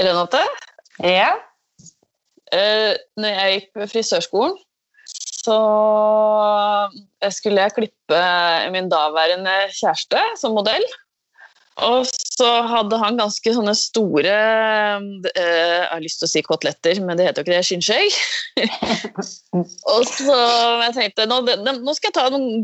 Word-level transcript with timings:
Renate, 0.00 0.40
Ja. 1.04 1.30
eh, 2.52 2.96
når 3.20 3.36
jeg 3.36 3.54
gikk 3.54 3.70
på 3.76 3.88
frisørskolen, 3.94 4.56
så 5.40 5.58
skulle 7.32 7.62
jeg 7.64 7.76
klippe 7.76 8.24
min 8.74 8.90
daværende 8.92 9.54
kjæreste 9.76 10.20
som 10.40 10.56
modell. 10.56 10.84
Og 11.80 12.04
så 12.10 12.48
hadde 12.68 12.98
han 13.00 13.16
ganske 13.16 13.52
sånne 13.54 13.72
store 13.78 14.32
eh, 14.34 15.22
Jeg 15.30 15.86
har 15.88 16.02
lyst 16.02 16.20
til 16.20 16.26
å 16.26 16.30
si 16.32 16.42
koteletter, 16.44 17.00
men 17.04 17.16
det 17.16 17.28
heter 17.28 17.40
jo 17.40 17.46
ikke 17.46 17.54
det. 17.56 17.64
Skinnskjegg. 17.68 18.18
og 19.94 20.04
så 20.10 20.36
jeg 20.84 20.96
tenkte 20.98 21.28
nå, 21.30 21.40
nå 21.40 21.94
skal 21.96 22.10
jeg 22.10 22.16
ta 22.18 22.26
noen 22.34 22.60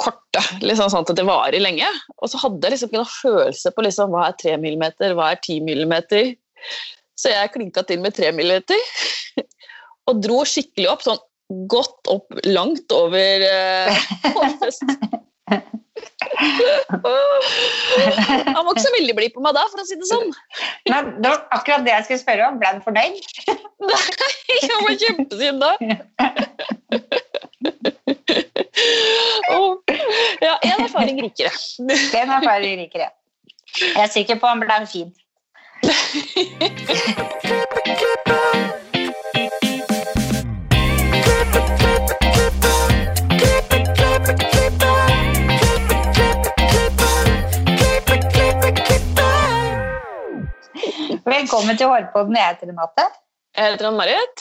korte, 0.00 0.44
liksom 0.64 0.92
sånn 0.92 1.06
at 1.06 1.14
det 1.16 1.26
varer 1.28 1.62
lenge. 1.62 1.88
Og 2.20 2.32
så 2.32 2.42
hadde 2.42 2.66
jeg 2.66 2.76
liksom 2.76 2.92
ikke 2.92 3.00
noen 3.00 3.14
følelse 3.14 3.72
på 3.72 3.86
liksom, 3.86 4.12
hva 4.12 4.28
er 4.28 4.38
3 4.44 4.58
millimeter, 4.66 5.16
hva 5.16 5.32
er 5.32 5.40
10 5.40 5.64
millimeter. 5.70 6.34
Så 7.18 7.30
jeg 7.30 7.52
klinka 7.54 7.84
til 7.86 8.02
med 8.02 8.16
3 8.16 8.32
millimeter. 8.34 8.80
og 10.10 10.20
dro 10.24 10.42
skikkelig 10.48 10.90
opp, 10.90 11.04
sånn 11.06 11.22
godt 11.70 12.10
opp, 12.12 12.34
langt 12.44 12.92
over 12.92 13.44
hårfestet. 14.34 14.98
Han 18.54 18.64
var 18.64 18.70
ikke 18.72 18.82
så 18.82 18.92
veldig 18.96 19.14
blid 19.16 19.34
på 19.34 19.42
meg 19.44 19.54
da, 19.56 19.64
for 19.70 19.82
å 19.82 19.86
si 19.86 19.96
det 19.98 20.08
sånn. 20.08 20.30
Nei, 20.90 21.00
det 21.22 21.30
var 21.30 21.40
akkurat 21.54 21.84
det 21.86 21.92
jeg 21.94 22.06
skulle 22.08 22.22
spørre 22.22 22.48
om. 22.48 22.58
Ble 22.60 22.70
han 22.72 22.82
fornøyd? 22.84 23.16
Nei, 23.88 24.00
han 24.64 24.86
var 24.86 24.94
kjempesinna. 25.02 25.70
Og, 29.54 29.94
ja, 30.46 30.54
én 30.66 30.78
erfaring 30.86 31.20
rikere. 31.24 31.52
Den 31.78 32.34
erfaring 32.38 32.80
rikere. 32.82 33.10
jeg. 33.10 33.14
Jeg 33.94 34.02
er 34.04 34.10
sikker 34.12 34.40
på 34.40 34.50
han 34.50 34.62
ble 34.62 34.80
fin. 34.90 35.10
Velkommen 35.84 35.92
til 51.76 51.86
Hårpodden. 51.86 52.36
Jeg 52.36 52.48
heter 52.48 52.66
Renate. 52.70 53.04
Jeg 53.56 53.72
heter 53.72 53.88
Ann-Marit. 53.88 54.36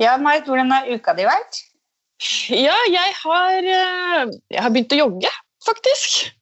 Ja, 0.00 0.16
Marit, 0.16 0.44
hvordan 0.48 0.70
har 0.72 0.88
uka 0.88 1.12
di 1.18 1.24
vært? 1.28 1.60
Ja, 2.48 2.78
jeg 2.88 3.12
har, 3.20 3.58
eh, 3.58 4.26
jeg 4.50 4.62
har 4.62 4.70
begynt 4.72 4.92
å 4.96 4.98
jogge, 5.02 5.30
faktisk. 5.66 6.32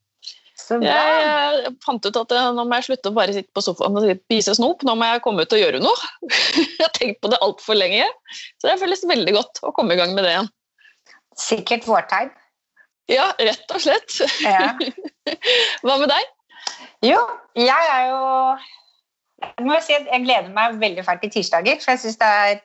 Så 0.63 0.77
bra. 0.79 0.91
Jeg 0.95 1.73
fant 1.83 2.05
ut 2.05 2.19
at 2.19 2.33
eh, 2.35 2.49
nå 2.55 2.63
må 2.67 2.77
jeg 2.79 2.87
slutte 2.87 3.11
å 3.11 3.15
bare 3.15 3.35
sitte 3.35 3.51
på 3.55 3.63
sofaen 3.65 3.97
og 3.99 4.05
spise 4.21 4.55
snop. 4.55 4.85
Nå 4.87 4.95
må 4.99 5.09
jeg 5.09 5.23
komme 5.25 5.43
ut 5.43 5.55
og 5.55 5.59
gjøre 5.59 5.81
noe. 5.83 6.11
Jeg 6.53 6.79
har 6.79 6.93
tenkt 6.95 7.19
på 7.23 7.31
det 7.33 7.39
altfor 7.43 7.77
lenge. 7.77 8.05
Så 8.61 8.69
det 8.69 8.77
føles 8.81 9.03
veldig 9.09 9.33
godt 9.35 9.63
å 9.67 9.73
komme 9.75 9.97
i 9.97 9.99
gang 9.99 10.13
med 10.15 10.25
det 10.25 10.35
igjen. 10.35 10.49
Sikkert 11.39 11.87
vårtegn. 11.89 12.31
Ja, 13.11 13.31
rett 13.39 13.73
og 13.75 13.83
slett. 13.83 14.15
Ja. 14.45 14.71
Hva 15.83 15.97
med 15.99 16.07
deg? 16.11 16.29
Jo, 17.03 17.19
jeg 17.59 17.89
er 17.91 18.05
jo 18.07 18.19
Jeg 19.43 19.65
må 19.67 19.79
si 19.83 19.95
at 19.97 20.05
jeg 20.07 20.23
gleder 20.23 20.53
meg 20.55 20.77
veldig 20.79 21.03
fælt 21.03 21.25
til 21.25 21.33
tirsdager, 21.33 21.81
for 21.83 21.91
jeg 21.91 22.03
syns 22.05 22.21
det 22.21 22.29
er 22.45 22.61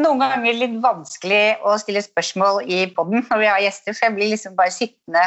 noen 0.00 0.22
ganger 0.22 0.58
litt 0.58 0.74
vanskelig 0.82 1.60
å 1.66 1.76
stille 1.78 2.02
spørsmål 2.02 2.64
i 2.66 2.82
poden 2.96 3.22
når 3.28 3.42
vi 3.42 3.48
har 3.50 3.62
gjester, 3.62 3.94
for 3.94 4.08
jeg 4.08 4.16
blir 4.16 4.32
liksom 4.32 4.56
bare 4.58 4.74
sittende 4.74 5.22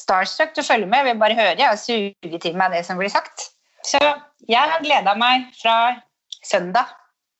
starstruck 0.00 0.54
til 0.54 0.64
å 0.64 0.68
følge 0.68 0.88
med. 0.90 1.02
Jeg 1.02 1.08
vil 1.10 1.20
bare 1.20 1.38
høre 1.38 1.70
og 1.72 1.78
suge 1.80 2.40
til 2.42 2.56
meg 2.58 2.72
det 2.74 2.84
som 2.88 3.00
blir 3.00 3.12
sagt. 3.12 3.50
Så 3.86 4.00
jeg 4.48 4.60
har 4.72 4.82
gleda 4.84 5.14
meg 5.16 5.48
fra 5.60 5.76
søndag 6.44 6.88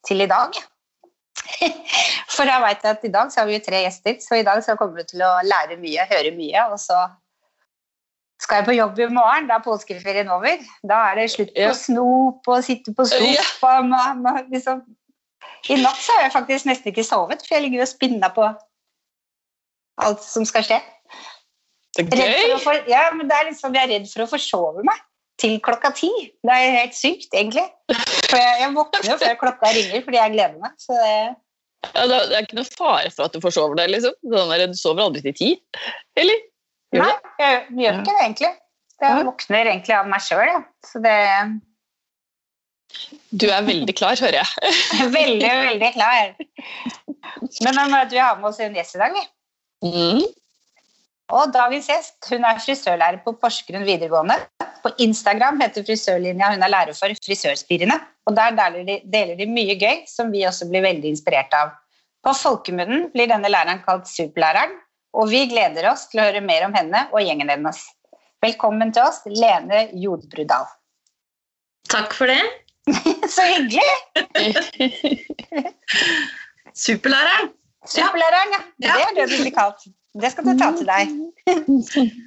til 0.08 0.20
i 0.24 0.28
dag. 0.30 0.56
For 2.34 2.48
jeg 2.48 2.62
vet 2.62 2.84
at 2.88 3.04
i 3.04 3.10
dag 3.12 3.32
så 3.32 3.42
har 3.42 3.48
vi 3.50 3.56
jo 3.58 3.64
tre 3.64 3.82
gjester, 3.84 4.20
så 4.22 4.38
i 4.40 4.44
dag 4.46 4.62
så 4.64 4.76
kommer 4.80 5.02
du 5.02 5.10
til 5.10 5.24
å 5.24 5.32
lære 5.44 5.76
mye, 5.80 6.06
høre 6.10 6.30
mye, 6.36 6.62
og 6.72 6.78
så 6.80 7.00
skal 8.40 8.60
jeg 8.60 8.68
på 8.70 8.76
jobb 8.78 9.00
i 9.04 9.08
morgen, 9.12 9.48
da 9.50 9.58
er 9.58 9.64
påskeferien 9.66 10.30
over. 10.32 10.62
Da 10.88 11.02
er 11.10 11.18
det 11.20 11.26
slutt 11.34 11.50
på 11.52 11.60
Ja. 11.66 11.74
snop 11.76 12.48
og 12.48 12.64
sitte 12.64 12.94
på 12.96 13.04
Ja. 13.04 13.42
sofaen. 13.44 13.92
og 14.26 14.48
Liksom. 14.52 14.80
I 15.68 15.76
natt 15.82 16.00
så 16.00 16.12
har 16.16 16.22
jeg 16.22 16.32
faktisk 16.32 16.64
nesten 16.66 16.88
ikke 16.92 17.04
sovet, 17.04 17.42
for 17.44 17.54
jeg 17.54 17.62
ligger 17.62 17.82
og 17.82 17.88
spinner 17.88 18.32
på 18.32 18.46
alt 19.98 20.22
som 20.24 20.44
skal 20.48 20.64
skje. 20.64 20.80
Så 21.96 22.04
gøy! 22.06 22.56
for, 22.62 22.76
ja, 22.90 23.08
men 23.16 23.28
det 23.30 23.36
er 23.36 23.48
liksom, 23.48 23.74
Jeg 23.74 23.82
er 23.88 23.92
redd 23.96 24.10
for 24.12 24.24
å 24.24 24.30
forsove 24.30 24.84
meg 24.86 25.00
til 25.40 25.56
klokka 25.64 25.90
ti. 25.96 26.10
Det 26.44 26.52
er 26.54 26.74
helt 26.76 26.96
sykt, 26.96 27.32
egentlig. 27.32 27.64
For 28.28 28.36
jeg, 28.38 28.58
jeg 28.60 28.74
våkner 28.76 29.06
jo 29.08 29.16
før 29.22 29.38
klokka 29.40 29.72
ringer 29.74 30.04
fordi 30.04 30.20
jeg 30.20 30.34
gleder 30.36 30.58
meg. 30.60 30.76
Så 30.78 30.98
det, 30.98 31.14
Ja, 31.94 32.04
det 32.06 32.18
er- 32.20 32.42
ikke 32.44 32.58
noe 32.58 32.68
fare 32.68 33.10
for 33.14 33.24
at 33.24 33.32
du 33.32 33.40
forsover 33.40 33.78
deg, 33.80 33.88
liksom? 33.94 34.12
Sånn 34.20 34.52
du 34.68 34.76
sover 34.76 35.06
aldri 35.06 35.22
til 35.24 35.36
ti? 35.38 35.50
Eller? 36.20 36.42
Gjør 36.92 37.06
nei, 37.06 37.16
jeg 37.40 37.58
gjør 37.78 37.98
ikke 38.00 38.12
det, 38.12 38.20
egentlig. 38.26 38.52
Jeg 39.00 39.24
våkner 39.24 39.70
egentlig 39.70 39.96
av 39.96 40.08
meg 40.10 40.20
sjøl, 40.20 40.46
ja. 40.50 40.60
Så 40.84 41.00
det 41.00 41.16
Du 43.40 43.46
er 43.48 43.62
veldig 43.64 43.94
klar, 43.96 44.18
hører 44.18 44.42
jeg. 44.42 44.74
Veldig, 45.14 45.50
veldig 45.70 45.90
klar. 45.94 46.34
Men 47.62 47.78
da 47.78 47.84
må 47.88 48.02
vi 48.10 48.18
har 48.18 48.36
med 48.40 48.50
oss 48.50 48.58
en 48.60 48.74
gjest 48.74 48.98
i 48.98 49.00
dag, 49.00 49.14
vi. 49.14 49.22
Mm. 49.86 50.24
Og 51.30 51.52
dagens 51.54 51.86
gjest 51.90 52.30
hun 52.32 52.44
er 52.46 52.58
frisørlærer 52.62 53.20
på 53.24 53.36
Porsgrunn 53.38 53.86
videregående. 53.86 54.36
På 54.82 54.90
Instagram 55.04 55.60
heter 55.62 55.84
frisørlinja 55.86 56.50
hun 56.54 56.64
er 56.64 56.72
lærer 56.72 56.96
for 56.96 57.12
Frisørspirene. 57.26 57.98
Og 58.26 58.34
der 58.36 58.56
deler 58.56 58.86
de, 58.88 58.96
deler 59.12 59.38
de 59.38 59.46
mye 59.50 59.76
gøy 59.78 60.02
som 60.10 60.32
vi 60.34 60.42
også 60.48 60.68
blir 60.70 60.84
veldig 60.86 61.12
inspirert 61.14 61.54
av. 61.56 61.72
På 62.24 62.34
folkemunnen 62.36 63.08
blir 63.14 63.30
denne 63.30 63.48
læreren 63.48 63.80
kalt 63.86 64.10
Superlæreren, 64.10 64.74
og 65.16 65.30
vi 65.30 65.46
gleder 65.50 65.88
oss 65.90 66.04
til 66.10 66.20
å 66.20 66.26
høre 66.26 66.42
mer 66.44 66.66
om 66.66 66.74
henne 66.76 67.06
og 67.14 67.22
gjengen 67.24 67.50
hennes. 67.50 67.80
Velkommen 68.44 68.92
til 68.96 69.06
oss, 69.06 69.22
Lene 69.26 69.86
Jodbrudal. 70.02 70.66
Takk 71.90 72.12
for 72.16 72.30
det. 72.30 72.40
Så 73.34 73.46
hyggelig! 73.46 73.86
Superlæreren. 76.84 77.50
Superlæreren, 77.88 78.54
ja. 78.54 78.60
Ja. 78.84 78.92
Det 78.92 79.06
er 79.06 79.16
det 79.16 79.26
du 79.32 79.36
blir 79.40 79.56
kalt. 79.56 79.88
Det 80.14 80.32
skal 80.32 80.46
du 80.48 80.56
ta 80.58 80.72
til 80.78 80.90
deg. 80.90 81.16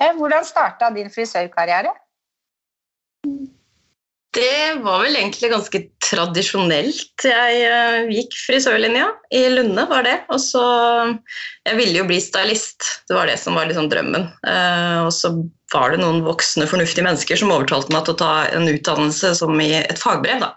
Eh, 0.00 0.14
Hvordan 0.16 0.40
starta 0.48 0.88
din 0.94 1.10
frisørkarriere? 1.12 1.90
Det 4.32 4.80
var 4.80 5.02
vel 5.04 5.18
egentlig 5.18 5.50
ganske 5.52 5.80
tradisjonelt. 6.00 7.26
Jeg 7.28 7.58
eh, 7.68 8.08
gikk 8.08 8.32
frisørlinja. 8.46 9.10
I 9.36 9.42
Lunde 9.52 9.84
var 9.90 10.06
det. 10.08 10.14
Og 10.32 10.40
så 10.40 10.64
Jeg 11.68 11.76
ville 11.76 12.00
jo 12.00 12.06
bli 12.08 12.22
stylist. 12.24 12.88
Det 13.04 13.18
var 13.18 13.28
det 13.28 13.36
som 13.42 13.58
var 13.60 13.68
liksom 13.68 13.90
drømmen. 13.92 14.24
Eh, 14.48 14.98
og 15.04 15.12
så 15.12 15.34
var 15.74 15.92
det 15.92 16.00
noen 16.00 16.24
voksne, 16.24 16.68
fornuftige 16.70 17.04
mennesker 17.04 17.36
som 17.36 17.52
overtalte 17.52 17.92
meg 17.92 18.08
til 18.08 18.16
å 18.16 18.22
ta 18.24 18.32
en 18.56 18.72
utdannelse 18.72 19.36
som 19.44 19.60
i 19.60 19.70
et 19.82 20.00
fagbrev. 20.00 20.40
da. 20.40 20.54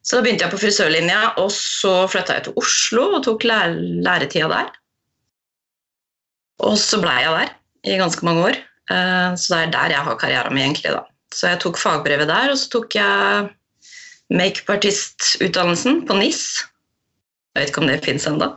Så 0.00 0.16
da 0.16 0.24
begynte 0.24 0.46
jeg 0.46 0.54
på 0.54 0.64
frisørlinja, 0.64 1.20
og 1.44 1.52
så 1.52 2.06
flytta 2.08 2.38
jeg 2.38 2.48
til 2.48 2.60
Oslo 2.60 3.10
og 3.18 3.24
tok 3.28 3.44
læ 3.44 3.60
læretida 4.08 4.48
der. 4.48 4.72
Og 6.66 6.76
så 6.78 6.98
blei 7.02 7.22
jeg 7.24 7.32
der 7.36 7.54
i 7.94 7.96
ganske 8.00 8.24
mange 8.26 8.42
år. 8.50 8.58
Eh, 8.90 9.30
Så 9.36 9.54
det 9.54 9.60
er 9.66 9.70
der 9.76 9.94
jeg 9.96 10.04
har 10.08 10.16
karrieren 10.20 10.54
min, 10.54 10.62
egentlig. 10.70 10.92
da. 10.92 11.02
Så 11.32 11.48
jeg 11.48 11.60
tok 11.62 11.78
fagbrevet 11.78 12.26
der, 12.28 12.50
og 12.50 12.58
så 12.58 12.68
tok 12.72 12.94
jeg 12.94 13.48
makeupartistutdannelsen 14.30 16.06
på 16.06 16.16
NIS. 16.18 16.42
Jeg 17.54 17.62
vet 17.62 17.70
ikke 17.72 17.80
om 17.82 17.86
det 17.90 18.04
fins 18.04 18.26
ennå. 18.26 18.48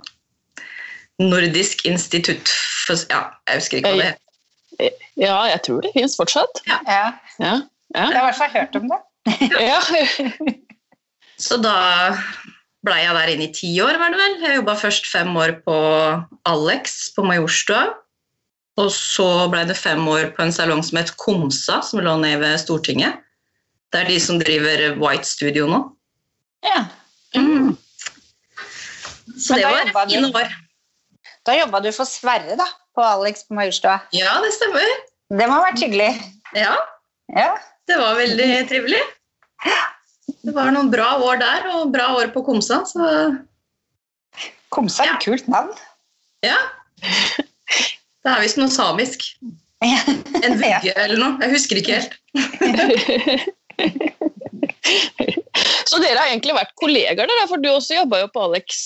Nordisk 1.22 1.86
institutt 1.86 2.50
for 2.88 2.97
Ja, 3.09 3.22
jeg 3.47 3.56
husker 3.62 3.78
ikke 3.78 3.90
hva 3.94 3.97
det 4.02 4.09
heter. 4.09 4.97
Ja, 5.18 5.35
jeg 5.53 5.62
tror 5.66 5.81
det 5.85 5.91
fins 5.94 6.16
fortsatt. 6.18 6.62
Ja, 6.68 6.80
Ja. 6.88 7.14
jeg 7.40 7.62
Ja. 7.96 8.06
har 8.06 8.12
i 8.12 8.25
hvert 8.25 8.35
fall 8.35 8.50
hørt 8.50 8.75
om 8.75 8.90
det. 8.90 9.00
ja. 9.62 9.80
Så 11.38 11.58
da 11.61 12.17
blei 12.84 13.02
jeg 13.03 13.16
der 13.16 13.32
inne 13.34 13.47
i 13.47 13.53
ti 13.56 13.70
år, 13.84 13.97
var 14.02 14.14
det 14.14 14.20
vel. 14.20 14.40
Jeg 14.44 14.58
jobba 14.59 14.76
først 14.80 15.08
fem 15.12 15.35
år 15.40 15.56
på 15.66 15.76
Alex 16.50 16.97
på 17.16 17.26
Majorstua. 17.28 17.84
Og 18.82 18.90
så 18.91 19.28
blei 19.53 19.64
det 19.70 19.78
fem 19.78 20.02
år 20.09 20.32
på 20.34 20.41
en 20.44 20.53
salong 20.56 20.82
som 20.85 20.97
het 20.97 21.12
Komsa, 21.22 21.82
som 21.85 22.02
lå 22.02 22.16
nede 22.22 22.41
ved 22.41 22.58
Stortinget. 22.62 23.20
Det 23.94 24.02
er 24.02 24.09
de 24.09 24.18
som 24.20 24.40
driver 24.41 24.96
White 24.97 25.30
Studio 25.30 25.68
nå. 25.70 25.80
Ja. 26.66 26.85
Mm. 27.38 27.76
Så 29.38 29.56
det 29.58 29.68
var 29.68 29.91
fine 30.09 30.32
år. 30.34 30.50
Da 31.46 31.56
jobba 31.59 31.80
du 31.84 31.91
for 31.94 32.08
Sverre 32.09 32.56
da, 32.58 32.66
på 32.96 33.03
Alex 33.06 33.46
på 33.47 33.58
Majorstua. 33.58 34.00
Ja, 34.16 34.40
det 34.44 34.53
stemmer. 34.56 34.88
Det 35.34 35.47
må 35.50 35.59
ha 35.59 35.68
vært 35.70 35.84
hyggelig. 35.84 36.12
Ja, 36.58 36.76
Ja. 37.34 37.53
det 37.88 37.97
var 38.00 38.16
veldig 38.20 38.50
trivelig. 38.70 39.02
Det 40.43 40.53
var 40.55 40.72
noen 40.75 40.90
bra 40.91 41.09
år 41.23 41.37
der, 41.40 41.67
og 41.78 41.91
bra 41.93 42.09
år 42.19 42.31
på 42.34 42.41
Komsa, 42.45 42.81
så 42.90 43.05
Komsa 44.73 45.03
er 45.05 45.07
Ja. 45.07 45.16
et 45.16 45.23
kult 45.25 45.47
navn. 45.47 45.72
ja. 46.43 46.57
Det 48.23 48.31
er 48.31 48.40
visst 48.41 48.57
noe 48.57 48.72
samisk. 48.72 49.25
En 49.84 50.55
vugge 50.59 50.93
eller 50.95 51.17
noe. 51.19 51.37
Jeg 51.43 51.51
husker 51.51 51.75
ikke 51.81 51.97
helt. 51.99 52.13
Så 55.87 55.99
dere 56.01 56.17
har 56.19 56.29
egentlig 56.31 56.55
vært 56.55 56.72
kollegaer, 56.79 57.28
der, 57.29 57.47
for 57.49 57.61
du 57.61 57.69
også 57.72 57.97
jobba 57.99 58.22
jo 58.23 58.29
på 58.34 58.43
Alex. 58.47 58.79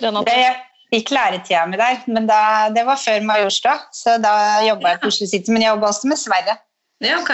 Renate. 0.00 0.32
Jeg 0.32 0.54
gikk 0.94 1.10
læretida 1.14 1.64
mi 1.70 1.76
der, 1.80 1.98
men 2.10 2.26
da, 2.30 2.38
det 2.74 2.84
var 2.88 2.98
før 3.00 3.26
Majorstua. 3.26 3.74
Så 3.94 4.16
da 4.22 4.32
jobba 4.66 4.94
jeg 4.94 5.00
på 5.02 5.10
Oslo 5.12 5.26
City, 5.30 5.50
men 5.54 5.62
jeg 5.66 5.74
jobba 5.74 5.90
også 5.90 6.10
med 6.10 6.18
Sverre. 6.20 6.54
Ja, 7.04 7.18
ok. 7.20 7.32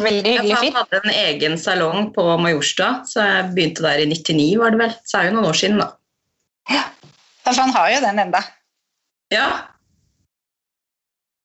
Veldig 0.00 0.24
hyggelig 0.24 0.56
fyr. 0.56 0.72
han 0.72 0.76
hadde 0.78 0.98
en 1.02 1.10
egen 1.12 1.58
salong 1.60 2.06
på 2.14 2.22
Majorstua, 2.40 3.02
så 3.08 3.20
jeg 3.26 3.48
begynte 3.56 3.82
der 3.84 3.98
i 4.00 4.06
99, 4.08 4.58
var 4.62 4.70
det 4.72 4.78
vel. 4.80 4.92
Så 5.04 5.18
er 5.18 5.22
det 5.26 5.30
jo 5.32 5.36
noen 5.36 5.50
år 5.50 5.58
siden, 5.58 5.78
da. 5.82 5.88
Ja, 6.72 6.82
for 7.44 7.52
han 7.60 7.74
har 7.76 7.86
jo 7.92 7.98
den 8.06 8.18
enda. 8.22 8.40
Ja. 9.34 9.48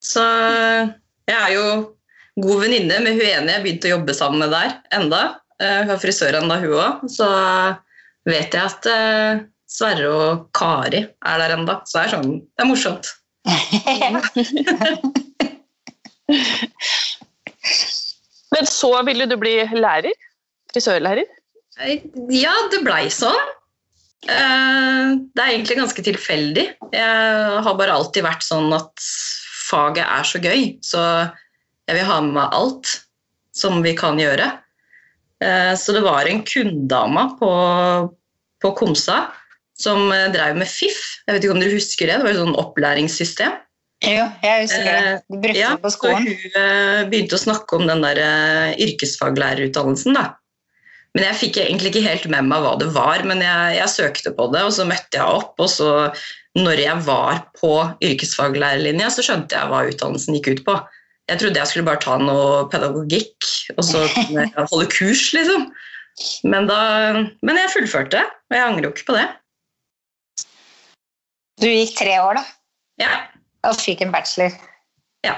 Så 0.03 0.23
jeg 1.27 1.35
er 1.35 1.51
jo 1.57 1.65
god 2.39 2.61
venninne 2.63 2.99
med 3.03 3.13
hun 3.17 3.27
ene 3.27 3.51
jeg 3.57 3.63
begynte 3.65 3.89
å 3.89 3.93
jobbe 3.97 4.13
sammen 4.15 4.39
med 4.45 4.51
der 4.55 4.69
enda. 4.95 5.21
Eh, 5.59 5.79
Hun 5.83 5.91
er 5.95 5.99
frisør 5.99 6.33
ennå, 6.37 6.55
hun 6.61 6.73
òg. 6.77 6.93
Så 7.11 7.27
vet 8.29 8.53
jeg 8.53 8.63
at 8.63 8.85
eh, 8.91 9.39
Sverre 9.67 10.09
og 10.13 10.47
Kari 10.55 11.01
er 11.03 11.37
der 11.41 11.51
enda. 11.57 11.73
Så 11.83 11.97
det 11.97 12.03
er 12.05 12.13
sånn 12.15 12.31
Det 12.45 12.61
er 12.63 12.69
morsomt. 12.69 13.05
Men 18.57 18.65
så 18.69 18.89
ville 19.05 19.27
du 19.29 19.35
bli 19.39 19.55
lærer? 19.77 20.13
Frisørlærer? 20.73 21.27
Eh, 21.79 22.01
Ja, 22.33 22.53
det 22.73 22.81
blei 22.85 23.05
sånn. 23.13 23.37
Eh, 24.27 25.15
Det 25.33 25.43
er 25.43 25.51
egentlig 25.53 25.77
ganske 25.77 26.03
tilfeldig. 26.03 26.67
Jeg 26.91 27.63
har 27.63 27.77
bare 27.77 27.93
alltid 27.93 28.25
vært 28.25 28.43
sånn 28.45 28.73
at 28.73 28.91
faget 29.69 30.05
er 30.05 30.23
så 30.25 30.39
gøy, 30.41 30.79
så 30.81 31.01
jeg 31.87 31.95
vil 31.99 32.07
ha 32.07 32.21
med 32.21 32.33
meg 32.33 32.49
alt 32.55 32.93
som 33.53 33.81
vi 33.83 33.93
kan 33.95 34.17
gjøre. 34.17 34.49
Eh, 35.41 35.73
Så 35.77 35.93
det 35.93 36.01
var 36.03 36.25
en 36.25 36.41
kunddama 36.43 37.37
på, 37.39 37.51
på 38.63 38.73
Komsa 38.75 39.27
som 39.77 40.09
drev 40.09 40.57
med 40.57 40.67
FIF. 40.67 41.21
Jeg 41.27 41.35
vet 41.35 41.43
ikke 41.45 41.53
om 41.53 41.61
dere 41.61 41.77
husker 41.77 42.07
det? 42.09 42.17
Det 42.17 42.25
var 42.25 42.33
et 42.33 42.41
sånn 42.41 42.57
opplæringssystem. 42.57 43.53
Jo, 44.05 44.25
jeg 44.43 44.65
husker 44.67 44.83
det. 44.85 45.13
Du 45.25 45.37
brukte 45.41 45.57
Ja, 45.57 45.69
det 45.73 45.81
på 45.81 45.89
så 45.89 45.97
skolen. 45.97 46.27
hun 46.27 46.57
eh, 46.61 47.05
begynte 47.09 47.37
å 47.37 47.41
snakke 47.41 47.79
om 47.79 47.87
den 47.89 48.03
der 48.05 48.19
eh, 48.21 48.75
yrkesfaglærerutdannelsen. 48.85 50.13
da. 50.13 50.27
Men 51.15 51.23
jeg 51.31 51.39
fikk 51.39 51.57
egentlig 51.63 51.89
ikke 51.95 52.03
helt 52.05 52.27
med 52.29 52.45
meg 52.51 52.61
hva 52.61 52.75
det 52.77 52.91
var, 52.93 53.23
men 53.25 53.41
jeg, 53.41 53.77
jeg 53.79 53.89
søkte 53.89 54.33
på 54.37 54.45
det, 54.53 54.61
og 54.67 54.75
så 54.75 54.85
møtte 54.85 55.17
jeg 55.17 55.25
opp. 55.39 55.55
Og 55.63 55.69
så, 55.73 55.89
når 56.59 56.83
jeg 56.83 57.01
var 57.07 57.39
på 57.57 57.71
yrkesfaglærerlinja, 58.05 59.09
så 59.15 59.25
skjønte 59.25 59.57
jeg 59.57 59.71
hva 59.71 59.79
utdannelsen 59.89 60.37
gikk 60.37 60.51
ut 60.53 60.61
på. 60.67 60.75
Jeg 61.27 61.41
trodde 61.41 61.59
jeg 61.59 61.67
skulle 61.71 61.87
bare 61.89 62.03
ta 62.05 62.19
noe 62.21 62.67
pedagogikk 62.71 63.49
og 63.75 63.83
så 63.83 64.03
holde 64.13 64.85
kurs, 64.93 65.25
liksom. 65.35 65.65
Men, 66.45 66.69
da, 66.69 66.77
men 67.45 67.59
jeg 67.59 67.73
fullførte, 67.73 68.21
og 68.21 68.55
jeg 68.55 68.63
angrer 68.67 68.87
jo 68.87 68.93
ikke 68.93 69.09
på 69.09 69.17
det. 69.17 69.25
Du 71.61 71.65
gikk 71.67 71.97
tre 71.97 72.19
år, 72.21 72.37
da, 72.39 72.45
Ja, 73.01 73.09
og 73.65 73.79
fikk 73.81 74.05
en 74.05 74.13
bachelor. 74.13 74.53
ja. 75.25 75.37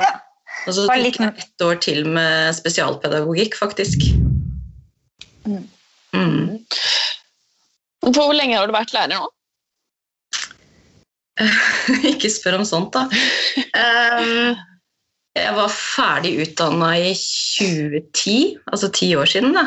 Ja. 0.00 0.14
Og 0.66 0.74
så 0.76 0.86
tok 0.86 1.20
jeg 1.20 1.32
ett 1.40 1.64
år 1.64 1.78
til 1.80 2.06
med 2.08 2.54
spesialpedagogikk, 2.56 3.56
faktisk. 3.56 4.02
Mm. 5.46 5.64
Mm. 6.12 6.58
Hvor 8.12 8.32
lenge 8.36 8.58
har 8.58 8.68
du 8.68 8.74
vært 8.74 8.92
lærer 8.92 9.14
nå? 9.14 9.28
Ikke 12.12 12.30
spør 12.32 12.58
om 12.60 12.66
sånt, 12.68 12.96
da. 12.96 13.06
Um, 13.72 14.58
jeg 15.38 15.54
var 15.56 15.72
ferdig 15.72 16.34
utdanna 16.44 16.90
i 16.98 17.14
2010, 17.16 18.58
altså 18.66 18.90
ti 18.92 19.14
år 19.16 19.30
siden, 19.30 19.56
da. 19.56 19.64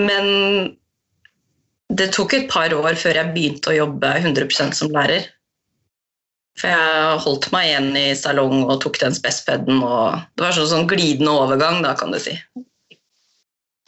Men 0.00 0.26
det 1.94 2.10
tok 2.16 2.34
et 2.34 2.48
par 2.50 2.72
år 2.74 2.96
før 2.98 3.20
jeg 3.20 3.34
begynte 3.34 3.70
å 3.70 3.78
jobbe 3.78 4.10
100% 4.24 4.74
som 4.74 4.90
lærer. 4.94 5.28
For 6.60 6.70
jeg 6.70 7.16
holdt 7.24 7.48
meg 7.54 7.66
igjen 7.68 7.88
i 7.98 8.04
salong 8.18 8.62
og 8.68 8.78
tok 8.84 9.00
den 9.02 9.16
spespeden. 9.16 9.80
og 9.82 10.20
Det 10.36 10.46
var 10.46 10.54
sånn, 10.56 10.70
sånn 10.70 10.90
glidende 10.90 11.34
overgang, 11.34 11.80
da, 11.82 11.96
kan 11.98 12.14
du 12.14 12.20
si. 12.22 12.36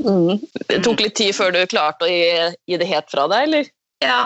Mm. 0.02 0.42
Det 0.68 0.82
tok 0.84 1.00
litt 1.00 1.16
tid 1.18 1.32
før 1.36 1.54
du 1.54 1.62
klarte 1.70 2.08
å 2.08 2.10
gi, 2.10 2.50
gi 2.68 2.80
det 2.80 2.88
helt 2.90 3.08
fra 3.12 3.28
deg, 3.32 3.46
eller? 3.48 3.70
Ja, 4.04 4.18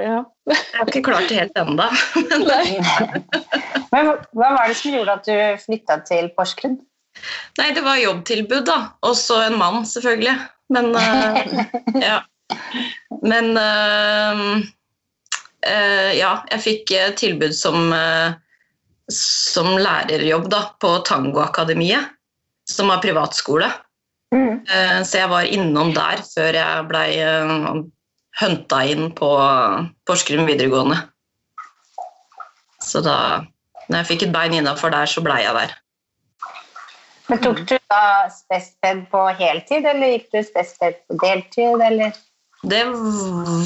Ja. 0.00 0.22
jeg 0.48 0.56
har 0.74 0.88
ikke 0.88 1.02
klart 1.06 1.28
det 1.30 1.36
helt 1.36 1.58
ennå. 1.60 1.84
Men 3.92 4.14
hva 4.32 4.48
var 4.56 4.70
det 4.70 4.78
som 4.78 4.94
gjorde 4.94 5.18
at 5.18 5.28
du 5.28 5.36
flytta 5.62 5.98
til 6.08 6.30
Porsgrunn? 6.38 6.78
Nei, 7.60 7.68
det 7.76 7.82
var 7.84 8.00
jobbtilbud, 8.00 8.64
da. 8.66 8.78
Også 9.04 9.36
en 9.44 9.58
mann, 9.60 9.82
selvfølgelig. 9.86 10.36
Men 10.72 10.94
uh, 10.96 11.42
ja. 12.08 12.22
Men 13.22 13.52
eh, 13.60 14.40
ja, 15.62 16.32
jeg 16.50 16.62
fikk 16.64 16.92
eh, 16.96 17.12
tilbud 17.18 17.54
som, 17.54 17.92
eh, 17.94 18.34
som 19.14 19.72
lærerjobb 19.78 20.48
da, 20.52 20.64
på 20.82 20.96
Tangoakademiet, 21.06 22.12
som 22.68 22.90
var 22.92 23.02
privatskole. 23.04 23.70
Mm. 24.34 24.62
Eh, 24.64 24.98
så 25.06 25.22
jeg 25.22 25.30
var 25.32 25.50
innom 25.54 25.92
der 25.94 26.24
før 26.26 26.58
jeg 26.58 26.88
blei 26.88 27.08
hunta 28.40 28.82
inn 28.88 29.10
på 29.14 29.28
Porsgrunn 30.08 30.48
videregående. 30.48 30.98
Så 32.82 33.02
da 33.04 33.16
når 33.88 34.02
jeg 34.02 34.08
fikk 34.12 34.26
et 34.26 34.34
bein 34.34 34.54
innafor 34.56 34.92
der, 34.94 35.08
så 35.10 35.22
blei 35.24 35.42
jeg 35.44 35.54
der. 35.56 35.74
Men 37.28 37.40
Tok 37.42 37.62
du 37.68 37.76
da 37.90 38.02
spesped 38.32 39.06
på 39.12 39.22
heltid, 39.38 39.86
eller 39.88 40.14
gikk 40.14 40.30
du 40.32 40.40
spesped 40.46 40.98
på 41.06 41.18
deltid? 41.22 41.82
Eller? 41.84 42.16
Det 42.62 42.84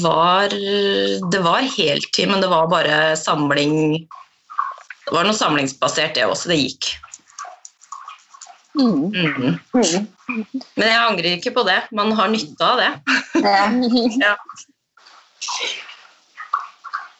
var, 0.03 0.49
det 1.31 1.39
var 1.45 1.59
heltid, 1.77 2.29
men 2.29 2.41
det 2.41 2.47
var 2.49 2.67
bare 2.67 3.17
samling 3.17 4.07
Det 5.05 5.13
var 5.13 5.27
noe 5.27 5.37
samlingsbasert, 5.37 6.15
det 6.17 6.25
også. 6.25 6.49
Det 6.49 6.57
gikk. 6.57 6.87
Mm. 8.77 9.13
Mm. 9.13 9.59
Men 10.75 10.87
jeg 10.87 10.97
angrer 10.97 11.29
ikke 11.37 11.53
på 11.55 11.63
det. 11.67 11.77
Man 11.95 12.11
har 12.17 12.33
nytte 12.33 12.65
av 12.65 12.81
det. 12.81 12.91
Ja. 13.43 13.67
Ja. 14.25 14.33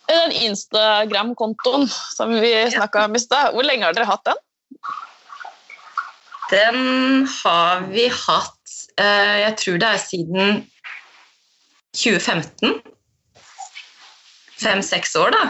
Den 0.07 0.31
Instagram-kontoen 0.31 1.85
som 1.91 2.31
vi 2.41 2.51
snakka 2.71 3.05
om 3.05 3.15
i 3.15 3.19
stad, 3.19 3.53
hvor 3.53 3.65
lenge 3.67 3.85
har 3.85 3.95
dere 3.95 4.07
hatt 4.07 4.23
den? 4.25 4.39
Den 6.51 6.79
har 7.43 7.83
vi 7.91 8.07
hatt 8.07 8.75
eh, 8.99 9.35
Jeg 9.43 9.57
tror 9.61 9.81
det 9.83 9.89
er 9.89 10.01
siden 10.01 10.61
2015. 11.97 12.77
Fem-seks 14.57 15.15
år, 15.15 15.33
da. 15.33 15.43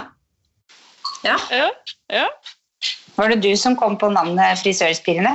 Ja. 1.24 1.38
Ja. 1.51 1.70
ja. 2.13 2.27
Var 3.16 3.34
det 3.34 3.42
du 3.44 3.51
som 3.58 3.75
kom 3.80 3.98
på 4.00 4.10
navnet 4.13 4.60
Frisørspirene? 4.62 5.34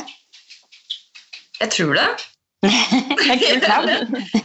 Jeg 1.60 1.70
tror 1.74 1.96
det. 1.98 2.08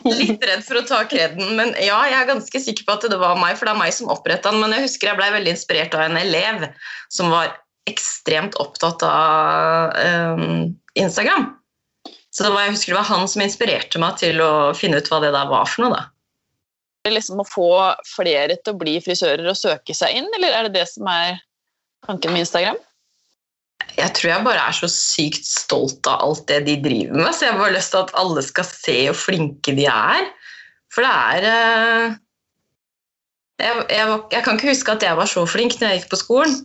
Litt 0.22 0.46
redd 0.50 0.64
for 0.66 0.80
å 0.80 0.86
ta 0.88 1.04
kreden, 1.10 1.54
men 1.60 1.76
ja, 1.78 2.00
jeg 2.10 2.18
er 2.18 2.32
ganske 2.32 2.62
sikker 2.64 2.88
på 2.88 2.98
at 2.98 3.06
det 3.12 3.20
var 3.22 3.38
meg, 3.40 3.58
for 3.60 3.70
det 3.70 3.76
er 3.76 3.82
meg 3.84 3.94
som 3.94 4.12
oppretta 4.14 4.54
den. 4.54 4.64
Men 4.64 4.76
jeg 4.76 4.88
husker 4.88 5.12
jeg 5.12 5.20
ble 5.20 5.30
veldig 5.38 5.54
inspirert 5.54 5.98
av 5.98 6.08
en 6.08 6.20
elev 6.20 6.68
som 7.14 7.32
var 7.34 7.54
ekstremt 7.88 8.58
opptatt 8.60 9.06
av 9.08 9.94
um, 10.36 10.76
Instagram. 11.00 11.54
Så 12.34 12.44
det 12.44 12.52
var, 12.54 12.66
jeg 12.66 12.76
husker 12.76 12.94
det 12.94 13.00
var 13.00 13.12
han 13.14 13.30
som 13.32 13.42
inspirerte 13.46 14.02
meg 14.02 14.18
til 14.22 14.42
å 14.44 14.52
finne 14.78 15.00
ut 15.00 15.08
hva 15.10 15.22
det 15.24 15.32
der 15.34 15.48
var 15.50 15.70
for 15.70 15.86
noe. 15.86 15.96
da. 15.96 16.17
Liksom 17.14 17.42
å 17.42 17.48
få 17.48 17.70
flere 18.10 18.58
til 18.60 18.74
å 18.74 18.80
bli 18.80 18.98
frisører 19.04 19.48
og 19.48 19.60
søke 19.60 19.96
seg 19.96 20.20
inn, 20.20 20.28
eller 20.38 20.56
er 20.56 20.68
det 20.68 20.82
det 20.82 20.88
som 20.92 21.08
er 21.12 21.40
tanken 22.08 22.34
med 22.34 22.46
Instagram? 22.46 22.80
Jeg 23.98 24.14
tror 24.18 24.30
jeg 24.30 24.46
bare 24.46 24.68
er 24.70 24.76
så 24.76 24.90
sykt 24.92 25.46
stolt 25.48 26.08
av 26.10 26.22
alt 26.26 26.46
det 26.50 26.64
de 26.68 26.76
driver 26.84 27.18
med, 27.18 27.34
så 27.34 27.48
jeg 27.48 27.56
har 27.56 27.62
bare 27.62 27.76
lyst 27.78 27.94
til 27.94 28.04
at 28.04 28.16
alle 28.20 28.44
skal 28.46 28.68
se 28.68 28.98
hvor 29.08 29.20
flinke 29.20 29.74
de 29.78 29.88
er. 29.90 30.32
For 30.94 31.06
det 31.06 31.14
er 31.14 31.48
eh, 31.52 32.18
jeg, 33.58 33.86
jeg, 33.90 34.18
jeg 34.34 34.46
kan 34.46 34.58
ikke 34.58 34.72
huske 34.72 34.98
at 34.98 35.06
jeg 35.06 35.18
var 35.18 35.30
så 35.30 35.46
flink 35.50 35.78
når 35.80 35.90
jeg 35.90 36.02
gikk 36.02 36.12
på 36.14 36.22
skolen. 36.22 36.58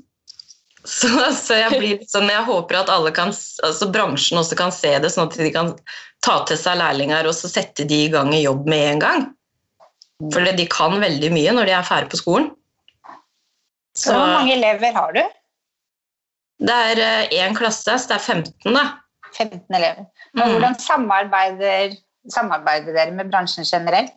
Så, 0.82 1.08
så 1.38 1.60
jeg 1.60 1.78
blir 1.78 2.00
sånn, 2.10 2.26
jeg 2.26 2.42
håper 2.42 2.80
at 2.80 2.90
alle 2.90 3.12
kan, 3.14 3.30
altså 3.62 3.86
bransjen 3.94 4.40
også 4.40 4.58
kan 4.58 4.72
se 4.74 4.96
det, 4.98 5.12
sånn 5.14 5.28
at 5.30 5.38
de 5.38 5.52
kan 5.54 5.70
ta 6.26 6.40
til 6.48 6.58
seg 6.58 6.80
lærlinger 6.80 7.28
og 7.30 7.36
så 7.38 7.50
sette 7.50 7.86
de 7.88 8.00
i 8.06 8.10
gang 8.10 8.32
i 8.34 8.42
jobb 8.42 8.66
med 8.70 8.88
en 8.96 9.02
gang. 9.04 9.28
For 10.30 10.44
de 10.56 10.66
kan 10.70 10.98
veldig 11.02 11.30
mye 11.34 11.52
når 11.56 11.66
de 11.66 11.74
er 11.74 11.86
ferdig 11.88 12.12
på 12.12 12.20
skolen. 12.20 12.50
Så 13.98 14.14
hvor 14.14 14.26
mange 14.38 14.54
elever 14.56 14.94
har 14.96 15.12
du? 15.16 15.22
det 16.62 16.74
er 17.02 17.32
én 17.42 17.56
klasse, 17.58 17.90
så 17.98 18.06
det 18.06 18.14
er 18.14 18.22
15, 18.22 18.74
da. 18.76 18.84
15 19.34 19.74
elever. 19.74 20.04
Og 20.38 20.44
Mm. 20.46 20.52
hvordan 20.52 20.76
samarbeider, 20.78 21.96
samarbeider 22.30 22.92
dere 22.94 23.10
med 23.10 23.32
bransjen 23.32 23.64
generelt? 23.66 24.12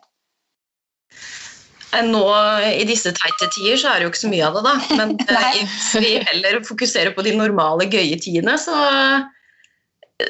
Eh, 1.95 2.03
Nå 2.05 2.21
I 2.61 2.83
disse 2.85 3.11
teite 3.17 3.49
tider 3.55 3.77
så 3.81 3.89
er 3.89 3.99
det 3.99 4.03
jo 4.05 4.11
ikke 4.13 4.21
så 4.25 4.29
mye 4.29 4.45
av 4.45 4.53
det, 4.59 4.63
da. 4.67 4.75
Men 4.99 5.15
eh, 5.29 5.57
hvis 5.57 5.87
vi 6.05 6.11
heller 6.27 6.61
fokuserer 6.67 7.15
på 7.15 7.23
de 7.25 7.33
normale, 7.35 7.89
gøye 7.89 8.19
tidene, 8.21 8.59
så 8.61 8.75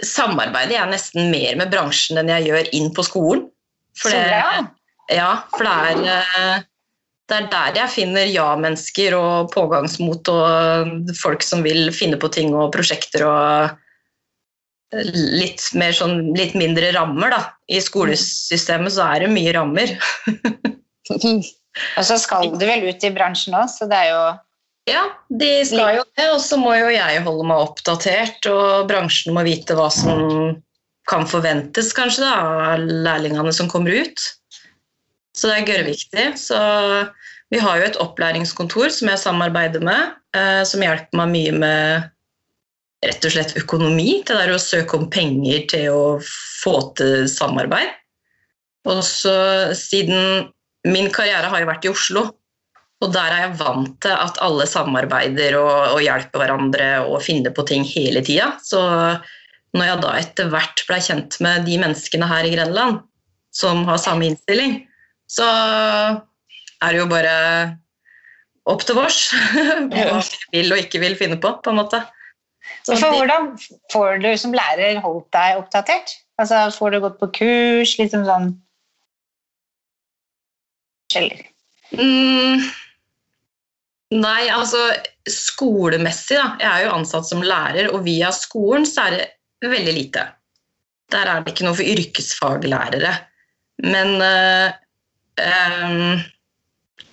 samarbeider 0.01 0.77
jeg 0.79 0.89
nesten 0.93 1.29
mer 1.33 1.59
med 1.59 1.69
bransjen 1.73 2.17
enn 2.21 2.31
jeg 2.31 2.47
gjør 2.47 2.71
inn 2.73 2.93
på 2.95 3.03
skolen. 3.05 3.49
For 3.99 4.09
det, 4.09 4.69
ja, 5.11 5.31
for 5.53 5.67
det 5.67 5.73
er, 6.07 6.27
eh, 6.39 6.65
det 7.29 7.39
er 7.39 7.49
der 7.51 7.79
jeg 7.81 7.93
finner 7.93 8.29
ja-mennesker 8.29 9.15
og 9.17 9.51
pågangsmot 9.53 10.29
og 10.33 11.11
folk 11.19 11.45
som 11.45 11.65
vil 11.65 11.89
finne 11.93 12.19
på 12.21 12.29
ting 12.33 12.53
og 12.53 12.71
prosjekter 12.75 13.25
og 13.27 13.81
litt, 14.93 15.63
mer 15.77 15.95
sånn, 15.95 16.31
litt 16.37 16.55
mindre 16.57 16.91
rammer. 16.95 17.33
Da. 17.33 17.41
I 17.71 17.81
skolesystemet 17.83 18.93
så 18.95 19.09
er 19.09 19.25
det 19.25 19.33
mye 19.33 19.53
rammer. 19.55 19.95
Og 21.99 22.05
så 22.07 22.15
skal 22.21 22.53
du 22.55 22.61
vel 22.63 22.85
ut 22.87 23.03
i 23.03 23.11
bransjen 23.11 23.55
òg, 23.57 23.67
så 23.67 23.83
det 23.91 23.97
er 24.05 24.13
jo 24.13 24.19
Ja, 24.87 25.01
de 25.27 25.49
skal 25.67 25.97
jo 25.97 26.05
det, 26.15 26.27
og 26.29 26.39
så 26.39 26.55
må 26.61 26.71
jo 26.77 26.91
jeg 26.93 27.23
holde 27.25 27.43
meg 27.49 27.63
oppdatert, 27.65 28.47
og 28.47 28.85
bransjen 28.87 29.35
må 29.35 29.43
vite 29.43 29.75
hva 29.75 29.89
som 29.91 30.55
kan 31.09 31.27
forventes 31.29 31.91
kanskje 31.97 32.23
da, 32.23 32.31
av 32.71 32.85
lærlingene 32.85 33.51
som 33.53 33.67
kommer 33.69 33.91
ut. 34.05 34.23
Så 35.35 35.49
det 35.49 35.55
er 35.59 35.69
gørrviktig. 35.69 36.25
Så 36.39 36.59
vi 37.53 37.61
har 37.61 37.79
jo 37.79 37.87
et 37.89 37.99
opplæringskontor 38.01 38.91
som 38.93 39.11
jeg 39.11 39.21
samarbeider 39.21 39.83
med, 39.83 40.15
eh, 40.35 40.63
som 40.67 40.83
hjelper 40.83 41.19
meg 41.21 41.33
mye 41.33 41.55
med 41.59 42.09
rett 43.05 43.27
og 43.27 43.35
slett 43.35 43.55
økonomi. 43.59 44.23
Det 44.25 44.37
der 44.37 44.55
å 44.55 44.61
søke 44.61 44.97
om 44.97 45.09
penger 45.11 45.67
til 45.71 45.91
å 45.93 46.05
få 46.23 46.77
til 46.97 47.27
samarbeid. 47.31 47.93
Og 48.89 49.03
så 49.05 49.37
siden 49.77 50.51
Min 50.85 51.07
karriere 51.09 51.49
har 51.49 51.63
jo 51.63 51.65
vært 51.65 51.85
i 51.87 51.89
Oslo, 51.89 52.21
og 53.01 53.07
der 53.09 53.33
er 53.33 53.39
jeg 53.47 53.55
vant 53.57 53.95
til 54.05 54.13
at 54.13 54.37
alle 54.45 54.67
samarbeider 54.69 55.55
og, 55.57 55.95
og 55.95 56.03
hjelper 56.05 56.43
hverandre 56.43 56.89
og 57.07 57.23
finner 57.25 57.55
på 57.57 57.65
ting 57.65 57.81
hele 57.89 58.21
tida. 58.21 58.51
Så 58.61 58.83
når 59.73 59.89
jeg 59.89 60.01
da 60.03 60.11
etter 60.19 60.51
hvert 60.53 60.83
ble 60.85 60.99
kjent 61.07 61.39
med 61.41 61.65
de 61.65 61.79
menneskene 61.81 62.29
her 62.29 62.45
i 62.45 62.53
Grenland 62.53 63.01
som 63.49 63.81
har 63.89 63.97
samme 63.97 64.29
innstilling, 64.29 64.83
så 65.31 65.45
er 65.45 66.91
det 66.93 66.99
jo 66.99 67.07
bare 67.09 67.35
opp 68.69 68.83
til 68.85 68.97
vårs 68.97 69.21
hva 69.93 70.19
vi 70.19 70.59
vil 70.59 70.75
og 70.75 70.81
ikke 70.81 71.01
vil 71.03 71.17
finne 71.19 71.39
på, 71.41 71.55
på 71.61 71.73
en 71.73 71.81
måte. 71.81 72.01
Så 72.85 72.97
For 72.97 73.13
hvordan 73.13 73.51
får 73.93 74.21
du 74.23 74.31
som 74.41 74.53
lærer 74.55 75.01
holdt 75.03 75.27
deg 75.35 75.59
oppdatert? 75.61 76.15
Altså, 76.41 76.65
Får 76.75 76.91
du 76.91 77.01
gått 77.03 77.19
på 77.21 77.29
kurs, 77.37 77.95
liksom 77.99 78.25
sånn 78.27 78.55
Eller 81.15 81.45
Mm, 81.93 82.63
nei, 84.17 84.47
altså 84.49 84.79
skolemessig, 85.29 86.35
da. 86.35 86.47
Jeg 86.59 86.67
er 86.67 86.87
jo 86.87 86.95
ansatt 86.95 87.29
som 87.29 87.43
lærer, 87.45 87.91
og 87.93 88.01
via 88.07 88.31
skolen 88.35 88.87
så 88.89 89.05
er 89.05 89.15
det 89.15 89.69
veldig 89.71 89.93
lite. 89.93 90.25
Der 91.13 91.29
er 91.29 91.45
det 91.45 91.53
ikke 91.53 91.67
noe 91.67 91.77
for 91.77 91.93
yrkesfaglærere. 91.93 93.13
Men 93.85 94.15
em, 94.17 94.73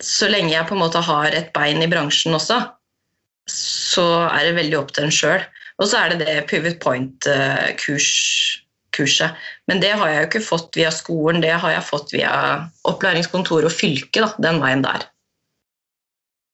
så 0.03 0.29
lenge 0.31 0.53
jeg 0.53 0.67
på 0.69 0.75
en 0.77 0.83
måte 0.83 1.01
har 1.03 1.35
et 1.35 1.51
bein 1.55 1.83
i 1.83 1.89
bransjen 1.91 2.35
også, 2.37 2.59
så 3.49 4.07
er 4.29 4.47
det 4.47 4.57
veldig 4.57 4.79
opp 4.79 4.93
til 4.95 5.07
en 5.07 5.15
sjøl. 5.15 5.43
Og 5.81 5.89
så 5.89 5.99
er 5.99 6.13
det 6.13 6.27
det 6.27 6.43
Pivot 6.47 6.77
Point-kurs 6.83 8.09
kurset. 8.93 9.33
Men 9.67 9.81
det 9.81 9.93
har 9.97 10.09
jeg 10.09 10.19
jo 10.19 10.27
ikke 10.29 10.45
fått 10.45 10.77
via 10.77 10.91
skolen, 10.93 11.41
det 11.43 11.55
har 11.57 11.73
jeg 11.73 11.87
fått 11.87 12.13
via 12.13 12.33
opplæringskontor 12.89 13.65
og 13.67 13.73
fylke, 13.73 14.21
da, 14.21 14.29
den 14.43 14.61
veien 14.63 14.85
der. 14.85 15.07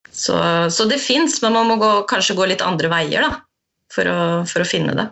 Så, 0.09 0.35
så 0.73 0.87
det 0.89 1.01
fins, 1.03 1.37
men 1.43 1.55
man 1.55 1.69
må 1.69 1.77
gå, 1.79 1.91
kanskje 2.09 2.37
gå 2.39 2.47
litt 2.49 2.65
andre 2.65 2.89
veier 2.91 3.27
da, 3.27 3.31
for 3.93 4.09
å, 4.09 4.19
for 4.49 4.63
å 4.63 4.67
finne 4.67 4.95
det. 4.97 5.07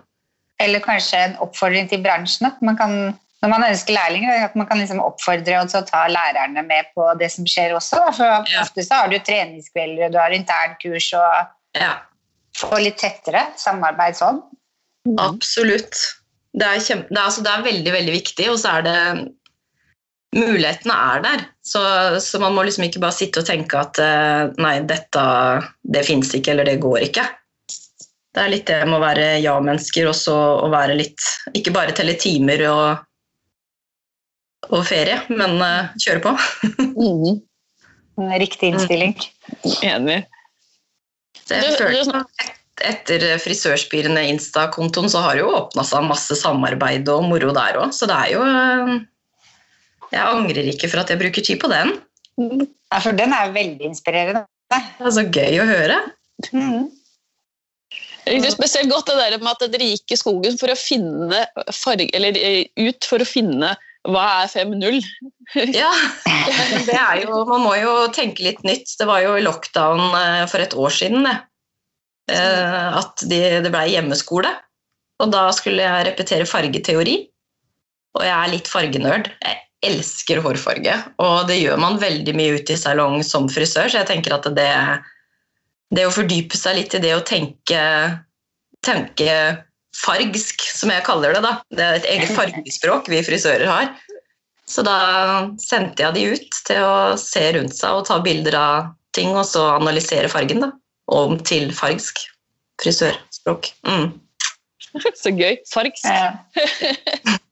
Eller 0.64 0.82
kanskje 0.82 1.20
en 1.22 1.38
oppfordring 1.44 1.90
til 1.92 2.02
bransjen. 2.02 2.50
At 2.50 2.64
man 2.66 2.80
kan, 2.80 2.96
når 3.44 3.52
man 3.54 3.64
ønsker 3.70 3.94
lærlinger, 3.94 4.46
at 4.48 4.56
man 4.58 4.68
kan 4.70 4.80
liksom 4.82 5.00
oppfordre 5.04 5.60
og 5.62 5.70
ta 5.92 6.08
lærerne 6.10 6.64
med 6.66 6.90
på 6.98 7.06
det 7.20 7.30
som 7.32 7.46
skjer 7.46 7.76
også. 7.78 8.00
Da. 8.06 8.12
For 8.18 8.52
Ja. 8.52 8.62
ofte 8.64 8.84
så 8.86 9.02
har 9.04 9.12
du 9.12 9.18
treningskvelder, 9.20 10.10
du 10.12 10.18
har 10.18 10.34
internkurs 10.34 11.12
og 11.14 11.48
Ja, 11.78 12.00
får 12.58 12.80
litt 12.82 12.98
tettere 12.98 13.46
samarbeid 13.56 14.18
sånn. 14.18 14.42
absolutt. 15.20 16.00
Det 16.58 16.66
er, 16.66 16.80
kjempe, 16.82 17.08
det, 17.14 17.18
er, 17.20 17.26
altså, 17.28 17.44
det 17.46 17.52
er 17.54 17.68
veldig, 17.68 17.92
veldig 17.94 18.14
viktig, 18.16 18.50
og 18.50 18.58
så 18.60 18.78
er 18.80 18.82
det 18.88 19.34
Mulighetene 20.36 20.94
er 21.16 21.22
der, 21.24 21.44
så, 21.66 21.82
så 22.20 22.40
man 22.44 22.54
må 22.54 22.66
liksom 22.68 22.84
ikke 22.84 23.00
bare 23.00 23.16
sitte 23.16 23.40
og 23.42 23.48
tenke 23.48 23.78
at 23.80 23.98
eh, 24.04 24.50
nei, 24.60 24.74
dette 24.86 25.22
det 25.88 26.04
fins 26.06 26.34
ikke, 26.36 26.52
eller 26.52 26.68
det 26.68 26.82
går 26.84 27.06
ikke. 27.08 27.24
Det 28.36 28.44
er 28.44 28.52
litt 28.52 28.68
det 28.68 28.82
med 28.86 28.98
å 29.00 29.02
være 29.06 29.30
ja-mennesker, 29.42 30.10
og 30.12 30.18
så 30.20 30.36
å 30.66 30.68
være 30.70 30.98
litt 31.00 31.24
Ikke 31.58 31.72
bare 31.74 31.96
telle 31.96 32.14
timer 32.20 32.66
og, 32.70 33.06
og 34.72 34.84
ferie, 34.88 35.20
men 35.32 35.60
uh, 35.62 35.94
kjøre 36.02 36.24
på. 36.24 36.34
mm. 37.02 37.38
Riktig 38.42 38.74
innstilling. 38.74 39.14
Enig. 39.86 40.24
Det 41.48 41.62
Du- 41.78 41.88
et, 41.88 42.58
etter 42.84 43.24
Frisørspirene 43.42 44.26
Insta-kontoen 44.32 45.10
så 45.10 45.22
har 45.24 45.38
det 45.38 45.46
jo 45.46 45.54
åpna 45.56 45.86
seg 45.88 46.06
masse 46.06 46.36
samarbeid 46.38 47.08
og 47.14 47.26
moro 47.30 47.54
der 47.56 47.80
òg, 47.80 47.94
så 47.96 48.10
det 48.10 48.18
er 48.18 48.34
jo 48.36 48.44
eh, 48.44 48.92
Jeg 50.12 50.24
angrer 50.24 50.70
ikke 50.74 50.90
for 50.92 51.02
at 51.02 51.10
jeg 51.12 51.22
bruker 51.22 51.46
tid 51.46 51.60
på 51.62 51.72
den. 51.72 51.96
Ja, 52.38 53.00
for 53.04 53.18
den 53.18 53.34
er 53.34 53.52
veldig 53.56 53.90
inspirerende. 53.90 54.46
Det 54.72 55.08
er 55.08 55.16
så 55.16 55.24
gøy 55.26 55.60
å 55.64 55.68
høre. 55.68 55.98
Mm. 56.54 56.86
Jeg 58.28 58.42
likte 58.42 58.54
spesielt 58.54 58.92
godt 58.92 59.10
det 59.10 59.18
der 59.20 59.38
med 59.40 59.54
at 59.54 59.72
dere 59.72 59.90
gikk 59.94 60.14
i 60.14 60.20
skogen 60.20 60.58
for 60.60 60.72
å 60.72 60.78
finne 60.80 61.44
farge, 61.76 62.10
eller 62.18 62.36
eh, 62.40 62.68
ut 62.84 63.08
for 63.08 63.24
å 63.24 63.28
finne 63.28 63.74
hva 64.08 64.26
er 64.44 64.52
5-0. 64.52 65.02
Ja, 65.80 65.92
det 66.88 66.96
er 66.96 67.22
jo, 67.24 67.44
Man 67.48 67.64
må 67.64 67.74
jo 67.80 67.92
tenke 68.16 68.44
litt 68.44 68.64
nytt. 68.68 68.90
Det 69.00 69.08
var 69.08 69.22
jo 69.24 69.38
lockdown 69.44 70.02
eh, 70.20 70.44
for 70.52 70.64
et 70.64 70.76
år 70.76 70.92
siden 70.92 71.28
det. 71.28 71.36
Eh, 72.32 72.98
at 73.00 73.24
de, 73.28 73.40
det 73.64 73.72
ble 73.72 73.86
hjemmeskole. 73.94 74.52
Og 75.24 75.32
da 75.34 75.48
skulle 75.56 75.86
jeg 75.86 76.08
repetere 76.10 76.50
fargeteori. 76.50 77.16
Og 78.18 78.26
jeg 78.26 78.36
er 78.36 78.52
litt 78.52 78.70
fargenerd. 78.72 79.32
Jeg 79.44 79.92
elsker 79.92 80.42
hårfarge. 80.44 80.96
Og 81.24 81.38
det 81.50 81.60
gjør 81.62 81.80
man 81.82 82.00
veldig 82.02 82.36
mye 82.38 82.58
ute 82.60 82.76
i 82.76 82.82
salong 82.82 83.22
som 83.26 83.48
frisør, 83.52 83.90
så 83.92 84.02
jeg 84.02 84.10
tenker 84.10 84.36
at 84.36 84.48
det, 84.58 84.72
det 85.94 86.08
å 86.08 86.14
fordype 86.14 86.58
seg 86.58 86.80
litt 86.80 86.98
i 86.98 87.04
det 87.04 87.14
å 87.16 87.26
tenke, 87.26 87.82
tenke 88.86 89.32
fargsk, 89.98 90.62
som 90.78 90.92
jeg 90.94 91.06
kaller 91.08 91.36
det. 91.36 91.44
da. 91.46 91.54
Det 91.74 91.86
er 91.86 92.00
et 92.00 92.10
eget 92.14 92.36
fargespråk 92.38 93.10
vi 93.12 93.24
frisører 93.26 93.68
har. 93.70 93.92
Så 94.68 94.84
da 94.84 94.98
sendte 95.64 96.04
jeg 96.04 96.16
de 96.18 96.26
ut 96.36 96.62
til 96.68 96.84
å 96.84 97.16
se 97.20 97.46
rundt 97.56 97.76
seg 97.78 98.00
og 98.00 98.08
ta 98.10 98.20
bilder 98.24 98.58
av 98.60 98.90
ting, 99.16 99.32
og 99.34 99.46
så 99.48 99.64
analysere 99.78 100.30
fargen 100.32 100.66
da, 100.66 100.72
om 101.14 101.38
til 101.48 101.72
fargsk 101.76 102.20
frisørspråk. 102.84 103.72
Mm. 103.88 104.12
Så 105.18 105.34
gøy. 105.34 105.60
Fargsk. 105.74 106.06
Ja. 106.06 107.38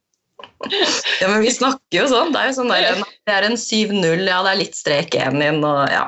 Ja, 1.22 1.28
men 1.28 1.44
vi 1.44 1.52
snakker 1.54 1.98
jo 2.00 2.06
sånn. 2.10 2.32
Det 2.34 2.40
er 2.42 2.48
jo 2.50 2.56
sånn 2.58 2.72
der, 2.72 3.02
det 3.28 3.34
er 3.36 3.46
en 3.46 3.58
7-0, 3.60 4.24
ja, 4.26 4.40
det 4.46 4.52
er 4.52 4.58
litt 4.58 4.78
strek 4.78 5.18
1 5.20 5.38
inn, 5.46 5.60
og 5.68 5.84
ja. 5.92 6.06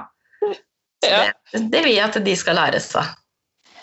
Det, 1.04 1.12
det 1.54 1.82
vil 1.86 1.94
jeg 1.94 2.06
at 2.08 2.18
de 2.26 2.34
skal 2.40 2.58
lære 2.58 2.80
seg. 2.82 3.12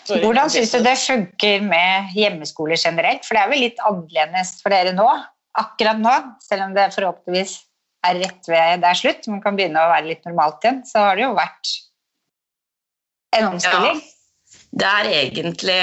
Hvordan 0.05 0.51
syns 0.53 0.73
du 0.73 0.81
det 0.85 0.95
funker 1.01 1.63
med 1.65 2.11
hjemmeskole 2.17 2.77
generelt? 2.77 3.25
For 3.25 3.37
det 3.37 3.43
er 3.43 3.51
vel 3.51 3.63
litt 3.65 3.79
annerledes 3.81 4.59
for 4.61 4.73
dere 4.73 4.93
nå, 4.93 5.07
akkurat 5.57 6.01
nå, 6.01 6.13
selv 6.43 6.67
om 6.67 6.75
det 6.75 6.91
forhåpentligvis 6.93 7.55
er 8.05 8.19
rett 8.21 8.49
ved 8.49 8.83
det 8.83 8.89
er 8.91 8.99
slutt, 8.99 9.29
man 9.31 9.41
kan 9.41 9.57
begynne 9.57 9.81
å 9.81 9.89
være 9.89 10.11
litt 10.11 10.27
normalt 10.27 10.65
igjen, 10.65 10.83
så 10.85 11.07
har 11.07 11.17
det 11.17 11.25
jo 11.25 11.31
vært 11.37 11.71
en 13.35 13.47
omstilling. 13.53 14.03
Ja, 14.03 14.59
Det 14.75 14.91
er 14.91 15.09
egentlig 15.23 15.79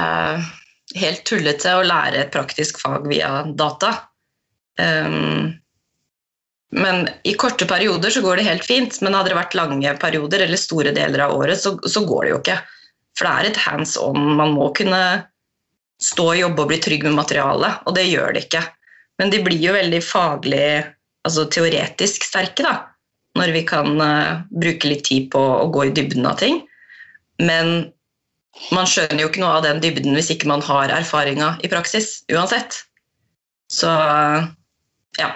eh, 0.00 0.48
helt 1.02 1.24
tullete 1.28 1.76
å 1.76 1.84
lære 1.86 2.24
et 2.24 2.32
praktisk 2.34 2.80
fag 2.82 3.08
via 3.10 3.42
data. 3.58 3.92
Um, 4.80 5.52
men 6.76 7.06
i 7.24 7.34
korte 7.38 7.66
perioder 7.68 8.12
så 8.12 8.22
går 8.24 8.40
det 8.40 8.48
helt 8.48 8.66
fint, 8.66 8.98
men 9.02 9.14
hadde 9.16 9.32
det 9.32 9.38
vært 9.38 9.56
lange 9.56 9.92
perioder 10.00 10.44
eller 10.44 10.60
store 10.60 10.92
deler 10.96 11.24
av 11.26 11.36
året, 11.36 11.60
så, 11.60 11.76
så 11.88 12.02
går 12.08 12.26
det 12.26 12.32
jo 12.32 12.40
ikke. 12.42 12.56
For 13.16 13.26
det 13.26 13.32
er 13.32 13.50
et 13.50 13.62
hands 13.64 13.96
on. 14.00 14.18
Man 14.38 14.54
må 14.56 14.68
kunne 14.76 15.00
stå 16.02 16.30
og 16.34 16.40
jobbe 16.40 16.64
og 16.64 16.70
bli 16.72 16.80
trygg 16.84 17.06
med 17.06 17.16
materialet, 17.16 17.80
og 17.88 17.96
det 17.96 18.04
gjør 18.10 18.36
det 18.36 18.46
ikke. 18.46 18.62
Men 19.20 19.32
de 19.32 19.40
blir 19.44 19.62
jo 19.62 19.72
veldig 19.76 20.02
faglig, 20.04 20.68
altså 21.24 21.46
teoretisk 21.52 22.26
sterke, 22.28 22.66
da. 22.66 22.74
Når 23.36 23.52
vi 23.52 23.62
kan 23.68 24.00
uh, 24.00 24.42
bruke 24.52 24.88
litt 24.88 25.06
tid 25.08 25.30
på 25.32 25.40
å 25.40 25.68
gå 25.72 25.88
i 25.88 25.94
dybden 25.96 26.28
av 26.28 26.38
ting. 26.40 26.62
Men 27.40 27.90
man 28.72 28.88
skjønner 28.88 29.20
jo 29.20 29.30
ikke 29.30 29.42
noe 29.42 29.58
av 29.58 29.66
den 29.66 29.82
dybden 29.84 30.16
hvis 30.16 30.30
ikke 30.32 30.48
man 30.48 30.64
har 30.64 30.92
erfaringa 30.92 31.54
i 31.64 31.72
praksis, 31.72 32.22
uansett. 32.32 32.78
Så 33.72 33.90
ja. 35.18 35.30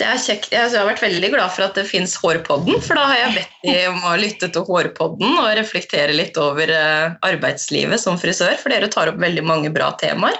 Så 0.00 0.06
jeg, 0.06 0.20
kjekt, 0.24 0.54
jeg 0.54 0.70
har 0.72 0.86
vært 0.88 1.02
veldig 1.04 1.28
glad 1.34 1.50
for 1.52 1.66
at 1.66 1.76
det 1.76 1.82
fins 1.84 2.14
Hårpodden, 2.16 2.78
for 2.80 2.96
da 2.96 3.02
har 3.04 3.18
jeg 3.18 3.32
bedt 3.34 3.56
de 3.66 3.72
om 3.90 3.98
å 4.08 4.12
lytte 4.16 4.48
til 4.48 4.62
Hårpodden 4.64 5.34
og 5.42 5.48
reflektere 5.58 6.14
litt 6.16 6.38
over 6.40 6.72
eh, 6.72 7.18
arbeidslivet 7.28 8.00
som 8.00 8.16
frisør, 8.16 8.54
for 8.62 8.72
dere 8.72 8.88
tar 8.88 9.10
opp 9.12 9.18
veldig 9.20 9.44
mange 9.44 9.68
bra 9.74 9.90
temaer. 10.00 10.38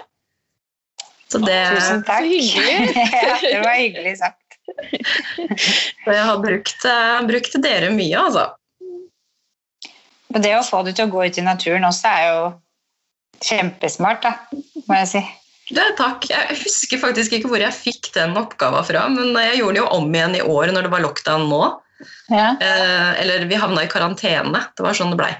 Så 1.28 1.42
det, 1.44 1.58
Tusen 1.76 2.00
takk. 2.08 2.24
Det 3.44 3.60
var 3.60 3.76
hyggelig 3.76 4.14
sagt. 4.22 4.56
så 6.06 6.16
jeg 6.16 6.24
har 6.30 6.40
brukt, 6.40 6.88
eh, 6.88 7.20
brukt 7.28 7.60
dere 7.60 7.92
mye, 7.92 8.16
altså. 8.16 8.46
Og 10.32 10.40
det 10.40 10.54
å 10.56 10.64
få 10.64 10.80
det 10.88 10.96
til 10.96 11.10
å 11.10 11.12
gå 11.12 11.28
ut 11.28 11.42
i 11.42 11.44
naturen 11.44 11.84
også 11.84 12.14
er 12.16 12.24
jo 12.30 12.48
kjempesmart, 13.44 14.24
da, 14.24 14.62
må 14.88 15.02
jeg 15.02 15.12
si. 15.12 15.24
Det, 15.70 15.86
takk. 15.98 16.26
Jeg 16.30 16.58
husker 16.64 16.98
faktisk 17.02 17.36
ikke 17.36 17.50
hvor 17.52 17.62
jeg 17.62 17.76
fikk 17.76 18.10
den 18.16 18.34
oppgaven 18.38 18.86
fra, 18.88 19.04
men 19.12 19.36
jeg 19.38 19.60
gjorde 19.60 19.76
den 19.76 19.82
jo 19.84 19.88
om 20.00 20.10
igjen 20.14 20.36
i 20.40 20.42
år 20.42 20.72
når 20.74 20.86
det 20.86 20.92
var 20.94 21.04
lockdown 21.04 21.46
nå. 21.50 21.62
Ja. 22.32 22.54
Eh, 22.58 23.10
eller 23.22 23.44
vi 23.50 23.58
havna 23.60 23.84
i 23.84 23.90
karantene. 23.90 24.64
Det 24.74 24.86
var 24.86 24.96
sånn 24.96 25.12
det 25.14 25.20
blei. 25.20 25.32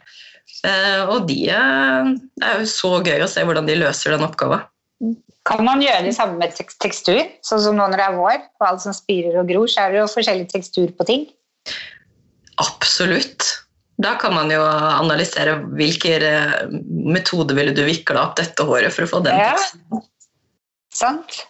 Eh, 0.69 1.09
og 1.09 1.25
de 1.31 1.39
eh, 1.49 2.11
Det 2.37 2.47
er 2.47 2.61
jo 2.61 2.69
så 2.69 2.91
gøy 3.01 3.25
å 3.25 3.31
se 3.31 3.45
hvordan 3.49 3.69
de 3.69 3.79
løser 3.81 4.15
den 4.15 4.27
oppgaven. 4.27 4.67
Kan 5.49 5.65
man 5.65 5.81
gjøre 5.83 6.05
det 6.05 6.13
samme 6.15 6.37
med 6.39 6.53
tekstur? 6.55 7.23
Sånn 7.47 7.63
som 7.65 7.79
nå 7.79 7.87
når 7.89 7.97
det 7.99 8.07
er 8.11 8.19
vår, 8.19 8.43
og 8.61 8.67
alt 8.69 8.85
som 8.85 8.95
spirer 8.95 9.41
og 9.41 9.49
gror, 9.49 9.71
så 9.73 9.87
er 9.87 9.95
det 9.95 10.03
jo 10.03 10.11
forskjellig 10.13 10.51
tekstur 10.53 10.93
på 10.99 11.07
ting. 11.09 11.25
Absolutt. 12.61 13.47
Da 14.01 14.15
kan 14.21 14.35
man 14.37 14.53
jo 14.53 14.61
analysere 14.65 15.59
hvilken 15.77 16.25
eh, 16.25 16.55
metode 17.17 17.57
ville 17.57 17.75
du 17.77 17.83
vikla 17.89 18.29
opp 18.29 18.39
dette 18.41 18.65
håret 18.69 18.93
for 18.95 19.09
å 19.09 19.11
få 19.17 19.23
den 19.25 19.37
Ja. 19.41 19.53
teksten. 19.57 20.05
Sant? 20.95 21.41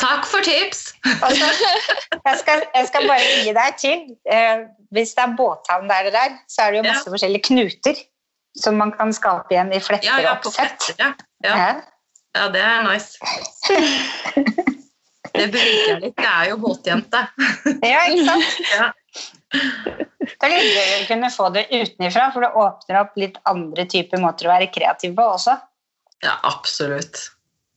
Takk 0.00 0.24
for 0.26 0.42
tips! 0.42 0.94
Og 1.06 1.34
jeg, 1.36 2.38
skal, 2.40 2.64
jeg 2.74 2.88
skal 2.88 3.06
bare 3.06 3.26
gi 3.44 3.52
deg 3.54 3.76
til. 3.78 4.00
Eh, 4.26 4.64
hvis 4.94 5.12
det 5.16 5.24
er 5.26 5.36
båthavn 5.38 5.88
der 5.90 6.08
det 6.10 6.18
er, 6.18 6.34
så 6.50 6.66
er 6.66 6.72
det 6.74 6.80
jo 6.80 6.88
masse 6.88 7.12
forskjellige 7.12 7.46
knuter 7.50 8.00
som 8.58 8.76
man 8.76 8.90
kan 8.92 9.12
skape 9.16 9.54
igjen 9.54 9.70
i 9.72 9.80
fletter 9.80 10.10
Ja, 10.10 10.18
ja, 10.20 10.32
og 10.34 10.48
oppsett. 10.50 10.88
fletter, 10.90 10.98
ja. 11.00 11.12
Ja. 11.46 11.56
Ja. 11.56 11.70
ja, 12.36 12.48
det 12.52 12.64
er 12.66 12.86
nice. 12.88 13.16
Det 15.32 15.46
beriker 15.48 15.86
jeg 15.94 16.00
litt. 16.02 16.18
Jeg 16.20 16.28
er 16.28 16.48
jo 16.50 16.56
båtjente. 16.60 17.20
ja, 17.88 18.02
ikke 18.10 18.24
sant? 18.26 18.58
Ja. 18.76 18.88
Det 19.52 20.46
er 20.46 20.52
litt 20.52 20.74
gøy 20.74 20.90
å 20.98 21.06
kunne 21.08 21.30
få 21.32 21.46
det 21.54 21.62
utenifra, 21.70 22.26
for 22.34 22.44
det 22.44 22.50
åpner 22.56 22.98
opp 23.00 23.16
litt 23.20 23.38
andre 23.48 23.84
typer 23.88 24.20
måter 24.20 24.48
å 24.48 24.52
være 24.52 24.68
kreativ 24.72 25.14
på 25.16 25.24
også. 25.38 25.56
ja, 26.24 26.36
absolutt. 26.48 27.22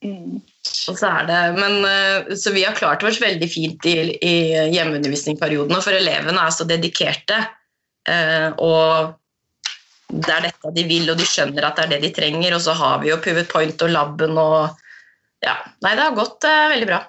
Mm. 0.04 0.42
Det, 0.66 1.42
men, 1.60 1.86
eh, 1.86 2.36
så 2.38 2.52
vi 2.52 2.64
har 2.66 2.76
klart 2.78 3.04
oss 3.06 3.22
veldig 3.22 3.48
fint 3.50 3.86
i, 3.86 3.96
i 4.18 4.36
hjemmeundervisningsperioden, 4.74 5.76
for 5.82 5.94
elevene 5.94 6.42
er 6.42 6.54
så 6.54 6.66
dedikerte. 6.68 7.38
eh, 8.10 8.50
Og 8.58 9.14
det 10.10 10.32
er 10.32 10.48
dette 10.48 10.72
de 10.76 10.86
vil, 10.90 11.10
og 11.10 11.18
de 11.18 11.26
skjønner 11.26 11.66
at 11.66 11.78
det 11.78 11.86
er 11.86 11.94
det 11.96 12.02
de 12.06 12.14
trenger. 12.18 12.56
Og 12.58 12.62
så 12.66 12.76
har 12.78 13.00
vi 13.02 13.10
jo 13.12 13.20
Pivot 13.22 13.50
Point 13.52 13.86
og 13.86 13.94
laben 13.94 14.38
og 14.38 14.82
Ja. 15.46 15.58
Nei, 15.84 15.94
det 15.94 16.02
har 16.02 16.18
gått 16.18 16.46
eh, 16.48 16.70
veldig 16.72 16.88
bra. 16.90 17.04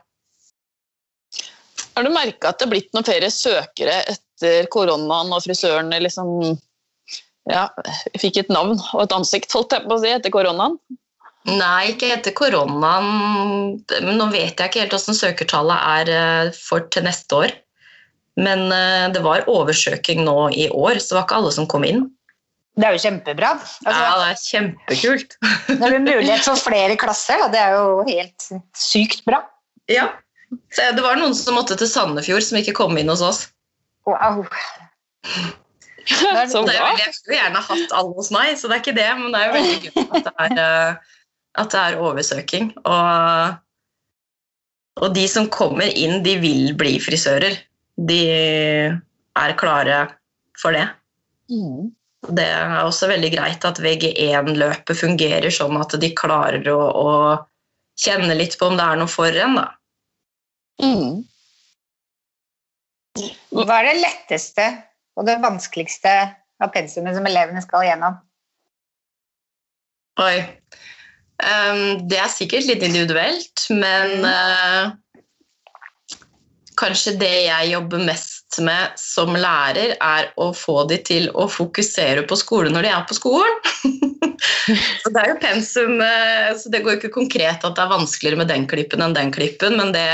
Har 1.97 2.05
du 2.05 2.11
merka 2.13 2.51
at 2.51 2.59
det 2.61 2.67
er 2.67 2.73
blitt 2.75 2.93
noen 2.93 3.07
flere 3.07 3.31
søkere 3.33 4.03
etter 4.13 4.67
koronaen 4.69 5.33
og 5.33 5.41
frisørene 5.47 6.01
liksom 6.05 6.29
ja, 7.49 7.63
fikk 8.21 8.43
et 8.43 8.51
navn 8.53 8.75
og 8.77 9.05
et 9.07 9.15
ansikt, 9.17 9.55
holdt 9.55 9.73
jeg 9.73 9.87
på 9.87 9.97
å 9.97 10.03
si, 10.03 10.11
etter 10.13 10.35
koronaen? 10.35 10.77
Nei, 11.47 11.93
ikke 11.93 12.11
etter 12.11 12.35
koronaen. 12.35 13.79
Men 14.03 14.19
nå 14.19 14.27
vet 14.33 14.59
jeg 14.59 14.71
ikke 14.71 14.83
helt 14.83 14.97
hvordan 14.97 15.19
søkertallet 15.19 15.89
er 15.93 16.11
eh, 16.17 16.51
for 16.59 16.87
til 16.91 17.07
neste 17.07 17.39
år. 17.39 17.55
Men 18.37 18.67
eh, 18.75 19.07
det 19.15 19.23
var 19.25 19.47
oversøking 19.49 20.25
nå 20.27 20.37
i 20.53 20.67
år, 20.69 20.99
så 21.01 21.13
det 21.15 21.19
var 21.21 21.27
ikke 21.29 21.39
alle 21.41 21.53
som 21.55 21.69
kom 21.71 21.87
inn. 21.89 22.05
Det 22.77 22.85
er 22.85 22.97
jo 22.97 23.01
kjempebra. 23.07 23.55
Ja, 23.87 23.93
Altså, 23.93 24.17
det 24.21 24.27
er 24.29 24.41
kjempekult. 24.51 25.37
Det 25.81 25.87
er 25.87 26.03
mulighet 26.03 26.45
for 26.45 26.61
flere 26.61 26.97
klasser, 27.01 27.41
da, 27.41 27.47
det 27.55 27.61
er 27.63 27.77
jo 27.79 28.03
helt 28.11 28.49
sykt 28.77 29.23
bra. 29.25 29.39
Ja. 29.89 30.11
Så 30.75 30.85
det 30.95 31.03
var 31.05 31.17
noen 31.19 31.33
som 31.35 31.57
måtte 31.57 31.79
til 31.81 31.89
Sandefjord, 31.89 32.45
som 32.45 32.59
ikke 32.61 32.75
kom 32.77 32.99
inn 33.01 33.09
hos 33.11 33.23
oss. 33.25 33.47
Wow. 34.07 34.45
Så 36.07 36.61
Det 36.63 36.77
er 36.77 36.83
bra. 36.85 36.93
jeg 37.01 37.15
skulle 37.17 37.39
gjerne 37.41 37.63
hatt 37.67 37.95
alle 37.99 38.13
hos 38.15 38.29
meg, 38.31 38.53
så 38.61 38.69
det 38.71 38.77
er 38.77 38.83
ikke 38.85 38.93
det, 38.95 39.09
men 39.19 39.33
det 39.35 39.41
er 39.41 39.49
jo 39.49 39.55
veldig 39.57 39.79
gøy 39.83 40.05
at 40.05 40.29
det 40.29 40.35
er, 40.45 40.53
eh, 40.63 41.16
at 41.61 41.73
det 41.73 41.83
er 41.83 42.03
oversøking. 42.03 42.71
Og, 42.85 43.57
og 45.03 45.15
de 45.17 45.27
som 45.31 45.51
kommer 45.53 45.89
inn, 45.89 46.23
de 46.27 46.37
vil 46.43 46.73
bli 46.79 46.97
frisører. 47.03 47.59
De 47.97 48.23
er 49.37 49.57
klare 49.61 50.01
for 50.61 50.77
det. 50.77 50.87
Mm. 51.53 51.93
Det 52.27 52.45
er 52.45 52.81
også 52.83 53.09
veldig 53.11 53.31
greit 53.37 53.65
at 53.69 53.79
VG1-løpet 53.83 54.99
fungerer 54.99 55.53
sånn 55.55 55.77
at 55.79 55.95
de 56.03 56.11
klarer 56.17 56.67
å, 56.73 56.81
å 56.81 57.11
kjenne 58.01 58.35
litt 58.35 58.57
på 58.59 58.71
om 58.71 58.79
det 58.79 58.87
er 58.87 59.01
noe 59.01 59.11
for 59.11 59.43
en. 59.45 59.61
Da. 59.61 59.67
Mm. 60.83 61.23
Hva 63.57 63.79
er 63.81 63.89
det 63.89 64.01
letteste 64.03 64.67
og 65.17 65.29
det 65.29 65.39
vanskeligste 65.45 66.13
av 66.61 66.73
pensumet 66.75 67.17
som 67.17 67.29
elevene 67.29 67.63
skal 67.65 67.87
gjennom? 67.87 68.19
Oi. 70.21 70.41
Ehm, 71.45 72.07
det 72.09 72.21
er 72.21 72.33
sikkert 72.33 72.69
litt 72.69 72.85
individuelt, 72.87 73.67
men 73.77 74.25
eh, 74.25 74.95
kanskje 76.81 77.17
det 77.21 77.33
jeg 77.49 77.73
jobber 77.75 78.05
mest 78.09 78.61
med 78.65 78.95
som 79.01 79.35
lærer, 79.37 79.97
er 80.01 80.31
å 80.41 80.53
få 80.57 80.85
de 80.89 80.99
til 81.05 81.29
å 81.37 81.49
fokusere 81.51 82.25
på 82.29 82.39
skole 82.41 82.73
når 82.73 82.87
de 82.87 82.95
er 82.95 83.05
på 83.09 83.19
skolen. 83.19 83.59
så 85.03 85.13
det 85.13 85.23
er 85.23 85.33
jo 85.33 85.43
pensum, 85.43 86.01
eh, 86.05 86.55
så 86.57 86.73
det 86.73 86.85
går 86.87 86.97
ikke 86.99 87.13
konkret 87.19 87.67
at 87.67 87.77
det 87.77 87.85
er 87.85 87.93
vanskeligere 87.93 88.41
med 88.41 88.51
den 88.53 88.65
klippen 88.71 89.05
enn 89.05 89.17
den 89.17 89.35
klippen, 89.35 89.77
men 89.81 89.93
det 89.97 90.09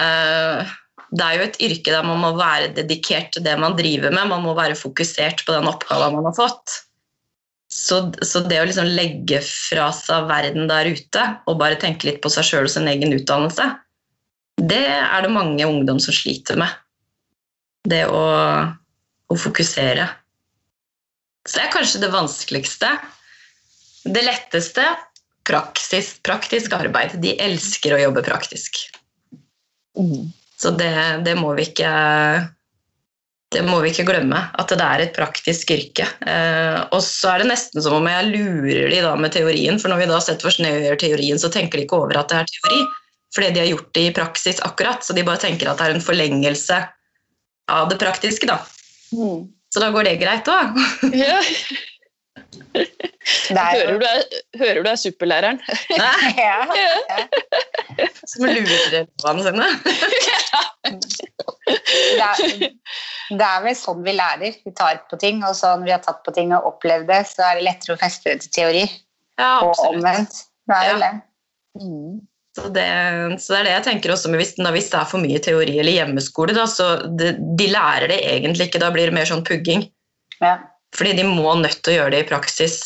uh, 0.00 0.76
det 1.10 1.26
er 1.26 1.36
jo 1.36 1.46
et 1.48 1.58
yrke 1.66 1.90
der 1.90 2.04
man 2.06 2.20
må 2.22 2.30
være 2.38 2.70
dedikert 2.76 3.32
til 3.34 3.42
det 3.42 3.56
man 3.58 3.74
driver 3.78 4.12
med. 4.14 4.28
Man 4.30 4.44
må 4.44 4.54
være 4.54 4.78
fokusert 4.78 5.42
på 5.46 5.56
den 5.56 5.66
oppgaven 5.66 6.14
man 6.14 6.28
har 6.28 6.36
fått. 6.36 6.76
Så, 7.80 8.00
så 8.26 8.42
det 8.44 8.58
å 8.60 8.66
liksom 8.68 8.88
legge 8.92 9.38
fra 9.46 9.86
seg 9.96 10.26
verden 10.28 10.68
der 10.68 10.90
ute 10.92 11.22
og 11.48 11.60
bare 11.62 11.78
tenke 11.80 12.10
litt 12.10 12.20
på 12.20 12.32
seg 12.32 12.44
sjøl 12.44 12.68
og 12.68 12.72
sin 12.74 12.90
egen 12.90 13.14
utdannelse, 13.16 13.70
det 14.60 14.84
er 14.84 15.24
det 15.24 15.32
mange 15.32 15.64
ungdom 15.64 16.00
som 16.02 16.12
sliter 16.12 16.58
med. 16.60 16.68
Det 17.88 18.02
å, 18.12 18.24
å 19.32 19.38
fokusere. 19.40 20.04
Så 21.46 21.56
det 21.56 21.64
er 21.64 21.72
kanskje 21.72 22.02
det 22.02 22.12
vanskeligste. 22.12 22.90
Det 24.04 24.26
letteste 24.26 24.84
praksis, 25.48 26.12
praktisk 26.24 26.76
arbeid. 26.76 27.16
De 27.22 27.32
elsker 27.40 27.96
å 27.96 28.02
jobbe 28.02 28.24
praktisk. 28.26 28.82
Mm. 29.96 30.28
Så 30.60 30.74
det, 30.76 30.92
det, 31.24 31.34
må 31.40 31.54
vi 31.56 31.70
ikke, 31.70 31.90
det 33.50 33.64
må 33.66 33.80
vi 33.82 33.90
ikke 33.90 34.06
glemme, 34.06 34.38
at 34.62 34.70
det 34.70 34.84
er 34.84 35.02
et 35.02 35.16
praktisk 35.16 35.72
yrke. 35.74 36.06
Eh, 36.22 36.78
og 36.94 37.00
så 37.02 37.32
er 37.32 37.42
det 37.42 37.50
nesten 37.50 37.82
som 37.82 37.96
om 37.98 38.06
jeg 38.06 38.28
lurer 38.30 38.86
de 38.92 39.00
da 39.02 39.16
med 39.18 39.34
teorien, 39.34 39.80
for 39.82 39.90
når 39.90 40.04
vi 40.04 40.08
da 40.12 40.20
setter 40.22 40.50
og 40.50 40.84
gjør 40.86 41.00
teorien, 41.02 41.40
så 41.42 41.50
tenker 41.50 41.80
de 41.80 41.86
ikke 41.88 41.98
over 41.98 42.20
at 42.20 42.30
det 42.30 42.38
er 42.38 42.50
teori, 42.52 42.80
fordi 43.34 43.50
de 43.50 43.62
har 43.64 43.70
gjort 43.72 43.90
det 43.98 44.06
i 44.06 44.14
praksis 44.14 44.62
akkurat. 44.66 45.02
Så 45.02 45.16
de 45.18 45.26
bare 45.26 45.42
tenker 45.42 45.70
at 45.70 45.82
det 45.82 45.88
er 45.88 45.96
en 45.96 46.04
forlengelse 46.04 46.78
av 47.70 47.90
det 47.90 47.98
praktiske, 47.98 48.46
da. 48.50 48.60
Mm. 49.14 49.48
Så 49.70 49.82
da 49.82 49.90
går 49.94 50.06
det 50.06 50.18
greit 50.22 50.50
òg. 50.50 50.78
Ja. 52.50 52.84
Det 53.50 53.58
er 53.58 53.74
Hører 53.74 53.98
du 53.98 54.04
er, 54.06 54.22
hører 54.60 54.80
du 54.84 54.88
er 54.90 54.98
superlæreren? 54.98 55.58
ja. 56.38 56.56
Som 58.30 58.46
lurer 58.46 58.84
elevene 58.86 59.44
sine. 59.44 59.68
det, 61.66 62.26
er, 62.26 62.64
det 63.34 63.48
er 63.48 63.64
vel 63.66 63.76
sånn 63.78 64.02
vi 64.06 64.14
lærer. 64.16 64.56
Vi 64.64 64.74
tar 64.78 65.02
på 65.10 65.18
ting, 65.20 65.42
og 65.46 65.54
så 65.58 65.74
når 65.76 65.90
vi 65.90 65.94
har 65.94 66.02
tatt 66.06 66.22
på 66.26 66.34
ting 66.36 66.54
og 66.56 66.68
opplevd 66.72 67.10
det, 67.10 67.20
så 67.30 67.50
er 67.50 67.60
det 67.60 67.68
lettere 67.68 67.98
å 67.98 68.00
feste 68.00 68.32
det 68.32 68.46
til 68.46 68.56
teori. 68.60 68.84
Ja, 69.40 69.52
Og 69.66 69.78
omvendt. 69.90 70.42
Det 70.70 70.78
er 70.78 70.92
vel 70.94 71.06
det. 71.06 71.14
Mm. 71.80 72.18
Så 72.58 72.66
det, 72.74 72.86
så 73.38 73.54
det 73.54 73.60
er 73.60 73.66
det 73.68 73.74
jeg 73.76 73.86
tenker 73.86 74.12
også 74.12 74.32
hvis, 74.34 74.56
da, 74.58 74.72
hvis 74.74 74.90
det 74.90 74.98
er 74.98 75.06
for 75.08 75.22
mye 75.22 75.38
teori 75.42 75.76
eller 75.78 75.94
hjemmeskole, 75.94 76.54
da, 76.56 76.66
så 76.70 76.88
de, 77.18 77.32
de 77.58 77.70
lærer 77.70 78.10
det 78.10 78.20
egentlig 78.26 78.68
ikke. 78.68 78.82
Da 78.82 78.90
blir 78.94 79.10
det 79.10 79.16
mer 79.16 79.28
sånn 79.28 79.46
pugging. 79.46 79.86
Ja. 80.40 80.56
Fordi 80.96 81.14
de 81.20 81.24
må 81.26 81.54
nødt 81.58 81.80
til 81.84 81.94
å 81.94 81.96
gjøre 82.00 82.14
det 82.16 82.24
i 82.24 82.28
praksis. 82.30 82.78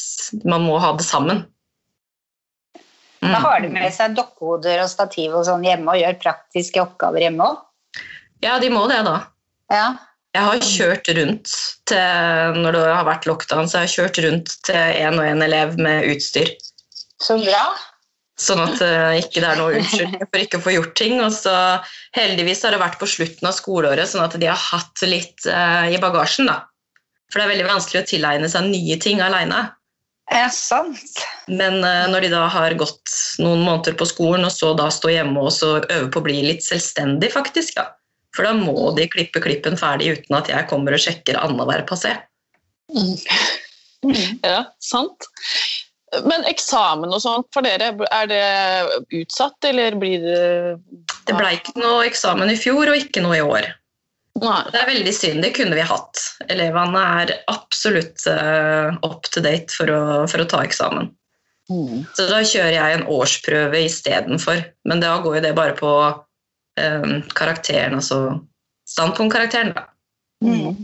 Man 0.44 0.66
må 0.66 0.78
ha 0.82 0.92
det 0.96 1.06
sammen. 1.06 1.44
Mm. 3.24 3.30
Da 3.32 3.38
har 3.40 3.62
de 3.64 3.70
med 3.72 3.92
seg 3.96 4.16
dokkehoder 4.18 4.82
og 4.82 4.90
stativ 4.92 5.32
og 5.32 5.46
sånn 5.48 5.64
hjemme 5.64 5.94
og 5.94 6.02
gjør 6.02 6.18
praktiske 6.20 6.82
oppgaver 6.82 7.24
hjemme 7.24 7.46
òg. 7.46 7.62
Ja, 8.44 8.58
de 8.60 8.68
må 8.72 8.84
det, 8.90 9.00
da. 9.06 9.22
Ja. 9.72 9.86
Jeg 10.34 10.48
har 10.48 10.66
kjørt 10.66 11.08
rundt 11.16 11.50
til, 11.88 12.58
når 12.58 12.74
det 12.74 12.84
har 12.90 13.06
vært 13.06 13.26
lockdown, 13.30 13.68
så 13.70 13.80
jeg 13.80 13.86
har 13.86 13.94
kjørt 13.94 14.20
rundt 14.26 14.54
til 14.66 14.76
en 15.06 15.20
og 15.22 15.28
en 15.28 15.44
elev 15.46 15.76
med 15.80 16.08
utstyr. 16.10 16.50
Så 17.22 17.38
bra. 17.40 17.62
Sånn 18.34 18.60
at 18.64 18.80
uh, 18.82 19.14
ikke 19.14 19.38
det 19.38 19.46
er 19.46 19.60
noe 19.60 19.78
unnskyldning 19.78 20.26
for 20.26 20.42
ikke 20.42 20.58
å 20.58 20.64
få 20.64 20.74
gjort 20.74 20.96
ting. 20.98 21.20
Og 21.22 21.30
så 21.36 21.54
heldigvis 22.18 22.64
har 22.66 22.74
det 22.74 22.82
vært 22.82 22.98
på 23.00 23.08
slutten 23.08 23.48
av 23.48 23.54
skoleåret, 23.56 24.10
sånn 24.10 24.26
at 24.26 24.34
de 24.42 24.50
har 24.50 24.58
hatt 24.58 25.06
litt 25.06 25.46
uh, 25.46 25.86
i 25.86 26.00
bagasjen. 26.02 26.50
da. 26.50 26.64
For 27.34 27.42
det 27.42 27.48
er 27.48 27.50
veldig 27.56 27.66
vanskelig 27.66 27.98
å 28.04 28.06
tilegne 28.06 28.46
seg 28.46 28.68
nye 28.68 28.96
ting 29.02 29.18
aleine. 29.18 29.64
Ja, 30.30 30.46
sant. 30.54 31.18
Men 31.50 31.80
eh, 31.82 32.04
når 32.12 32.28
de 32.28 32.30
da 32.30 32.44
har 32.46 32.76
gått 32.78 33.10
noen 33.42 33.64
måneder 33.66 33.96
på 33.98 34.06
skolen, 34.06 34.46
og 34.46 34.54
så 34.54 34.70
da 34.78 34.86
stå 34.94 35.10
hjemme 35.10 35.42
og 35.42 35.50
så 35.52 35.72
øve 35.82 36.06
på 36.14 36.22
å 36.22 36.26
bli 36.28 36.38
litt 36.46 36.62
selvstendig, 36.62 37.32
faktisk, 37.34 37.74
ja. 37.80 37.88
For 38.38 38.46
da 38.46 38.54
må 38.54 38.92
de 38.94 39.08
klippe 39.10 39.42
klippen 39.42 39.74
ferdig 39.78 40.14
uten 40.14 40.38
at 40.38 40.48
jeg 40.50 40.70
kommer 40.70 40.94
og 40.94 41.02
sjekker 41.02 41.40
annenhver 41.42 41.82
passé. 41.90 42.14
Ja, 44.44 44.66
sant. 44.84 45.24
Men 46.28 46.42
eksamen 46.44 47.08
og 47.08 47.22
sånt 47.24 47.46
for 47.56 47.64
dere, 47.64 47.86
er 48.12 48.26
det 48.28 48.42
utsatt, 49.16 49.56
eller 49.64 49.96
blir 49.96 50.20
det 50.20 50.42
Det 51.24 51.32
ble 51.38 51.54
ikke 51.56 51.72
noe 51.80 52.02
eksamen 52.04 52.52
i 52.52 52.58
fjor, 52.60 52.92
og 52.92 52.98
ikke 53.00 53.22
noe 53.24 53.38
i 53.38 53.40
år. 53.40 53.70
Det 54.34 54.80
er 54.80 54.88
veldig 54.88 55.12
synd, 55.14 55.44
det 55.44 55.52
kunne 55.56 55.76
vi 55.78 55.84
hatt. 55.86 56.22
Elevene 56.50 57.02
er 57.22 57.34
absolutt 57.52 58.24
eh, 58.30 58.96
up 59.06 59.28
to 59.30 59.42
date 59.44 59.70
for 59.72 59.90
å, 59.94 60.00
for 60.30 60.42
å 60.42 60.48
ta 60.50 60.64
eksamen. 60.66 61.12
Så 62.12 62.26
da 62.28 62.42
kjører 62.44 62.74
jeg 62.74 62.96
en 62.96 63.06
årsprøve 63.08 63.84
istedenfor. 63.86 64.60
Men 64.88 65.00
da 65.00 65.16
går 65.24 65.38
jo 65.38 65.44
det 65.46 65.54
bare 65.56 65.76
på 65.78 65.92
um, 66.12 67.14
karakteren, 67.32 67.96
altså 68.00 68.40
standpunktkarakteren, 68.90 69.72
da. 69.76 69.86
Mm. 70.44 70.82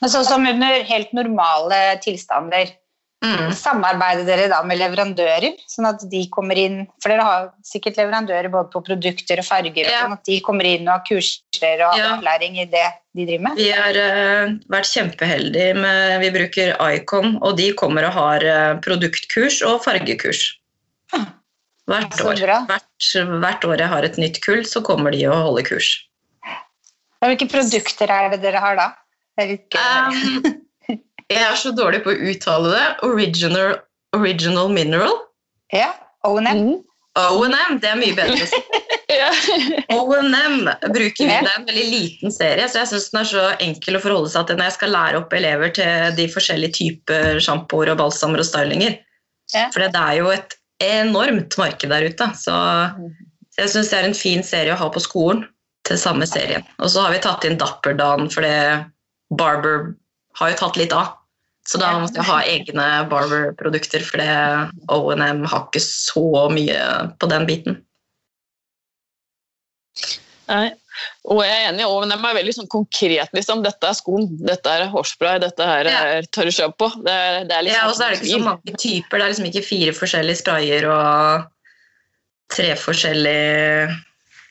Men 0.00 0.12
sånn 0.12 0.24
som 0.24 0.46
under 0.48 0.86
helt 0.88 1.10
normale 1.12 1.80
tilstander, 2.04 2.72
Mm. 3.20 3.50
samarbeider 3.52 4.24
dere 4.24 4.46
da 4.48 4.62
med 4.64 4.78
leverandører? 4.80 5.52
Sånn 5.68 5.88
at 5.90 6.00
de 6.08 6.22
kommer 6.32 6.56
inn 6.56 6.86
For 7.02 7.12
dere 7.12 7.26
har 7.26 7.50
sikkert 7.68 7.98
leverandører 8.00 8.48
både 8.48 8.70
på 8.72 8.80
produkter 8.86 9.42
og 9.42 9.44
farger, 9.44 9.84
Ja. 9.84 10.06
sånn 10.06 10.14
at 10.16 10.24
de 10.24 10.38
kommer 10.40 10.64
inn 10.64 10.88
og 10.88 10.94
har 10.94 11.04
kurser 11.04 11.82
og 11.84 11.98
Ja. 11.98 12.14
opplæring 12.16 12.56
i 12.56 12.64
det 12.64 12.86
de 13.14 13.26
driver 13.26 13.42
med? 13.42 13.56
Vi 13.60 13.70
har 13.76 13.90
uh, 13.92 14.54
vært 14.72 14.88
kjempeheldige 14.88 15.74
med 15.76 16.20
Vi 16.24 16.30
bruker 16.30 16.76
Icon, 16.94 17.36
og 17.42 17.58
de 17.58 17.72
kommer 17.74 18.06
og 18.08 18.12
har 18.12 18.40
uh, 18.44 18.80
produktkurs 18.80 19.60
og 19.68 19.82
fargekurs. 19.84 20.56
Ah, 21.12 21.26
Hvert 21.90 22.20
år. 22.24 22.40
Hvert, 22.70 23.12
hvert 23.42 23.64
år 23.66 23.78
jeg 23.78 23.88
har 23.88 24.02
et 24.04 24.16
nytt 24.16 24.40
kull, 24.40 24.64
så 24.64 24.80
kommer 24.80 25.10
de 25.12 25.26
og 25.26 25.34
holder 25.34 25.66
kurs. 25.68 26.06
Hvilke 27.20 27.50
produkter 27.52 28.08
er 28.08 28.30
det 28.30 28.40
dere 28.40 28.60
har 28.62 28.76
da? 28.76 28.94
Det 29.36 29.44
er 29.44 29.48
litt 29.56 29.68
gøy. 29.68 29.80
Um, 30.56 30.56
jeg 31.30 31.40
er 31.46 31.58
så 31.58 31.72
dårlig 31.76 32.02
på 32.04 32.12
å 32.12 32.20
uttale 32.32 32.74
det. 32.74 32.84
Original, 33.06 33.80
original 34.16 34.70
mineral. 34.74 35.18
ja, 35.74 35.92
O&M. 36.26 36.50
Mm. 36.50 36.78
O&M, 37.20 37.78
det 37.82 37.90
er 37.90 38.00
mye 38.00 38.16
bedre. 38.18 38.48
Ja. 39.10 39.26
O&M 39.90 40.68
bruker 40.94 41.24
vi. 41.26 41.26
Det 41.26 41.34
er 41.34 41.56
en 41.58 41.64
veldig 41.66 41.86
liten 41.90 42.30
serie, 42.30 42.68
så 42.70 42.78
jeg 42.78 42.90
syns 42.92 43.08
den 43.10 43.18
er 43.18 43.26
så 43.26 43.46
enkel 43.58 43.98
å 43.98 44.00
forholde 44.04 44.30
seg 44.30 44.46
til 44.46 44.60
når 44.60 44.68
jeg 44.68 44.76
skal 44.76 44.92
lære 44.94 45.18
opp 45.18 45.34
elever 45.34 45.72
til 45.74 46.14
de 46.14 46.28
forskjellige 46.30 46.76
typer 46.76 47.40
sjampoer 47.42 47.90
og 47.90 47.98
balsamer 47.98 48.38
og 48.38 48.46
stylinger. 48.46 48.94
Ja. 49.50 49.64
For 49.74 49.82
det 49.82 49.90
er 49.98 50.20
jo 50.20 50.30
et 50.30 50.54
enormt 50.86 51.58
marked 51.58 51.90
der 51.90 52.06
ute. 52.06 52.30
Så 52.38 52.54
så 53.50 53.66
jeg 53.66 53.72
syns 53.74 53.90
det 53.92 53.98
er 53.98 54.06
en 54.08 54.16
fin 54.16 54.44
serie 54.46 54.72
å 54.72 54.78
ha 54.80 54.86
på 54.94 55.02
skolen 55.02 55.42
til 55.88 55.98
samme 56.00 56.24
serien. 56.28 56.62
Og 56.80 56.92
så 56.92 57.02
har 57.04 57.12
vi 57.12 57.22
tatt 57.24 57.44
inn 57.44 57.58
Dapperdan, 57.60 58.30
for 58.32 58.46
det 58.46 58.86
Barber 59.36 59.90
har 60.40 60.52
jo 60.52 60.58
tatt 60.62 60.78
litt 60.80 60.94
av. 60.96 61.16
Så 61.68 61.78
da 61.78 61.90
måtte 62.00 62.16
jeg 62.18 62.24
ha 62.26 62.38
egne 62.48 62.86
Barber-produkter, 63.10 64.02
for 64.02 64.22
O&M 64.96 65.44
har 65.46 65.66
ikke 65.68 65.82
så 65.84 66.24
mye 66.50 66.80
på 67.20 67.28
den 67.30 67.46
biten. 67.46 67.76
Nei. 70.50 70.70
Og 71.30 71.38
jeg 71.44 71.52
er 71.54 71.68
enig, 71.70 71.84
O&M 71.86 72.24
er 72.26 72.34
veldig 72.40 72.52
sånn 72.56 72.68
konkret. 72.72 73.30
Liksom. 73.36 73.62
Dette 73.64 73.86
er 73.86 73.96
skoen, 73.96 74.26
dette 74.44 74.72
er 74.72 74.88
hårspray, 74.92 75.38
dette 75.44 75.64
her 75.68 75.88
Ja. 75.88 76.00
er 76.18 76.26
tørre 76.34 76.50
sjampo. 76.52 76.88
Det, 77.04 77.12
er- 77.12 77.44
det 77.46 77.54
er 77.56 77.62
liksom 77.62 77.78
Ja, 77.78 77.88
og 77.88 77.94
så 77.96 78.04
er 78.04 78.10
det 78.10 78.20
ikke 78.20 78.32
så 78.34 78.44
mange 78.44 78.76
typer. 78.76 79.18
Det 79.18 79.22
er 79.24 79.32
liksom 79.32 79.48
ikke 79.52 79.64
fire 79.68 79.92
forskjellige 80.00 80.40
sprayer 80.42 80.88
og 80.90 81.46
tre 82.50 82.74
forskjellige 82.74 83.96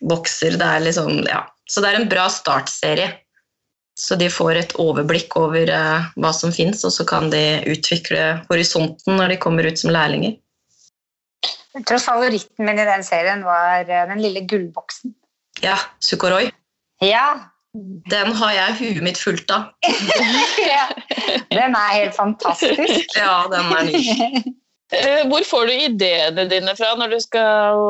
bokser. 0.08 0.58
Det 0.58 0.69
er 0.69 0.80
liksom, 0.88 1.28
ja. 1.28 1.43
Så 1.67 1.82
det 1.84 1.89
er 1.91 2.00
en 2.02 2.10
bra 2.10 2.30
startserie. 2.30 3.10
Så 4.00 4.16
de 4.16 4.30
får 4.32 4.56
et 4.56 4.76
overblikk 4.80 5.36
over 5.36 5.70
eh, 5.76 6.06
hva 6.16 6.32
som 6.36 6.54
fins, 6.56 6.86
og 6.88 6.94
så 6.96 7.04
kan 7.08 7.28
de 7.34 7.42
utvikle 7.68 8.40
horisonten 8.48 9.20
når 9.20 9.34
de 9.34 9.40
kommer 9.44 9.68
ut 9.68 9.82
som 9.82 9.92
lærlinger. 9.92 10.38
Jeg 11.76 11.86
tror 11.88 12.00
favoritten 12.02 12.66
min 12.66 12.80
i 12.80 12.88
den 12.88 13.04
serien 13.06 13.44
var 13.44 13.84
eh, 13.84 14.06
den 14.10 14.24
lille 14.24 14.46
gullboksen. 14.48 15.12
Ja, 15.64 15.76
Sukhoroi. 16.00 16.48
Ja, 17.04 17.42
Den 18.10 18.32
har 18.34 18.52
jeg 18.56 18.78
huet 18.80 19.04
mitt 19.06 19.20
fullt 19.22 19.52
av. 19.54 19.68
ja. 20.74 20.88
Den 21.52 21.76
er 21.78 21.92
helt 21.94 22.16
fantastisk. 22.16 23.14
Ja, 23.20 23.44
den 23.52 23.76
er 23.76 23.92
ny. 23.92 24.02
Eh, 24.90 25.20
Hvor 25.30 25.44
får 25.46 25.68
du 25.70 25.74
ideene 25.86 26.48
dine 26.50 26.72
fra 26.74 26.96
når 26.98 27.12
du 27.14 27.20
skal 27.22 27.82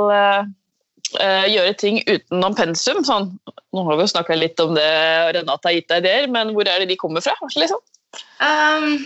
gjøre 1.17 1.76
ting 1.80 2.02
utenom 2.08 2.56
pensum? 2.58 3.00
Sånn, 3.08 3.32
nå 3.74 3.86
har 3.88 3.98
vi 3.98 4.06
jo 4.06 4.12
snakka 4.13 4.38
litt 4.38 4.60
om 4.63 4.76
det, 4.78 4.89
Renate 5.36 5.69
har 5.69 5.78
gitt 5.78 5.88
deg 5.91 6.04
ideer, 6.04 6.28
men 6.32 6.54
hvor 6.56 6.67
er 6.69 6.84
det 6.84 6.91
de 6.91 7.00
kommer 7.00 7.24
fra? 7.26 7.36
Liksom? 7.56 7.82
Um, 8.43 9.00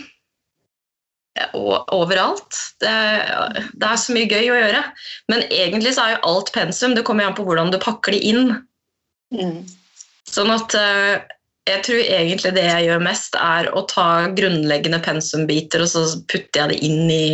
overalt. 1.94 2.58
Det, 2.80 2.90
er- 2.90 3.70
det 3.72 3.88
er 3.88 4.00
så 4.00 4.14
mye 4.16 4.30
gøy 4.30 4.50
å 4.52 4.58
gjøre. 4.60 4.82
Men 5.32 5.46
egentlig 5.50 5.94
så 5.96 6.04
er 6.06 6.16
jo 6.16 6.24
alt 6.34 6.52
pensum. 6.54 6.94
Det 6.94 7.04
kommer 7.06 7.26
an 7.28 7.36
på 7.38 7.46
hvordan 7.46 7.72
du 7.74 7.80
pakker 7.82 8.14
det 8.14 8.22
inn. 8.28 8.52
Mm. 9.34 9.64
Sånn 10.30 10.52
at 10.54 10.74
eh, 10.78 11.24
jeg 11.68 11.82
tror 11.86 12.00
egentlig 12.02 12.54
det 12.56 12.64
jeg 12.66 12.86
gjør 12.88 13.02
mest, 13.04 13.36
er 13.40 13.70
å 13.72 13.84
ta 13.88 14.28
grunnleggende 14.36 15.00
pensumbiter, 15.04 15.84
og 15.84 15.90
så 15.90 16.04
putter 16.30 16.60
jeg 16.60 16.74
det 16.74 16.80
inn 16.84 17.10
i 17.10 17.24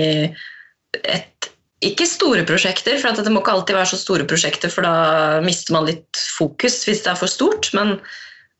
et 1.02 1.50
Ikke 1.84 2.04
store 2.08 2.42
prosjekter, 2.44 2.98
for 3.00 3.08
at 3.08 3.20
det 3.24 3.32
må 3.32 3.40
ikke 3.40 3.54
alltid 3.56 3.78
være 3.78 3.90
så 3.92 3.98
store 4.00 4.26
prosjekter, 4.28 4.68
for 4.72 4.84
da 4.84 5.40
mister 5.44 5.72
man 5.72 5.86
litt 5.88 6.20
fokus 6.36 6.82
hvis 6.84 7.06
det 7.06 7.14
er 7.14 7.20
for 7.20 7.32
stort. 7.32 7.70
Men 7.76 7.88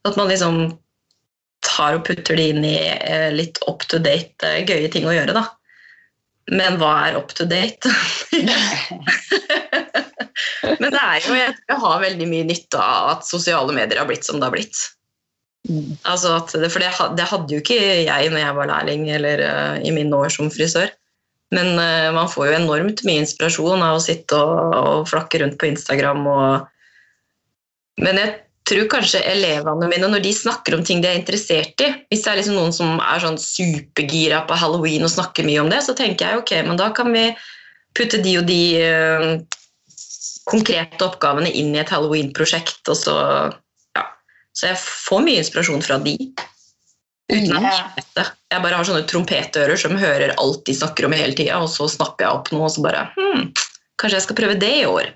at 0.08 0.16
man 0.16 0.30
liksom 0.30 0.54
tar 1.66 1.98
og 1.98 2.06
putter 2.06 2.38
det 2.38 2.46
inn 2.54 2.64
i 2.64 2.76
eh, 2.80 3.28
litt 3.34 3.58
up 3.68 3.84
to 3.92 3.98
date, 4.00 4.40
eh, 4.46 4.64
gøye 4.64 4.88
ting 4.92 5.08
å 5.08 5.12
gjøre, 5.12 5.34
da. 5.36 5.44
Men 6.50 6.78
hva 6.80 6.94
er 7.06 7.18
up 7.20 7.34
to 7.36 7.44
date? 7.48 7.90
Men 10.80 10.88
det 10.88 11.00
er 11.00 11.18
jo, 11.20 11.34
jeg 11.36 11.52
tror 11.58 11.68
jeg 11.68 11.82
har 11.84 12.06
veldig 12.06 12.26
mye 12.30 12.46
nytte 12.48 12.80
av 12.80 13.10
at 13.18 13.28
sosiale 13.28 13.72
medier 13.76 14.00
har 14.00 14.08
blitt 14.08 14.26
som 14.26 14.40
det 14.40 14.48
har 14.48 14.54
blitt. 14.54 14.80
Altså 16.08 16.38
at 16.38 16.54
for 16.72 16.80
det, 16.80 16.88
det 17.18 17.26
hadde 17.28 17.52
jo 17.52 17.60
ikke 17.60 17.76
jeg 17.76 18.30
når 18.32 18.40
jeg 18.40 18.56
var 18.56 18.70
lærling 18.70 19.02
eller 19.12 19.42
eh, 19.44 19.76
i 19.84 19.92
mine 19.94 20.16
år 20.16 20.32
som 20.32 20.48
frisør. 20.52 20.88
Men 21.54 21.72
uh, 21.78 22.10
man 22.14 22.30
får 22.30 22.50
jo 22.50 22.58
enormt 22.60 23.02
mye 23.06 23.24
inspirasjon 23.24 23.82
av 23.82 23.98
å 23.98 24.04
sitte 24.04 24.38
og, 24.38 24.76
og 24.76 25.08
flakke 25.10 25.42
rundt 25.42 25.58
på 25.60 25.70
Instagram. 25.70 26.22
Og... 26.30 26.68
Men 28.04 28.20
jeg 28.22 28.34
tror 28.70 28.90
kanskje 28.92 29.22
elevene 29.26 29.88
mine, 29.90 30.10
når 30.12 30.22
de 30.24 30.34
snakker 30.36 30.76
om 30.76 30.84
ting 30.86 31.02
de 31.02 31.10
er 31.10 31.18
interessert 31.18 31.82
i 31.82 31.88
Hvis 32.10 32.22
det 32.22 32.32
er 32.32 32.38
liksom 32.38 32.58
noen 32.58 32.74
som 32.76 33.00
er 33.02 33.22
sånn 33.22 33.40
supergira 33.40 34.44
på 34.46 34.58
halloween 34.58 35.06
og 35.06 35.14
snakker 35.14 35.46
mye 35.48 35.62
om 35.64 35.72
det, 35.72 35.82
så 35.86 35.96
tenker 35.98 36.28
jeg 36.28 36.42
ok, 36.42 36.52
men 36.68 36.78
da 36.78 36.90
kan 36.94 37.10
vi 37.14 37.30
putte 37.98 38.20
de 38.22 38.36
og 38.38 38.46
de 38.46 38.62
uh, 38.86 39.32
konkrete 40.50 41.02
oppgavene 41.06 41.50
inn 41.50 41.74
i 41.74 41.82
et 41.82 41.90
halloween-prosjekt. 41.90 42.82
og 42.88 42.98
så, 42.98 43.16
ja. 43.98 44.06
så 44.54 44.70
jeg 44.70 44.80
får 44.82 45.26
mye 45.26 45.42
inspirasjon 45.42 45.84
fra 45.86 45.98
de. 46.02 46.16
Uten 47.30 47.56
å 47.56 47.62
vite. 47.62 48.26
Jeg 48.50 48.64
bare 48.64 48.78
har 48.80 48.88
sånne 48.88 49.06
trompetører 49.10 49.78
som 49.78 49.94
hører 49.98 50.34
alt 50.34 50.64
de 50.66 50.74
snakker 50.74 51.06
om 51.06 51.14
hele 51.14 51.36
tida, 51.38 51.60
og 51.62 51.70
så 51.70 51.86
snapper 51.90 52.26
jeg 52.26 52.40
opp 52.40 52.50
noe, 52.54 52.66
og 52.66 52.74
så 52.74 52.82
bare 52.84 53.06
hm, 53.14 53.48
Kanskje 54.00 54.16
jeg 54.16 54.26
skal 54.26 54.38
prøve 54.38 54.58
det 54.58 54.72
i 54.80 54.86
år. 54.88 55.10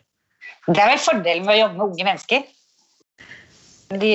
Det 0.68 0.80
er 0.80 0.90
vel 0.92 1.00
fordelen 1.00 1.46
med 1.46 1.56
å 1.56 1.60
jobbe 1.62 1.78
med 1.78 1.86
unge 1.90 2.08
mennesker. 2.08 2.44
De 4.00 4.14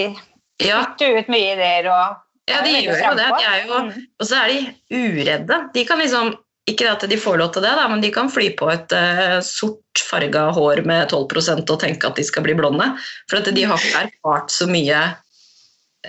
Ja, 0.60 0.82
putter 0.84 1.20
ut 1.20 1.30
mye 1.32 1.54
ideer 1.56 1.88
og 1.94 2.26
ja 2.50 2.64
de 2.66 2.72
gjør 2.82 2.98
jo 2.98 3.16
det. 3.18 3.28
De 3.30 3.46
er 3.46 3.60
jo, 3.68 3.80
Mm. 3.86 4.06
og 4.20 4.26
så 4.26 4.40
er 4.42 4.48
de 4.50 4.60
uredde. 4.90 5.58
De 5.74 5.84
kan 5.86 6.00
liksom 6.02 6.32
ikke 6.70 6.90
at 6.90 7.04
de 7.10 7.18
får 7.18 7.38
lov 7.38 7.52
til 7.54 7.62
det, 7.66 7.74
da, 7.78 7.88
men 7.90 8.02
de 8.02 8.12
kan 8.14 8.30
fly 8.30 8.50
på 8.58 8.70
et 8.74 8.94
uh, 8.94 9.38
sort 9.46 10.02
farga 10.10 10.50
hår 10.54 10.82
med 10.86 11.10
12% 11.14 11.70
og 11.70 11.80
tenke 11.82 12.10
at 12.10 12.18
de 12.18 12.26
skal 12.26 12.46
bli 12.46 12.56
blonde. 12.58 12.86
For 13.30 13.38
at 13.42 13.50
de 13.54 13.66
har 13.70 13.78
ikke 13.78 14.04
erfart 14.08 14.54
så 14.54 14.68
mye 14.70 15.00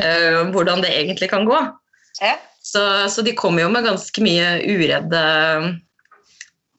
uh, 0.00 0.42
hvordan 0.52 0.80
det 0.84 0.92
egentlig 0.96 1.30
kan 1.32 1.44
gå. 1.48 1.60
Ja. 2.20 2.36
Så, 2.62 2.82
så 3.08 3.24
de 3.24 3.32
kommer 3.34 3.64
jo 3.64 3.70
med 3.72 3.86
ganske 3.88 4.22
mye 4.22 4.50
uredde 4.68 5.22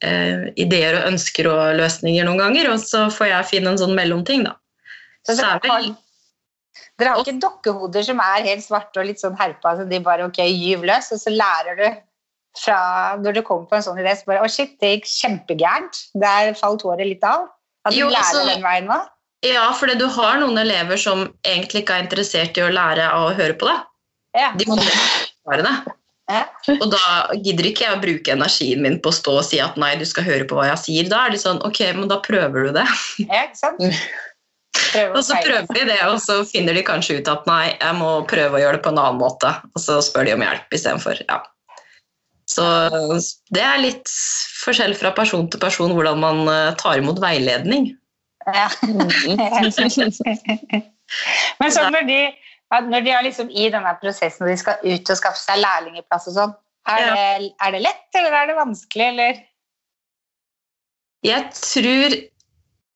eh, 0.06 0.46
ideer 0.62 1.00
og 1.00 1.10
ønsker 1.14 1.50
og 1.52 1.80
løsninger 1.80 2.28
noen 2.28 2.42
ganger, 2.42 2.70
og 2.74 2.80
så 2.84 3.08
får 3.14 3.32
jeg 3.32 3.50
finne 3.56 3.74
en 3.74 3.82
sånn 3.82 3.98
mellomting, 3.98 4.46
da. 4.48 4.56
Så 5.26 5.36
dere 5.38 5.58
er 5.58 5.70
har, 5.70 5.90
dere 7.02 7.16
har 7.16 7.24
ikke 7.26 7.42
dokkehoder 7.42 8.06
som 8.06 8.22
er 8.24 8.46
helt 8.48 8.66
svarte 8.66 9.02
og 9.02 9.10
litt 9.10 9.22
sånn 9.22 9.38
herpa, 9.40 9.76
så 9.78 9.86
de 9.90 10.00
bare 10.06 10.30
ok, 10.30 10.40
gyv 10.48 10.86
løs, 10.90 11.12
og 11.14 11.22
så 11.22 11.34
lærer 11.34 11.82
du 11.82 11.88
fra 12.60 13.16
når 13.22 13.38
du 13.38 13.42
kommer 13.48 13.68
på 13.70 13.78
en 13.78 13.86
sånn 13.86 14.00
idé, 14.02 14.14
så 14.18 14.28
bare 14.28 14.44
å 14.44 14.52
shit, 14.52 14.74
det 14.84 14.96
gikk 14.98 15.06
kjempegærent. 15.08 16.02
Der 16.20 16.52
falt 16.60 16.84
håret 16.84 17.08
litt 17.08 17.24
av. 17.24 17.46
At 17.88 17.96
du 17.96 18.02
Jo, 18.02 18.10
lærer 18.12 18.28
altså- 18.28 18.48
den 18.50 18.66
veien 18.66 18.90
nå. 18.92 18.98
ja, 19.48 19.72
for 19.74 19.88
du 19.88 20.06
har 20.08 20.40
noen 20.42 20.58
elever 20.60 21.00
som 21.00 21.34
egentlig 21.48 21.82
ikke 21.86 21.96
er 21.96 22.04
interessert 22.04 22.58
i 22.60 22.66
å 22.66 22.74
lære 22.74 23.08
av 23.08 23.30
å 23.30 23.36
høre 23.38 23.56
på 23.58 23.70
deg. 23.70 23.88
Ja. 24.36 24.52
De 24.60 24.66
det. 25.50 25.74
Og 26.78 26.88
da 26.94 27.04
gidder 27.44 27.68
ikke 27.68 27.86
jeg 27.86 27.96
å 27.96 28.02
bruke 28.02 28.34
energien 28.34 28.84
min 28.86 29.00
på 29.04 29.12
å 29.12 29.16
stå 29.16 29.38
og 29.42 29.48
si 29.48 29.60
at 29.64 29.78
nei, 29.82 29.94
du 30.00 30.06
skal 30.08 30.28
høre 30.28 30.48
på 30.48 30.58
hva 30.58 30.70
jeg 30.70 30.84
sier. 30.86 31.10
Da 31.12 31.26
er 31.26 31.34
det 31.34 31.42
sånn 31.44 31.62
ok, 31.68 31.82
men 31.98 32.12
da 32.12 32.22
prøver 32.24 32.70
du 32.70 32.76
det. 32.78 32.88
Ja, 33.26 33.48
ikke 33.48 33.60
sant? 33.60 33.82
Prøver 34.72 35.18
Og 35.20 35.26
så 35.28 35.38
prøver 35.44 35.76
de 35.76 35.88
det, 35.92 36.00
og 36.08 36.18
så 36.24 36.38
finner 36.48 36.76
de 36.76 36.84
kanskje 36.88 37.20
ut 37.20 37.32
at 37.32 37.48
nei, 37.50 37.66
jeg 37.74 37.98
må 38.00 38.12
prøve 38.30 38.58
å 38.58 38.62
gjøre 38.62 38.80
det 38.80 38.86
på 38.86 38.94
en 38.94 39.02
annen 39.02 39.20
måte. 39.20 39.52
Og 39.76 39.84
så 39.84 40.00
spør 40.04 40.30
de 40.30 40.38
om 40.38 40.46
hjelp 40.46 40.78
istedenfor. 40.78 41.20
Ja. 41.28 41.42
Så 42.52 42.64
det 43.56 43.64
er 43.64 43.84
litt 43.84 44.08
forskjell 44.64 44.96
fra 45.00 45.12
person 45.16 45.50
til 45.52 45.60
person 45.62 45.94
hvordan 45.96 46.18
man 46.24 46.38
eh, 46.52 46.76
tar 46.80 47.00
imot 47.00 47.22
veiledning. 47.24 47.92
Ja. 48.48 48.68
Men 51.60 51.72
så 51.72 51.90
når 51.92 52.08
de, 52.08 52.20
ja, 52.72 52.82
når 52.88 53.06
de 53.06 53.14
er 53.14 53.26
liksom 53.28 53.50
i 53.52 53.70
denne 53.74 53.94
prosessen 54.02 54.46
og 54.46 54.52
de 54.52 54.58
skal 54.60 54.84
ut 54.84 55.14
og 55.14 55.20
skaffe 55.20 55.42
seg 55.42 55.60
lærlingeplass 55.62 56.30
og 56.32 56.38
sånn, 56.38 56.54
er, 56.90 57.02
Ja. 57.04 57.14
det, 57.14 57.50
er 57.62 57.74
det 57.76 57.82
lett, 57.84 58.08
eller 58.18 58.38
er 58.40 58.48
det 58.50 58.58
vanskelig, 58.58 59.08
eller? 59.14 59.42
Jeg 61.28 61.50
tror 61.54 62.22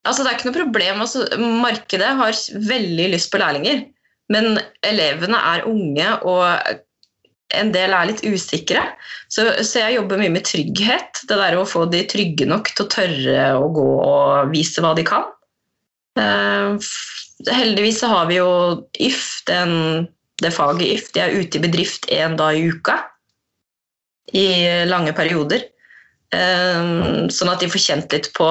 Altså, 0.05 0.21
det 0.21 0.29
er 0.29 0.35
ikke 0.37 0.49
noe 0.51 0.59
problem. 0.59 0.99
Altså, 1.01 1.23
markedet 1.41 2.11
har 2.19 2.35
veldig 2.69 3.07
lyst 3.15 3.31
på 3.33 3.39
lærlinger, 3.41 3.79
men 4.29 4.59
elevene 4.85 5.39
er 5.53 5.65
unge, 5.65 6.11
og 6.21 6.45
en 7.57 7.71
del 7.73 7.95
er 7.97 8.11
litt 8.11 8.21
usikre. 8.21 8.83
Så, 9.33 9.47
så 9.65 9.81
jeg 9.81 9.97
jobber 9.97 10.21
mye 10.21 10.33
med 10.35 10.45
trygghet. 10.45 11.23
Det 11.25 11.39
der 11.39 11.57
å 11.57 11.65
få 11.65 11.87
de 11.89 12.03
trygge 12.11 12.45
nok 12.49 12.69
til 12.75 12.85
å 12.85 12.91
tørre 12.93 13.47
å 13.57 13.65
gå 13.73 13.87
og 14.03 14.53
vise 14.53 14.83
hva 14.85 14.93
de 14.97 15.07
kan. 15.07 15.25
Eh, 16.19 16.77
heldigvis 17.51 17.99
så 17.99 18.07
har 18.11 18.29
vi 18.29 18.39
jo 18.39 18.49
YF, 18.99 19.23
den, 19.49 20.07
det 20.41 20.53
faget 20.55 20.87
YF. 20.87 21.11
De 21.15 21.23
er 21.23 21.35
ute 21.35 21.59
i 21.59 21.63
bedrift 21.63 22.07
én 22.13 22.37
dag 22.39 22.57
i 22.57 22.69
uka 22.71 22.99
i 24.33 24.47
lange 24.89 25.13
perioder. 25.15 25.67
Eh, 26.33 27.27
sånn 27.31 27.51
at 27.51 27.61
de 27.61 27.69
får 27.71 27.83
kjent 27.83 28.15
litt 28.15 28.31
på 28.35 28.49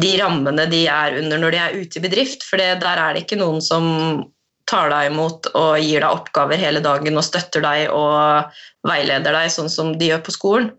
de 0.00 0.12
rammene 0.20 0.68
de 0.70 0.84
er 0.86 1.16
under 1.18 1.40
når 1.40 1.54
de 1.54 1.62
er 1.62 1.78
ute 1.80 1.98
i 1.98 2.04
bedrift. 2.04 2.44
For 2.46 2.56
det- 2.56 2.80
der 2.80 2.98
er 2.98 3.14
det 3.14 3.24
ikke 3.26 3.40
noen 3.40 3.60
som 3.60 4.30
tar 4.70 4.90
deg 4.90 5.10
imot 5.10 5.48
og 5.54 5.80
gir 5.82 6.00
deg 6.00 6.10
oppgaver 6.10 6.56
hele 6.56 6.80
dagen 6.80 7.16
og 7.16 7.24
støtter 7.24 7.60
deg 7.60 7.90
og 7.90 8.52
veileder 8.86 9.32
deg, 9.32 9.50
sånn 9.50 9.70
som 9.70 9.98
de 9.98 10.10
gjør 10.12 10.22
på 10.22 10.34
skolen. 10.36 10.70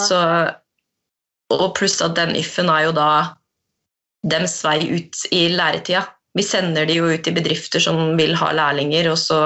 Så, 0.00 0.18
og 1.50 1.74
pluss 1.74 2.00
at 2.02 2.14
den 2.14 2.34
if-en 2.36 2.68
er 2.70 2.84
jo 2.88 2.92
da 2.92 3.37
dems 4.26 4.60
vei 4.64 4.80
ut 4.96 5.26
i 5.34 5.48
læretida. 5.52 6.06
Vi 6.36 6.44
sender 6.44 6.86
de 6.86 6.98
jo 6.98 7.08
ut 7.10 7.26
i 7.26 7.34
bedrifter 7.34 7.82
som 7.82 8.16
vil 8.18 8.34
ha 8.38 8.50
lærlinger, 8.54 9.08
og 9.10 9.18
så 9.18 9.38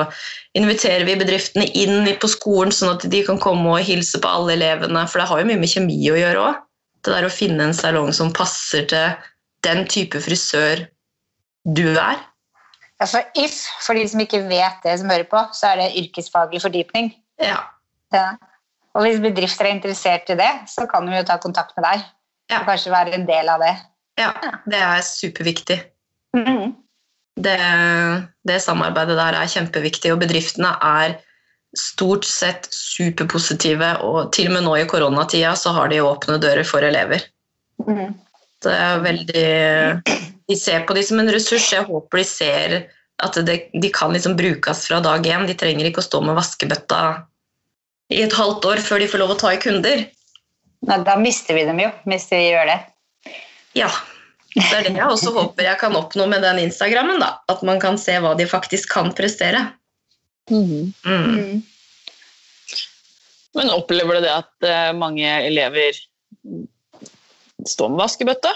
inviterer 0.59 1.07
vi 1.09 1.17
bedriftene 1.17 1.69
inn 1.79 2.09
på 2.21 2.29
skolen, 2.29 2.75
sånn 2.75 2.97
at 2.97 3.07
de 3.13 3.23
kan 3.25 3.41
komme 3.41 3.79
og 3.79 3.87
hilse 3.87 4.21
på 4.21 4.29
alle 4.29 4.57
elevene, 4.59 5.07
for 5.09 5.23
det 5.23 5.29
har 5.31 5.41
jo 5.41 5.49
mye 5.49 5.63
med 5.63 5.73
kjemi 5.73 6.01
å 6.13 6.19
gjøre 6.19 6.43
òg. 6.49 6.59
Det 7.03 7.15
der 7.15 7.27
å 7.27 7.33
finne 7.33 7.69
en 7.69 7.75
salong 7.75 8.13
som 8.15 8.35
passer 8.35 8.85
til 8.91 9.15
den 9.67 9.87
type 9.91 10.21
frisør 10.23 10.85
du 11.65 11.87
er. 11.95 12.21
Altså 13.03 13.23
If, 13.39 13.57
for 13.83 13.99
de 13.99 14.05
som 14.11 14.21
ikke 14.23 14.45
vet 14.51 14.85
det 14.85 14.99
som 15.01 15.11
hører 15.11 15.27
på, 15.31 15.41
så 15.57 15.73
er 15.73 15.81
det 15.81 16.03
yrkesfaglig 16.03 16.63
fordypning. 16.63 17.11
Ja. 17.43 17.59
Ja. 18.15 18.35
Og 18.93 19.07
hvis 19.07 19.23
bedrifter 19.25 19.67
er 19.67 19.77
interessert 19.79 20.29
i 20.31 20.37
det, 20.39 20.51
så 20.71 20.85
kan 20.91 21.09
de 21.09 21.17
jo 21.17 21.25
ta 21.27 21.39
kontakt 21.43 21.75
med 21.79 21.89
deg. 21.89 22.05
Ja. 22.53 22.61
Og 22.61 22.69
kanskje 22.69 22.93
være 22.93 23.17
en 23.17 23.27
del 23.27 23.51
av 23.51 23.63
det. 23.65 23.73
Ja, 24.21 24.31
det 24.69 24.81
er 24.81 25.05
superviktig. 25.07 25.79
Mm. 26.37 26.73
Det, 27.43 27.59
det 28.49 28.59
samarbeidet 28.63 29.17
der 29.19 29.39
er 29.39 29.53
kjempeviktig, 29.53 30.13
og 30.13 30.21
bedriftene 30.23 30.75
er 30.85 31.17
stort 31.79 32.27
sett 32.29 32.69
superpositive, 32.73 33.95
og 34.05 34.33
til 34.37 34.51
og 34.51 34.57
med 34.59 34.67
nå 34.67 34.77
i 34.83 34.89
koronatida 34.89 35.55
så 35.57 35.73
har 35.77 35.89
de 35.93 36.03
åpne 36.05 36.37
dører 36.43 36.67
for 36.69 36.85
elever. 36.85 37.25
Mm. 37.87 38.13
Det 38.63 38.73
er 38.79 39.01
veldig 39.03 39.47
De 40.47 40.57
ser 40.59 40.85
på 40.87 40.95
de 40.95 41.03
som 41.07 41.19
en 41.19 41.31
ressurs. 41.33 41.71
Jeg 41.73 41.87
håper 41.89 42.21
de 42.21 42.25
ser 42.29 42.75
at 43.23 43.39
det, 43.47 43.57
de 43.73 43.91
kan 43.95 44.13
liksom 44.13 44.37
brukes 44.37 44.85
fra 44.87 45.01
dag 45.03 45.27
én. 45.27 45.47
De 45.49 45.57
trenger 45.59 45.89
ikke 45.89 46.03
å 46.03 46.07
stå 46.07 46.21
med 46.27 46.37
vaskebøtta 46.37 47.03
i 48.13 48.21
et 48.27 48.35
halvt 48.37 48.67
år 48.69 48.83
før 48.85 49.01
de 49.01 49.09
får 49.09 49.23
lov 49.23 49.35
å 49.35 49.39
ta 49.41 49.53
i 49.55 49.61
kunder. 49.63 50.05
Nei, 50.89 50.99
Da 51.07 51.17
mister 51.17 51.57
vi 51.57 51.65
dem 51.65 51.81
jo, 51.81 51.89
hvis 52.11 52.29
de 52.31 52.43
gjør 52.43 52.69
det. 52.69 52.79
Ja, 53.79 53.89
det 54.53 54.73
er 54.77 54.87
det 54.87 54.97
jeg 54.99 55.09
også 55.09 55.33
håper 55.33 55.65
jeg 55.65 55.81
kan 55.81 55.97
oppnå 55.97 56.27
med 56.29 56.45
den 56.45 56.61
Instagrammen. 56.67 57.21
da, 57.23 57.39
At 57.49 57.63
man 57.65 57.81
kan 57.81 57.99
se 58.01 58.19
hva 58.21 58.35
de 58.39 58.47
faktisk 58.49 58.91
kan 58.93 59.13
prestere. 59.17 59.71
Mm. 60.51 60.93
Mm. 61.07 61.29
Mhm. 61.29 61.63
Men 63.53 63.71
opplever 63.71 64.17
du 64.17 64.25
det 64.25 64.33
at 64.33 64.65
eh, 64.65 64.93
mange 64.97 65.29
elever 65.45 65.97
står 67.69 67.91
med 67.93 68.01
vaskebøtta 68.01 68.53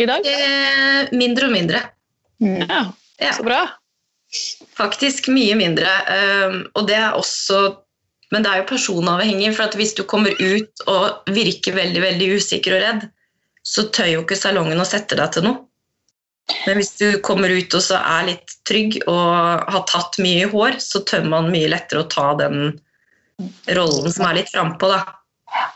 i 0.00 0.06
dag? 0.08 0.24
Eh, 0.24 1.10
mindre 1.12 1.48
og 1.48 1.52
mindre. 1.52 1.82
Mm. 2.40 2.64
Ja, 2.64 3.32
så 3.36 3.44
bra. 3.44 3.60
faktisk 4.76 5.28
mye 5.32 5.56
mindre. 5.56 5.88
Um, 6.08 6.58
og 6.76 6.88
det 6.88 6.96
er 6.96 7.16
også 7.16 7.78
Men 8.28 8.44
det 8.44 8.50
er 8.50 8.58
jo 8.60 8.68
personavhengig, 8.68 9.54
for 9.56 9.64
at 9.64 9.74
hvis 9.78 9.94
du 9.96 10.02
kommer 10.04 10.34
ut 10.36 10.82
og 10.84 11.30
virker 11.32 11.72
veldig 11.72 12.02
veldig 12.02 12.26
usikker 12.36 12.74
og 12.76 12.82
redd, 12.82 13.06
så 13.68 13.88
tør 13.92 14.12
jo 14.12 14.24
ikke 14.24 14.38
salongen 14.38 14.80
å 14.80 14.88
sette 14.88 15.18
deg 15.18 15.34
til 15.34 15.44
noe. 15.48 15.64
Men 16.64 16.78
hvis 16.80 16.94
du 16.96 17.18
kommer 17.24 17.52
ut 17.52 17.74
og 17.76 17.84
så 17.84 17.98
er 18.00 18.30
litt 18.30 18.54
trygg 18.68 19.02
og 19.04 19.68
har 19.68 19.84
tatt 19.90 20.16
mye 20.24 20.46
i 20.46 20.48
hår, 20.48 20.78
så 20.80 21.02
tør 21.08 21.26
man 21.28 21.50
mye 21.52 21.68
lettere 21.68 22.04
å 22.04 22.08
ta 22.08 22.30
den 22.40 22.70
rollen 23.76 24.12
som 24.12 24.24
er 24.28 24.40
litt 24.40 24.52
frampå, 24.54 24.88
da. 24.90 25.02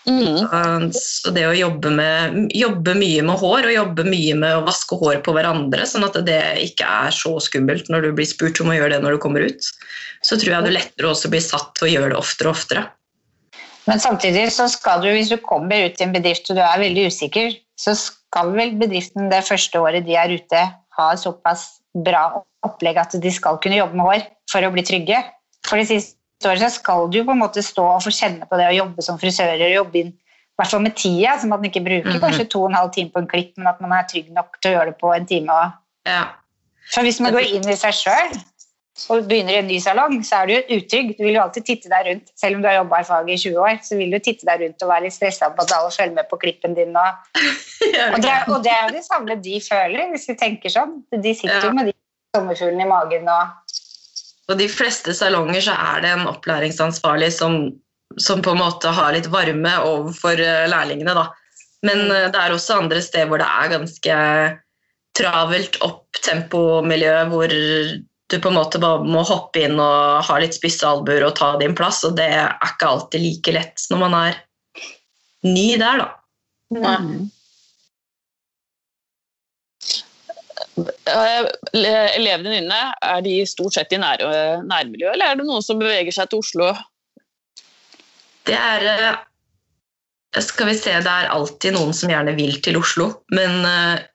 Mm. 0.08 0.90
Så 0.96 1.30
det 1.32 1.44
å 1.48 1.54
jobbe, 1.56 1.92
med, 1.94 2.48
jobbe 2.56 2.94
mye 2.98 3.22
med 3.24 3.40
hår 3.40 3.68
og 3.68 3.76
jobbe 3.76 4.06
mye 4.08 4.34
med 4.40 4.56
å 4.56 4.64
vaske 4.66 4.98
hår 4.98 5.20
på 5.24 5.34
hverandre, 5.36 5.84
sånn 5.88 6.08
at 6.08 6.18
det 6.26 6.40
ikke 6.64 6.88
er 6.88 7.14
så 7.14 7.36
skummelt 7.40 7.92
når 7.92 8.08
du 8.08 8.10
blir 8.16 8.28
spurt 8.28 8.60
om 8.64 8.72
å 8.72 8.76
gjøre 8.76 8.96
det 8.96 9.04
når 9.04 9.16
du 9.16 9.22
kommer 9.22 9.46
ut, 9.46 9.70
så 10.24 10.40
tror 10.40 10.56
jeg 10.56 10.66
det 10.66 10.74
lettere 10.78 11.12
også 11.12 11.30
blir 11.32 11.44
satt 11.44 11.72
til 11.78 11.88
å 11.88 11.92
gjøre 11.92 12.12
det 12.14 12.20
oftere 12.20 12.50
og 12.50 12.58
oftere. 12.58 12.86
Men 13.88 14.02
samtidig 14.02 14.46
så 14.54 14.68
skal 14.70 15.02
du, 15.02 15.10
hvis 15.10 15.32
du 15.32 15.38
kommer 15.42 15.88
ut 15.88 16.00
i 16.00 16.06
en 16.06 16.14
bedrift 16.14 16.50
og 16.50 16.58
du 16.58 16.62
er 16.64 16.82
veldig 16.82 17.08
usikker, 17.10 17.56
så 17.78 17.94
skal 17.98 18.52
vel 18.56 18.74
bedriften 18.80 19.30
det 19.32 19.42
første 19.46 19.80
året 19.80 20.06
de 20.06 20.16
er 20.18 20.32
ute, 20.32 20.62
ha 20.98 21.06
såpass 21.16 21.80
bra 21.92 22.42
opplegg 22.62 22.98
at 23.00 23.14
de 23.20 23.30
skal 23.32 23.58
kunne 23.62 23.78
jobbe 23.78 23.96
med 23.96 24.06
hår 24.06 24.26
for 24.50 24.64
å 24.64 24.72
bli 24.74 24.84
trygge. 24.86 25.18
For 25.66 25.80
det 25.80 25.88
siste 25.88 26.48
året 26.48 26.62
så 26.62 26.70
skal 26.74 27.08
du 27.10 27.22
på 27.24 27.32
en 27.32 27.40
måte 27.42 27.62
stå 27.64 27.84
og 27.96 28.02
få 28.04 28.12
kjenne 28.14 28.48
på 28.48 28.58
det 28.60 28.68
å 28.70 28.76
jobbe 28.76 29.02
som 29.02 29.18
frisører 29.20 29.62
og 29.70 29.76
jobbe 29.78 29.98
inn 30.02 30.12
i 30.12 30.60
hvert 30.60 30.70
fall 30.70 30.82
med 30.84 30.94
tida, 31.00 31.38
så 31.40 31.48
man 31.48 31.64
ikke 31.64 31.80
bruker 31.82 32.12
Mhm. 32.12 32.20
kanskje 32.20 32.50
to 32.50 32.60
og 32.62 32.70
en 32.70 32.76
halv 32.76 32.92
time 32.92 33.10
på 33.10 33.18
en 33.18 33.26
klipp, 33.26 33.56
men 33.56 33.66
at 33.66 33.80
man 33.80 33.92
er 33.92 34.04
trygg 34.04 34.30
nok 34.30 34.60
til 34.60 34.70
å 34.70 34.74
gjøre 34.76 34.86
det 34.92 34.98
på 35.00 35.14
en 35.16 35.26
time. 35.26 35.72
Ja. 36.06 36.24
For 36.92 37.02
hvis 37.02 37.20
man 37.20 37.32
går 37.32 37.46
inn 37.56 37.68
i 37.68 37.76
seg 37.76 37.94
sjøl 37.94 38.36
og 39.10 39.24
begynner 39.28 39.54
i 39.56 39.60
en 39.62 39.68
ny 39.70 39.78
salong, 39.80 40.18
så 40.26 40.42
er 40.42 40.46
du 40.46 40.52
jo 40.52 40.76
utrygg. 40.76 41.14
Du 41.16 41.22
vil 41.24 41.36
jo 41.38 41.42
alltid 41.42 41.64
titte 41.64 41.88
deg 41.88 42.06
rundt. 42.10 42.26
Selv 42.36 42.58
om 42.58 42.62
du 42.62 42.68
har 42.68 42.74
jobba 42.76 42.98
i 43.00 43.06
faget 43.08 43.32
i 43.34 43.38
20 43.48 43.62
år, 43.64 43.78
så 43.86 43.96
vil 43.96 44.12
du 44.12 44.18
titte 44.20 44.44
deg 44.48 44.60
rundt 44.66 44.84
og 44.84 44.90
være 44.92 45.06
litt 45.06 45.16
stressa 45.16 45.48
på 45.56 45.64
at 45.64 45.72
alle 45.78 45.94
følger 45.94 46.16
med 46.18 46.28
på 46.28 46.38
klippen 46.42 46.76
din. 46.76 46.92
Og, 47.00 47.40
og, 48.12 48.18
det, 48.20 48.28
er- 48.34 48.50
og 48.52 48.58
det 48.66 48.72
er 48.74 48.82
jo 48.84 48.94
det 48.98 49.04
samme 49.06 49.38
de 49.46 49.56
føler, 49.64 50.10
hvis 50.12 50.28
vi 50.28 50.36
tenker 50.44 50.74
sånn. 50.76 50.98
De 51.14 51.32
sitter 51.34 51.56
Ja. 51.56 51.70
jo 51.70 51.72
med 51.78 51.88
de 51.88 51.96
sommerfuglene 52.36 52.84
i 52.84 52.90
magen 52.92 53.28
og 53.32 53.72
På 54.48 54.54
de 54.60 54.68
fleste 54.68 55.14
salonger 55.16 55.64
så 55.64 55.72
er 55.94 56.04
det 56.04 56.12
en 56.12 56.28
opplæringsansvarlig 56.28 57.32
som, 57.32 57.58
som 58.20 58.42
på 58.44 58.52
en 58.52 58.60
måte 58.60 58.92
har 58.92 59.12
litt 59.16 59.30
varme 59.32 59.72
overfor 59.88 60.36
eh, 60.36 60.66
lærlingene. 60.68 61.16
Da. 61.16 61.28
Men 61.88 62.04
eh, 62.12 62.28
det 62.28 62.36
er 62.44 62.52
også 62.52 62.76
andre 62.82 63.00
steder 63.00 63.30
hvor 63.32 63.40
det 63.40 63.48
er 63.48 63.72
ganske 63.72 64.16
travelt 65.16 65.76
opptempomiljø, 65.84 67.14
hvor 67.32 67.52
du 68.32 68.40
på 68.42 68.50
en 68.50 68.58
måte 68.58 68.80
bare 68.82 69.04
må 69.04 69.22
hoppe 69.28 69.66
inn 69.66 69.78
og 69.80 70.24
ha 70.26 70.38
litt 70.40 70.56
spisse 70.56 70.88
albuer 70.88 71.26
og 71.26 71.36
ta 71.38 71.52
din 71.60 71.76
plass, 71.78 72.02
og 72.08 72.16
det 72.18 72.28
er 72.32 72.56
ikke 72.66 72.88
alltid 72.88 73.24
like 73.24 73.54
lett 73.54 73.86
når 73.92 74.02
man 74.06 74.18
er 74.18 74.40
ny 75.46 75.68
der, 75.80 76.02
da. 76.02 76.08
Eh, 81.12 81.48
Elevene 82.16 82.54
dine, 82.54 82.80
er 83.04 83.20
de 83.24 83.34
stort 83.48 83.76
sett 83.76 83.92
i 83.92 84.00
nær, 84.00 84.22
nærmiljøet, 84.64 85.12
eller 85.14 85.32
er 85.32 85.40
det 85.40 85.48
noen 85.48 85.64
som 85.64 85.80
beveger 85.82 86.14
seg 86.14 86.30
til 86.32 86.40
Oslo? 86.40 86.70
Det 88.48 88.56
er 88.56 88.86
eh, 88.90 89.20
Skal 90.40 90.70
vi 90.70 90.78
se, 90.78 90.94
det 91.04 91.12
er 91.12 91.28
alltid 91.34 91.76
noen 91.76 91.92
som 91.96 92.10
gjerne 92.10 92.34
vil 92.38 92.56
til 92.64 92.80
Oslo, 92.80 93.10
men 93.36 93.60
eh, 93.68 94.06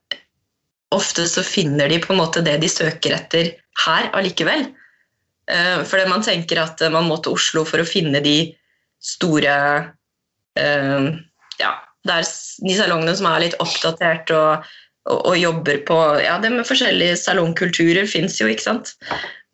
ofte 0.95 1.27
så 1.27 1.43
finner 1.43 1.89
de 1.91 1.99
på 2.03 2.13
en 2.13 2.21
måte 2.21 2.43
det 2.45 2.57
de 2.61 2.69
søker 2.71 3.17
etter 3.17 3.53
her 3.85 4.09
allikevel. 4.17 4.69
Uh, 5.47 5.83
fordi 5.87 6.07
man 6.11 6.25
tenker 6.25 6.59
at 6.59 6.81
eh, 6.83 6.91
man 6.91 7.07
må 7.07 7.21
til 7.23 7.37
Oslo 7.37 7.63
for 7.67 7.79
å 7.79 7.87
finne 7.87 8.19
de 8.19 8.51
store 8.99 9.53
eh, 10.59 11.07
Ja, 11.61 11.71
det 12.03 12.17
de 12.65 12.75
salongene 12.75 13.13
som 13.15 13.29
er 13.29 13.45
litt 13.45 13.55
oppdatert 13.63 14.33
og, 14.35 14.67
og, 15.07 15.21
og 15.21 15.37
jobber 15.39 15.79
på 15.87 15.97
Ja, 16.19 16.35
det 16.43 16.51
med 16.51 16.67
forskjellige 16.67 17.15
salongkulturer 17.21 18.09
fins 18.11 18.41
jo, 18.41 18.49
ikke 18.51 18.65
sant. 18.65 18.91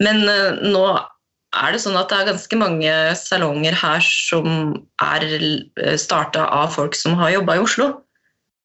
Men 0.01 0.23
eh, 0.25 0.63
nå 0.65 0.85
er 1.53 1.75
det 1.75 1.83
sånn 1.83 1.99
at 1.99 2.09
det 2.09 2.23
er 2.23 2.31
ganske 2.31 2.57
mange 2.57 2.93
salonger 3.19 3.77
her 3.77 4.01
som 4.01 4.47
er 5.03 5.27
starta 6.01 6.47
av 6.49 6.73
folk 6.73 6.97
som 6.97 7.13
har 7.19 7.35
jobba 7.35 7.59
i 7.59 7.61
Oslo. 7.61 7.91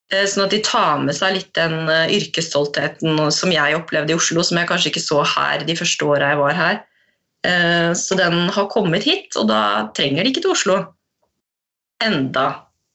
Eh, 0.08 0.24
sånn 0.24 0.46
at 0.46 0.54
de 0.54 0.60
tar 0.64 1.02
med 1.04 1.16
seg 1.16 1.34
litt 1.36 1.50
den 1.58 1.82
eh, 1.92 2.14
yrkesstoltheten 2.16 3.18
som 3.34 3.52
jeg 3.52 3.76
opplevde 3.76 4.14
i 4.14 4.16
Oslo, 4.16 4.44
som 4.46 4.60
jeg 4.60 4.70
kanskje 4.70 4.92
ikke 4.92 5.04
så 5.04 5.20
her 5.34 5.66
de 5.68 5.76
første 5.76 6.08
åra 6.08 6.30
jeg 6.32 6.40
var 6.40 6.56
her. 6.56 6.78
Eh, 7.44 7.90
så 7.98 8.16
den 8.16 8.46
har 8.54 8.70
kommet 8.72 9.04
hit, 9.04 9.36
og 9.36 9.50
da 9.52 9.60
trenger 9.98 10.24
de 10.24 10.32
ikke 10.32 10.46
til 10.46 10.56
Oslo. 10.56 10.80
Enda. 12.04 12.48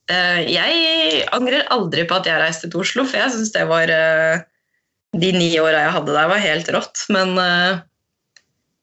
Jeg 0.03 1.23
angrer 1.31 1.63
aldri 1.71 2.03
på 2.07 2.15
at 2.17 2.25
jeg 2.27 2.39
reiste 2.41 2.67
til 2.67 2.81
Oslo, 2.83 3.05
for 3.07 3.21
jeg 3.21 3.31
syns 3.31 3.53
det 3.55 3.63
var 3.69 3.87
De 3.87 5.29
ni 5.31 5.47
åra 5.61 5.85
jeg 5.85 5.93
hadde 5.95 6.15
der, 6.15 6.27
var 6.27 6.41
helt 6.43 6.71
rått. 6.75 7.05
Men 7.15 7.31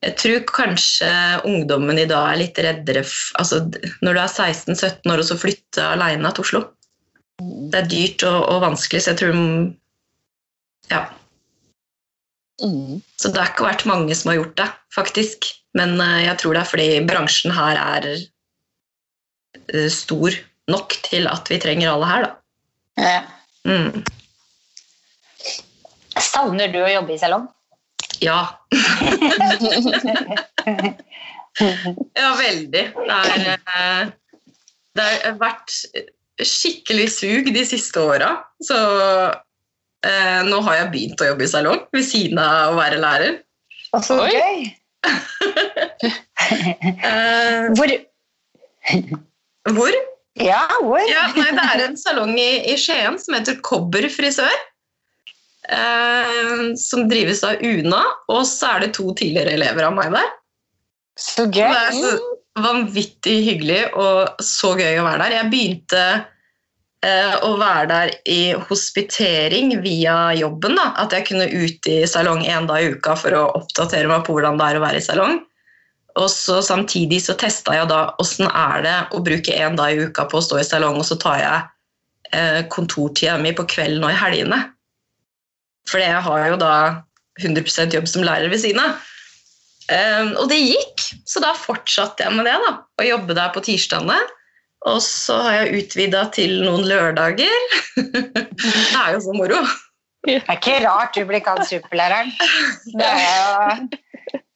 jeg 0.01 0.17
tror 0.21 0.45
kanskje 0.49 1.11
ungdommen 1.49 2.01
i 2.01 2.09
dag 2.09 2.33
er 2.33 2.41
litt 2.41 2.61
reddere 2.65 3.05
altså, 3.41 3.63
Når 4.01 4.17
du 4.17 4.21
er 4.23 4.33
16-17 4.33 5.13
år 5.13 5.23
og 5.23 5.29
så 5.29 5.37
flytter 5.41 5.93
alene 5.93 6.33
til 6.33 6.47
Oslo 6.47 6.63
det 7.41 7.79
er 7.79 7.89
dyrt 7.89 8.25
og, 8.29 8.43
og, 8.49 8.61
vanskelig, 8.67 9.03
så 9.03 9.15
jeg 9.15 9.21
tror 9.23 9.35
Ja. 10.91 11.05
Mm. 12.61 13.01
Så 13.17 13.31
det 13.31 13.41
har 13.41 13.53
ikke 13.53 13.69
vært 13.69 13.87
mange 13.89 14.15
som 14.17 14.29
har 14.33 14.41
gjort 14.41 14.57
det, 14.59 14.69
faktisk. 14.95 15.39
Men 15.79 16.01
uh, 16.01 16.21
jeg 16.21 16.37
tror 16.41 16.53
det 16.57 16.63
er 16.63 16.73
fordi 16.73 16.89
bransjen 17.09 17.55
her 17.55 17.79
er 17.81 18.09
uh, 19.73 19.89
stor 19.93 20.31
nok 20.71 20.97
til 21.07 21.29
at 21.31 21.51
vi 21.51 21.61
trenger 21.63 21.93
alle 21.93 22.07
her, 22.11 22.27
da. 22.27 22.31
Ja. 23.01 23.23
Mm. 23.65 24.05
Savner 26.21 26.69
du 26.73 26.81
å 26.83 26.91
jobbe 26.91 27.15
i 27.15 27.21
salong? 27.23 27.49
Ja. 28.21 28.41
ja, 32.21 32.31
veldig. 32.37 32.71
Det 32.71 32.85
er, 33.17 33.61
uh, 33.65 34.03
det 34.99 35.07
har 35.07 35.39
vært 35.41 35.71
skikkelig 36.47 37.09
sug 37.15 37.51
de 37.55 37.65
siste 37.67 38.03
åra. 38.03 38.33
Så 38.65 38.77
eh, 40.07 40.41
nå 40.49 40.61
har 40.67 40.81
jeg 40.81 40.93
begynt 40.95 41.25
å 41.25 41.31
jobbe 41.33 41.47
i 41.47 41.51
salong 41.53 41.83
ved 41.95 42.07
siden 42.07 42.41
av 42.43 42.75
å 42.75 42.79
være 42.81 43.01
lærer. 43.03 43.41
Og 43.97 44.05
så 44.07 44.21
gøy! 44.31 44.69
eh, 47.09 47.71
hvor? 47.77 47.95
Hvor? 49.71 50.01
Ja, 50.41 50.65
hvor? 50.81 51.03
Ja, 51.11 51.29
nei, 51.37 51.51
det 51.57 51.65
er 51.75 51.85
en 51.89 51.97
salong 52.01 52.35
i, 52.39 52.51
i 52.73 52.77
Skien 52.81 53.19
som 53.21 53.37
heter 53.37 53.59
Kobber 53.67 54.07
frisør. 54.13 54.59
Eh, 55.71 56.63
som 56.81 57.09
drives 57.11 57.45
av 57.47 57.61
Una, 57.63 58.03
og 58.33 58.45
så 58.49 58.75
er 58.75 58.87
det 58.87 58.95
to 58.97 59.11
tidligere 59.19 59.55
elever 59.59 59.87
av 59.87 59.95
meg 59.99 60.15
der. 60.15 60.31
Så 61.21 61.45
gøy! 61.47 61.67
Det 61.67 61.83
er 61.83 61.97
så, 61.99 62.15
vanvittig 62.59 63.39
hyggelig 63.47 63.83
og 63.95 64.43
så 64.43 64.75
gøy 64.79 64.99
å 65.01 65.07
være 65.07 65.23
der. 65.23 65.37
Jeg 65.37 65.51
begynte 65.53 66.03
eh, 67.07 67.37
å 67.47 67.53
være 67.61 67.87
der 67.91 68.13
i 68.31 68.41
hospitering 68.69 69.77
via 69.85 70.33
jobben. 70.39 70.77
Da. 70.79 70.91
At 71.05 71.15
jeg 71.15 71.29
kunne 71.31 71.47
ut 71.51 71.91
i 71.91 72.01
salong 72.11 72.43
én 72.45 72.67
dag 72.71 72.83
i 72.83 72.91
uka 72.97 73.17
for 73.19 73.37
å 73.37 73.47
oppdatere 73.61 74.11
meg 74.11 74.27
på 74.27 74.37
hvordan 74.37 74.61
det 74.61 74.69
er 74.71 74.81
å 74.81 74.85
være 74.85 75.01
i 75.01 75.07
salong. 75.07 75.39
Og 76.19 76.27
så 76.33 76.59
Samtidig 76.65 77.21
så 77.23 77.37
testa 77.39 77.77
jeg 77.77 77.91
da 77.91 78.09
åssen 78.23 78.49
er 78.51 78.83
det 78.87 78.97
å 79.15 79.23
bruke 79.25 79.55
én 79.55 79.79
dag 79.79 79.95
i 79.95 80.09
uka 80.09 80.27
på 80.29 80.41
å 80.41 80.45
stå 80.45 80.59
i 80.61 80.67
salong, 80.67 80.99
og 80.99 81.07
så 81.07 81.17
tar 81.21 81.39
jeg 81.39 81.61
eh, 82.35 82.61
kontortida 82.73 83.39
mi 83.39 83.55
på 83.57 83.69
kvelden 83.71 84.05
og 84.05 84.13
i 84.13 84.19
helgene. 84.19 84.65
For 85.89 86.03
jeg 86.03 86.19
har 86.27 86.51
jo 86.51 86.59
da 86.61 86.75
100% 87.41 87.95
jobb 87.95 88.11
som 88.11 88.27
lærer 88.27 88.51
ved 88.53 88.61
siden 88.63 88.83
av. 88.83 88.99
Um, 89.91 90.35
og 90.39 90.51
det 90.53 90.61
gikk, 90.61 91.07
så 91.27 91.43
da 91.43 91.51
fortsatte 91.59 92.23
jeg 92.23 92.37
med 92.37 92.47
det. 92.47 92.55
da, 92.63 92.75
Å 93.01 93.07
jobbe 93.07 93.35
der 93.35 93.51
på 93.55 93.63
tirsdagene. 93.67 94.19
Og 94.89 95.01
så 95.05 95.37
har 95.45 95.57
jeg 95.59 95.83
utvida 95.83 96.25
til 96.33 96.61
noen 96.65 96.87
lørdager. 96.89 97.65
det 97.97 98.97
er 98.97 99.17
jo 99.17 99.25
så 99.27 99.35
moro. 99.37 99.59
Det 100.25 100.39
er 100.39 100.57
ikke 100.57 100.79
rart 100.85 101.17
du 101.17 101.25
blir 101.29 101.43
kalt 101.45 101.67
superlæreren. 101.69 102.31
Det 102.93 103.09
er 103.09 103.21
jo, 103.21 103.99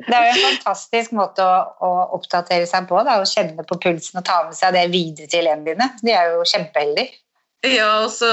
det 0.07 0.16
er 0.16 0.27
jo 0.29 0.33
en 0.33 0.42
fantastisk 0.44 1.14
måte 1.16 1.44
å, 1.44 1.61
å 1.83 1.90
oppdatere 2.16 2.68
seg 2.68 2.88
på. 2.88 3.01
Da, 3.05 3.18
å 3.20 3.29
kjenne 3.29 3.66
på 3.68 3.79
pulsen 3.81 4.20
og 4.20 4.27
ta 4.29 4.42
med 4.47 4.57
seg 4.57 4.77
det 4.77 4.87
videre 4.92 5.29
til 5.29 5.42
elevene 5.42 5.73
dine. 5.73 5.90
De 6.05 6.14
er 6.14 6.33
jo 6.35 6.44
kjempeheldige. 6.49 7.20
Ja, 7.64 7.90
og 8.05 8.12
så 8.12 8.31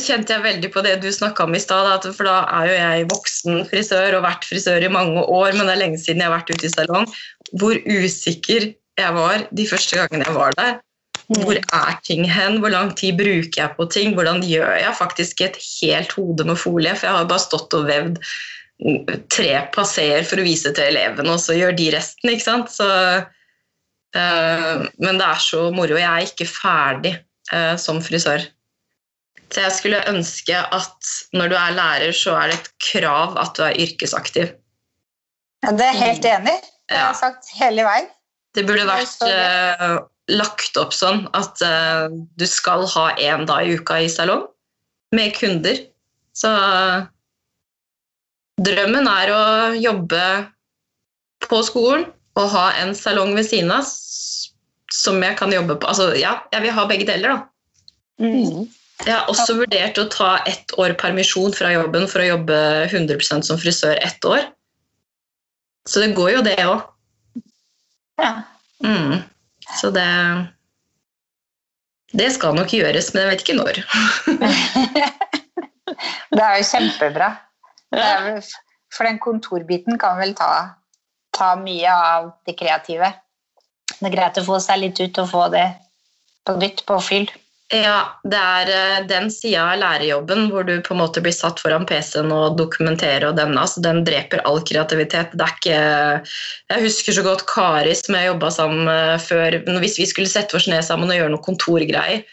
kjente 0.00 0.32
jeg 0.32 0.44
veldig 0.44 0.70
på 0.72 0.82
det 0.84 0.94
du 1.02 1.08
snakka 1.12 1.44
om 1.44 1.56
i 1.56 1.60
stad. 1.62 2.06
For 2.16 2.28
da 2.28 2.38
er 2.60 2.70
jo 2.70 2.78
jeg 2.78 3.08
voksen 3.10 3.64
frisør 3.70 4.18
og 4.18 4.24
vært 4.26 4.46
frisør 4.48 4.86
i 4.86 4.92
mange 4.92 5.24
år, 5.24 5.52
men 5.56 5.66
det 5.66 5.74
er 5.74 5.82
lenge 5.82 6.00
siden 6.00 6.22
jeg 6.22 6.30
har 6.30 6.38
vært 6.38 6.52
ute 6.54 6.68
i 6.68 6.72
salong. 6.72 7.10
Hvor 7.60 7.76
usikker 7.76 8.70
jeg 9.00 9.16
var 9.16 9.44
de 9.50 9.68
første 9.68 9.98
gangene 9.98 10.28
jeg 10.28 10.36
var 10.36 10.56
der. 10.58 10.80
Hvor 11.32 11.56
er 11.56 11.92
ting 12.04 12.24
hen? 12.28 12.58
Hvor 12.60 12.72
lang 12.72 12.92
tid 12.98 13.16
bruker 13.20 13.60
jeg 13.62 13.74
på 13.76 13.86
ting? 13.92 14.16
Hvordan 14.16 14.42
gjør 14.44 14.74
jeg 14.80 14.96
faktisk 14.98 15.40
et 15.44 15.60
helt 15.80 16.12
hode 16.18 16.44
med 16.48 16.60
folie? 16.60 16.94
For 16.96 17.08
jeg 17.08 17.18
har 17.18 17.30
bare 17.30 17.46
stått 17.46 17.76
og 17.78 17.86
vevd 17.88 18.18
tre 19.32 19.50
passeer 19.74 20.24
for 20.26 20.42
å 20.42 20.46
vise 20.46 20.72
til 20.74 20.88
elevene, 20.90 21.30
og 21.30 21.40
så 21.40 21.54
gjør 21.54 21.76
de 21.78 21.92
resten. 21.94 22.32
ikke 22.32 22.44
sant? 22.44 22.72
Så, 22.72 22.88
øh, 24.16 24.82
men 24.98 25.20
det 25.20 25.28
er 25.28 25.44
så 25.44 25.68
moro. 25.74 25.96
Jeg 26.00 26.08
er 26.08 26.26
ikke 26.26 26.48
ferdig 26.50 27.14
øh, 27.52 27.76
som 27.78 28.02
frisør. 28.02 28.44
Så 29.52 29.60
jeg 29.66 29.74
skulle 29.76 30.00
ønske 30.08 30.56
at 30.56 31.12
når 31.36 31.52
du 31.52 31.56
er 31.58 31.76
lærer, 31.76 32.14
så 32.16 32.36
er 32.40 32.50
det 32.50 32.60
et 32.60 32.70
krav 32.92 33.36
at 33.40 33.52
du 33.58 33.66
er 33.66 33.76
yrkesaktiv. 33.84 34.54
Ja, 35.62 35.74
det 35.78 35.86
er 35.86 35.98
helt 35.98 36.24
enig 36.26 36.54
Det 36.90 36.96
har 36.96 37.12
jeg 37.12 37.20
sagt 37.20 37.52
hele 37.58 37.84
veien. 37.86 38.08
Det 38.56 38.64
burde 38.68 38.88
vært 38.88 39.22
uh, 39.24 40.00
lagt 40.32 40.76
opp 40.80 40.92
sånn 40.96 41.24
at 41.36 41.60
uh, 41.64 42.08
du 42.10 42.46
skal 42.48 42.84
ha 42.94 43.06
én 43.20 43.46
dag 43.48 43.68
i 43.68 43.76
uka 43.78 44.00
i 44.02 44.10
salong 44.12 44.44
med 45.16 45.36
kunder. 45.36 45.78
Så 46.36 46.48
uh, 46.48 47.04
drømmen 48.60 49.08
er 49.08 49.32
å 49.32 49.44
jobbe 49.76 50.24
på 51.48 51.62
skolen 51.68 52.08
og 52.40 52.52
ha 52.52 52.66
en 52.80 52.92
salong 52.96 53.34
ved 53.36 53.48
siden 53.48 53.72
av 53.74 53.88
som 54.92 55.20
jeg 55.24 55.36
kan 55.38 55.52
jobbe 55.52 55.78
på. 55.80 55.88
Altså, 55.88 56.12
ja, 56.20 56.38
jeg 56.52 56.66
vil 56.66 56.76
ha 56.76 56.84
begge 56.88 57.08
deler, 57.08 57.32
da. 57.32 58.22
Mm. 58.22 58.68
Jeg 59.02 59.14
har 59.16 59.28
også 59.30 59.56
vurdert 59.58 59.98
å 59.98 60.06
ta 60.12 60.30
ett 60.46 60.72
år 60.78 60.94
permisjon 61.00 61.54
fra 61.56 61.72
jobben 61.74 62.06
for 62.10 62.22
å 62.22 62.28
jobbe 62.28 62.58
100% 62.86 63.48
som 63.48 63.58
frisør 63.58 63.98
ett 63.98 64.24
år. 64.28 64.44
Så 65.88 66.02
det 66.02 66.12
går 66.14 66.30
jo, 66.36 66.42
det 66.46 66.56
òg. 66.62 66.84
Ja. 68.22 68.32
Mm. 68.84 69.22
Så 69.78 69.90
det 69.94 70.06
Det 72.12 72.28
skal 72.34 72.54
nok 72.54 72.72
gjøres, 72.76 73.14
men 73.14 73.24
jeg 73.24 73.30
vet 73.30 73.42
ikke 73.42 73.56
når. 73.56 73.78
det 76.36 76.42
er 76.44 76.58
jo 76.60 76.66
kjempebra. 76.68 77.30
Er 77.96 78.42
for 78.92 79.08
den 79.08 79.18
kontorbiten 79.18 79.96
kan 80.00 80.18
vel 80.20 80.34
ta, 80.36 80.76
ta 81.32 81.54
mye 81.56 81.88
av 81.88 82.34
det 82.44 82.58
kreative. 82.60 83.08
Det 83.96 84.10
er 84.10 84.14
greit 84.14 84.40
å 84.40 84.44
få 84.44 84.58
seg 84.60 84.82
litt 84.82 85.00
ut 85.00 85.22
og 85.22 85.30
få 85.30 85.46
det 85.54 85.64
på 86.44 86.58
nytt, 86.60 86.84
på 86.84 86.98
fyll. 87.00 87.30
Ja, 87.72 88.20
det 88.28 88.36
er 88.36 88.70
eh, 88.70 89.04
den 89.08 89.30
sida 89.32 89.62
av 89.72 89.78
lærerjobben 89.80 90.50
hvor 90.52 90.66
du 90.68 90.74
på 90.84 90.92
en 90.92 91.00
måte 91.00 91.22
blir 91.24 91.32
satt 91.32 91.62
foran 91.62 91.86
PC-en 91.88 92.28
og 92.34 92.58
dokumenterer, 92.58 93.24
og 93.30 93.38
den, 93.38 93.56
altså, 93.56 93.80
den 93.84 94.02
dreper 94.04 94.42
all 94.48 94.60
kreativitet. 94.68 95.32
Det 95.32 95.46
er 95.46 95.56
ikke 95.56 95.78
Jeg 96.74 96.84
husker 96.84 97.16
så 97.16 97.24
godt 97.24 97.46
Kari 97.48 97.96
som 97.96 98.18
jeg 98.18 98.28
jobba 98.28 98.52
sammen 98.52 98.92
før. 99.24 99.56
Hvis 99.80 99.96
vi 100.02 100.08
skulle 100.10 100.28
sette 100.28 100.58
oss 100.58 100.68
ned 100.68 100.84
sammen 100.84 101.08
og 101.08 101.16
gjøre 101.16 101.32
noe 101.32 101.46
kontorgreier, 101.48 102.26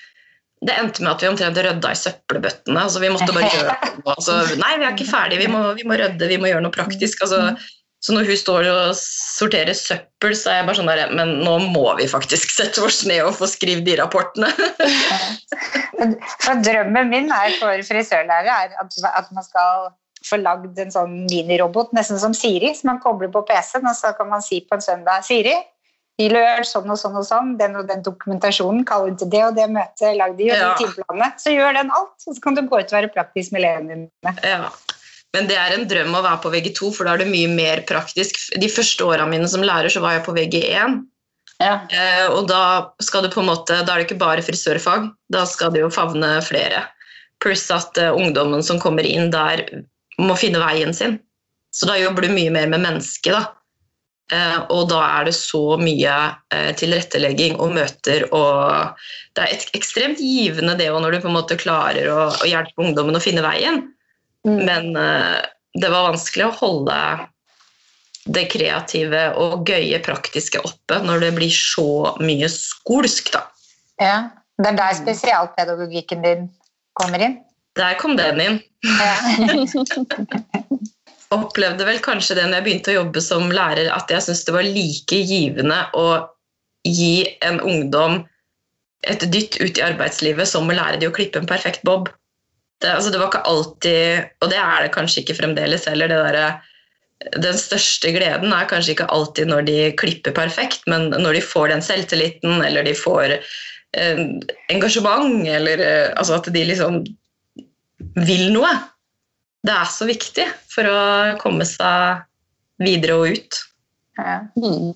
det 0.60 0.76
endte 0.76 1.06
med 1.06 1.14
at 1.14 1.22
vi 1.24 1.30
omtrent 1.30 1.60
rydda 1.64 1.92
i 1.96 1.98
søppelbøttene. 1.98 2.82
altså 2.84 3.00
Vi 3.00 3.12
måtte 3.14 3.32
bare 3.32 3.48
gjøre 3.54 3.76
noe. 3.80 4.16
Altså, 4.18 4.42
nei, 4.60 4.74
vi 4.76 4.88
er 4.90 4.96
ikke 4.96 5.08
ferdige, 5.08 5.46
vi 5.46 5.52
må, 5.52 5.62
vi 5.78 5.88
må 5.88 5.96
rydde, 6.00 6.28
vi 6.28 6.40
må 6.42 6.52
gjøre 6.52 6.66
noe 6.66 6.76
praktisk. 6.76 7.24
altså 7.24 7.54
så 8.00 8.16
når 8.16 8.30
hun 8.30 8.40
står 8.40 8.68
og 8.72 8.92
sorterer 8.96 9.76
søppel, 9.76 10.36
så 10.38 10.54
er 10.54 10.60
jeg 10.60 10.68
bare 10.70 10.80
sånn 10.80 10.92
der 10.92 11.12
Men 11.12 11.34
nå 11.44 11.58
må 11.74 11.86
vi 12.00 12.08
faktisk 12.08 12.54
sette 12.54 12.84
oss 12.86 13.02
ned 13.08 13.26
og 13.26 13.36
få 13.36 13.50
skrevet 13.52 13.84
de 13.88 13.98
rapportene. 14.00 14.52
for 16.46 16.62
drømmen 16.64 17.12
min 17.12 17.28
er 17.36 17.58
for 17.60 17.84
frisørlærere 17.90 18.56
er 18.68 18.78
at, 18.80 19.02
at 19.12 19.34
man 19.36 19.44
skal 19.44 19.90
få 20.26 20.40
lagd 20.40 20.80
en 20.80 20.94
sånn 20.94 21.18
minirobot, 21.28 21.92
nesten 21.96 22.20
som 22.22 22.36
Siri, 22.36 22.72
som 22.76 22.94
man 22.94 23.04
kobler 23.04 23.32
på 23.34 23.44
PC-en, 23.48 23.88
og 23.88 23.96
så 23.96 24.12
kan 24.18 24.28
man 24.32 24.44
si 24.44 24.62
på 24.68 24.78
en 24.78 24.84
søndag 24.84 25.28
Siri, 25.28 25.56
vi 26.20 26.28
gjør 26.28 26.66
sånn 26.68 26.92
og 26.92 27.00
sånn 27.00 27.16
og 27.16 27.24
sånn, 27.24 27.54
den 27.60 27.78
og 27.80 27.88
den 27.88 28.04
dokumentasjonen, 28.04 28.84
kall 28.88 29.08
inn 29.08 29.20
til 29.20 29.30
det 29.32 29.44
og 29.46 29.56
det 29.56 29.70
møtet, 29.72 30.18
lag 30.20 30.36
de 30.36 30.50
de 30.52 30.72
timeplanene. 30.82 31.30
Så 31.40 31.54
gjør 31.56 31.78
den 31.78 31.94
alt, 31.96 32.16
og 32.28 32.36
så 32.36 32.44
kan 32.44 32.58
du 32.58 32.66
gå 32.68 32.82
ut 32.82 32.92
og 32.92 32.98
være 32.98 33.12
praktisk 33.14 33.56
med 33.56 33.64
elevene 33.64 34.02
dine. 34.02 34.34
Ja. 34.44 34.68
Men 35.38 35.50
det 35.50 35.58
er 35.62 35.76
en 35.76 35.86
drøm 35.90 36.16
å 36.18 36.24
være 36.26 36.42
på 36.42 36.52
VG2, 36.54 36.92
for 36.96 37.06
da 37.06 37.14
er 37.14 37.24
det 37.24 37.30
mye 37.30 37.50
mer 37.54 37.84
praktisk. 37.90 38.40
De 38.58 38.70
første 38.72 39.06
åra 39.06 39.28
mine 39.30 39.48
som 39.50 39.66
lærer 39.66 39.92
så 39.94 40.02
var 40.02 40.18
jeg 40.18 40.26
på 40.26 40.34
VG1. 40.38 40.98
Ja. 41.60 41.76
Eh, 41.92 42.26
og 42.32 42.48
da, 42.50 42.62
skal 43.04 43.26
du 43.26 43.30
på 43.34 43.44
en 43.44 43.52
måte, 43.52 43.82
da 43.84 43.94
er 43.94 44.02
det 44.02 44.08
ikke 44.08 44.22
bare 44.22 44.46
frisørfag, 44.46 45.12
da 45.34 45.44
skal 45.50 45.74
det 45.76 45.84
jo 45.84 45.92
favne 45.94 46.38
flere. 46.46 46.88
Pluss 47.44 47.68
at 47.76 48.00
eh, 48.02 48.16
ungdommen 48.16 48.66
som 48.66 48.82
kommer 48.82 49.06
inn 49.06 49.30
der, 49.34 49.66
må 50.20 50.36
finne 50.40 50.60
veien 50.64 50.96
sin. 50.96 51.20
Så 51.76 51.88
da 51.88 52.00
jobber 52.00 52.26
du 52.26 52.34
mye 52.34 52.52
mer 52.52 52.68
med 52.72 52.82
mennesket. 52.88 53.36
da. 53.36 53.46
Eh, 54.30 54.58
og 54.70 54.90
da 54.92 55.00
er 55.20 55.30
det 55.30 55.36
så 55.38 55.78
mye 55.82 56.16
eh, 56.54 56.72
tilrettelegging 56.78 57.56
og 57.58 57.72
møter 57.74 58.28
og 58.30 58.94
Det 59.34 59.42
er 59.42 59.54
et, 59.56 59.64
ekstremt 59.78 60.20
givende 60.22 60.76
det 60.78 60.90
òg, 60.92 61.00
når 61.02 61.16
du 61.16 61.24
på 61.24 61.30
en 61.32 61.38
måte 61.38 61.58
klarer 61.58 62.10
å, 62.14 62.28
å 62.34 62.50
hjelpe 62.50 62.84
ungdommen 62.84 63.18
å 63.18 63.24
finne 63.24 63.46
veien. 63.46 63.88
Mm. 64.48 64.60
Men 64.66 64.90
uh, 64.96 65.40
det 65.80 65.92
var 65.92 66.10
vanskelig 66.12 66.48
å 66.48 66.56
holde 66.60 66.98
det 68.30 68.46
kreative 68.52 69.24
og 69.42 69.70
gøye 69.70 70.00
praktiske 70.06 70.62
oppe 70.62 71.00
når 71.06 71.26
det 71.26 71.32
blir 71.40 71.54
så 71.54 72.16
mye 72.22 72.50
skolsk, 72.52 73.34
da. 73.36 73.46
Ja. 74.02 74.18
Det 74.60 74.74
er 74.74 74.76
der 74.76 74.96
spesialpedagogikken 74.98 76.24
din 76.26 76.50
kommer 77.00 77.22
inn. 77.24 77.38
Der 77.80 77.96
kom 78.02 78.18
den 78.20 78.42
inn. 78.44 78.58
Ja. 78.84 79.14
opplevde 81.36 81.86
vel 81.86 82.02
kanskje 82.04 82.38
det 82.40 82.48
når 82.48 82.60
jeg 82.60 82.66
begynte 82.66 82.94
å 82.94 83.00
jobbe 83.00 83.24
som 83.24 83.52
lærer, 83.54 83.90
at 83.94 84.12
jeg 84.12 84.26
syntes 84.26 84.46
det 84.48 84.56
var 84.56 84.68
like 84.68 85.22
givende 85.30 85.80
å 85.98 86.08
gi 86.88 87.28
en 87.46 87.60
ungdom 87.62 88.24
et 89.08 89.24
dytt 89.32 89.60
ut 89.62 89.78
i 89.78 89.84
arbeidslivet 89.86 90.50
som 90.50 90.68
å 90.68 90.76
lære 90.76 91.00
de 91.00 91.08
å 91.08 91.16
klippe 91.16 91.40
en 91.40 91.50
perfekt 91.50 91.86
bob. 91.88 92.10
Det, 92.80 92.90
altså 92.94 93.12
det 93.12 93.20
var 93.20 93.32
ikke 93.32 93.48
alltid, 93.52 94.28
og 94.40 94.52
det 94.52 94.60
er 94.60 94.84
det 94.86 94.94
kanskje 94.96 95.24
ikke 95.24 95.38
fremdeles 95.42 95.88
heller, 95.90 96.12
det 96.12 96.20
derre 96.24 96.50
den 97.44 97.58
største 97.60 98.14
gleden 98.16 98.54
er 98.56 98.68
kanskje 98.70 98.94
ikke 98.94 99.10
alltid 99.12 99.50
når 99.52 99.66
de 99.68 99.80
klipper 100.00 100.32
perfekt, 100.36 100.86
men 100.88 101.10
når 101.12 101.36
de 101.36 101.42
får 101.44 101.74
den 101.74 101.84
selvtilliten, 101.84 102.62
eller 102.64 102.88
de 102.88 102.94
får 102.96 103.34
eh, 103.36 104.22
engasjement, 104.72 105.44
eller 105.44 105.84
eh, 105.84 106.14
altså 106.16 106.38
at 106.40 106.48
de 106.56 106.64
liksom 106.70 107.02
vil 108.24 108.48
noe 108.56 108.72
det 109.68 109.76
er 109.76 109.90
så 109.92 110.08
viktig 110.08 110.46
for 110.72 110.88
å 110.88 111.00
komme 111.42 111.66
seg 111.68 112.24
videre 112.80 113.18
og 113.20 113.36
ut. 113.36 113.58
Ja. 114.20 114.38
Mm. 114.56 114.94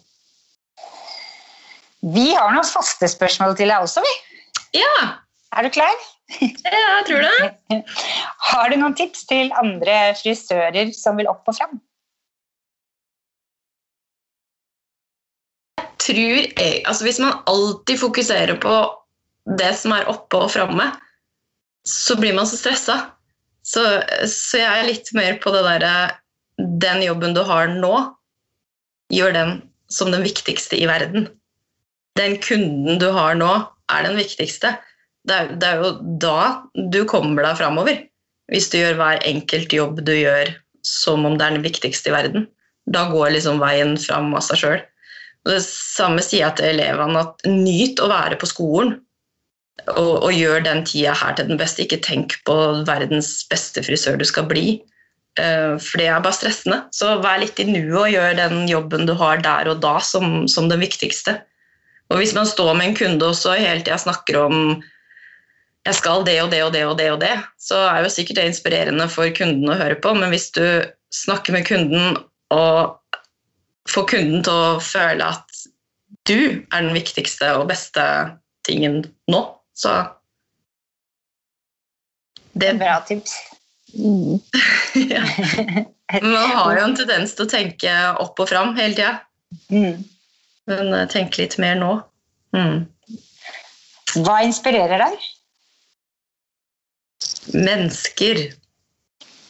Vi 2.13 2.29
har 2.31 2.51
noen 2.51 2.67
faste 2.67 3.09
spørsmål 3.11 3.57
til 3.59 3.71
deg 3.71 3.83
også, 3.83 4.03
vi. 4.03 4.13
Ja, 4.79 5.19
Er 5.53 5.67
du 5.67 5.69
klar? 5.69 5.99
Jeg 6.39 7.07
tror 7.07 7.25
det. 7.25 7.79
Har 8.49 8.69
du 8.69 8.77
noen 8.79 8.95
tips 8.97 9.25
til 9.29 9.51
andre 9.59 10.13
frisører 10.19 10.93
som 10.97 11.19
vil 11.19 11.29
opp 11.31 11.49
og 11.49 11.57
fram? 11.57 11.81
tror 16.03 16.41
jeg, 16.59 16.81
altså 16.85 17.05
Hvis 17.07 17.19
man 17.23 17.39
alltid 17.47 17.99
fokuserer 17.99 18.57
på 18.61 18.75
det 19.59 19.73
som 19.79 19.95
er 19.95 20.09
oppe 20.11 20.39
og 20.45 20.51
framme, 20.53 20.89
så 21.87 22.15
blir 22.19 22.35
man 22.35 22.47
så 22.47 22.59
stressa. 22.59 22.97
Så, 23.63 23.83
så 24.27 24.59
jeg 24.59 24.79
er 24.79 24.89
litt 24.89 25.11
mer 25.15 25.37
på 25.43 25.51
det 25.55 25.63
derre 25.63 25.93
Den 26.83 26.99
jobben 27.03 27.35
du 27.35 27.41
har 27.47 27.71
nå, 27.71 27.93
gjør 29.13 29.35
den 29.35 29.53
som 29.91 30.11
den 30.11 30.23
viktigste 30.25 30.77
i 30.79 30.87
verden. 30.89 31.27
Den 32.19 32.37
kunden 32.43 32.99
du 33.01 33.09
har 33.15 33.35
nå, 33.39 33.51
er 33.91 34.05
den 34.05 34.19
viktigste. 34.19 34.75
Det 35.27 35.35
er, 35.35 35.53
det 35.59 35.69
er 35.69 35.83
jo 35.83 35.91
da 36.19 36.39
du 36.91 37.03
kommer 37.09 37.45
deg 37.45 37.59
framover. 37.61 38.01
Hvis 38.51 38.67
du 38.71 38.79
gjør 38.79 38.97
hver 38.99 39.23
enkelt 39.27 39.73
jobb 39.73 40.01
du 40.03 40.13
gjør 40.17 40.51
som 40.83 41.23
om 41.25 41.37
det 41.39 41.45
er 41.45 41.57
den 41.57 41.65
viktigste 41.65 42.11
i 42.11 42.15
verden. 42.15 42.47
Da 42.91 43.05
går 43.11 43.31
liksom 43.37 43.61
veien 43.63 43.95
fram 43.99 44.33
av 44.35 44.43
seg 44.43 44.59
sjøl. 44.59 44.81
Det 45.47 45.59
samme 45.63 46.23
sier 46.23 46.45
jeg 46.45 46.57
til 46.59 46.71
elevene, 46.71 47.23
at 47.23 47.47
nyt 47.47 47.99
å 48.03 48.09
være 48.11 48.37
på 48.39 48.49
skolen. 48.51 48.97
Og, 49.89 50.27
og 50.27 50.31
gjør 50.35 50.63
den 50.63 50.83
tida 50.87 51.15
her 51.17 51.35
til 51.37 51.49
den 51.49 51.59
beste. 51.59 51.83
Ikke 51.83 52.03
tenk 52.03 52.35
på 52.47 52.55
verdens 52.87 53.41
beste 53.51 53.83
frisør 53.83 54.19
du 54.19 54.27
skal 54.27 54.47
bli. 54.51 54.77
Eh, 55.39 55.73
for 55.81 55.99
det 55.99 56.07
er 56.11 56.23
bare 56.23 56.37
stressende. 56.37 56.83
Så 56.95 57.15
vær 57.23 57.41
litt 57.41 57.59
i 57.59 57.67
nuet 57.67 57.95
og 58.05 58.11
gjør 58.13 58.37
den 58.39 58.67
jobben 58.71 59.07
du 59.09 59.15
har 59.19 59.41
der 59.43 59.71
og 59.71 59.81
da, 59.83 59.97
som, 60.03 60.45
som 60.51 60.69
den 60.71 60.83
viktigste. 60.83 61.39
Og 62.11 62.19
hvis 62.19 62.35
man 62.35 62.47
står 62.47 62.75
med 62.77 62.91
en 62.91 62.97
kunde 62.99 63.31
også 63.31 63.55
hele 63.57 63.81
tida 63.81 63.97
snakker 63.99 64.37
om 64.43 64.57
jeg 65.83 65.97
skal 65.99 66.23
det 66.27 66.37
og 66.43 66.51
det 66.53 66.61
og 66.63 66.71
det 66.73 66.83
og 66.87 66.97
det, 66.99 67.09
og 67.11 67.19
det, 67.23 67.33
så 67.59 67.79
er 67.89 68.03
jo 68.03 68.11
sikkert 68.13 68.39
det 68.39 68.49
inspirerende 68.51 69.07
for 69.11 69.27
kunden 69.35 69.71
å 69.71 69.79
høre 69.79 69.97
på, 69.99 70.13
men 70.15 70.31
hvis 70.31 70.49
du 70.55 70.63
snakker 71.13 71.55
med 71.55 71.67
kunden 71.67 72.17
og 72.53 73.17
får 73.91 74.07
kunden 74.13 74.45
til 74.45 74.53
å 74.53 74.79
føle 74.83 75.27
at 75.35 75.63
du 76.29 76.37
er 76.39 76.77
den 76.79 76.93
viktigste 76.95 77.49
og 77.57 77.67
beste 77.71 78.03
tingen 78.63 79.01
nå, 79.31 79.41
så 79.75 79.97
det, 82.53 82.75
Bra 82.77 82.99
tips. 83.07 83.33
Mm. 83.97 84.39
ja. 85.13 85.23
Man 86.21 86.51
har 86.53 86.77
jo 86.77 86.83
en 86.85 86.95
tendens 86.97 87.33
til 87.35 87.47
å 87.47 87.49
tenke 87.49 87.93
opp 88.21 88.39
og 88.39 88.49
fram 88.51 88.75
hele 88.79 88.95
tida, 88.97 89.13
Mm. 89.69 89.99
men 90.65 90.93
eh, 90.97 91.07
tenk 91.11 91.35
litt 91.37 91.59
mer 91.61 91.75
nå. 91.77 91.91
Mm. 92.57 92.87
Hva 94.25 94.39
inspirerer 94.45 95.01
deg? 95.01 95.27
Mennesker. 97.51 98.39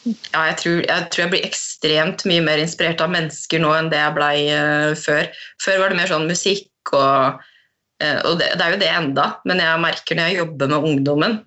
Ja, 0.04 0.50
jeg 0.50 0.58
tror, 0.60 0.82
jeg 0.84 1.08
tror 1.14 1.24
jeg 1.24 1.32
blir 1.32 1.48
ekstremt 1.48 2.26
mye 2.28 2.44
mer 2.44 2.60
inspirert 2.60 3.02
av 3.04 3.12
mennesker 3.14 3.62
nå 3.64 3.72
enn 3.78 3.90
det 3.92 4.02
jeg 4.02 4.16
blei 4.18 4.36
uh, 4.52 4.92
før. 5.00 5.30
Før 5.64 5.80
var 5.80 5.94
det 5.94 6.00
mer 6.02 6.12
sånn 6.12 6.28
musikk 6.28 6.92
og 6.92 7.40
uh, 7.40 8.20
Og 8.28 8.36
det, 8.42 8.50
det 8.60 8.66
er 8.66 8.76
jo 8.76 8.82
det 8.82 8.92
enda, 8.92 9.30
men 9.48 9.62
jeg 9.64 9.84
merker 9.84 10.20
når 10.20 10.32
jeg 10.32 10.42
jobber 10.42 10.74
med 10.74 10.90
ungdommen, 10.90 11.38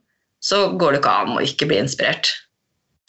så 0.41 0.63
går 0.79 0.95
det 0.95 1.03
ikke 1.03 1.19
an 1.21 1.37
å 1.37 1.45
ikke 1.45 1.69
bli 1.69 1.83
inspirert. 1.83 2.33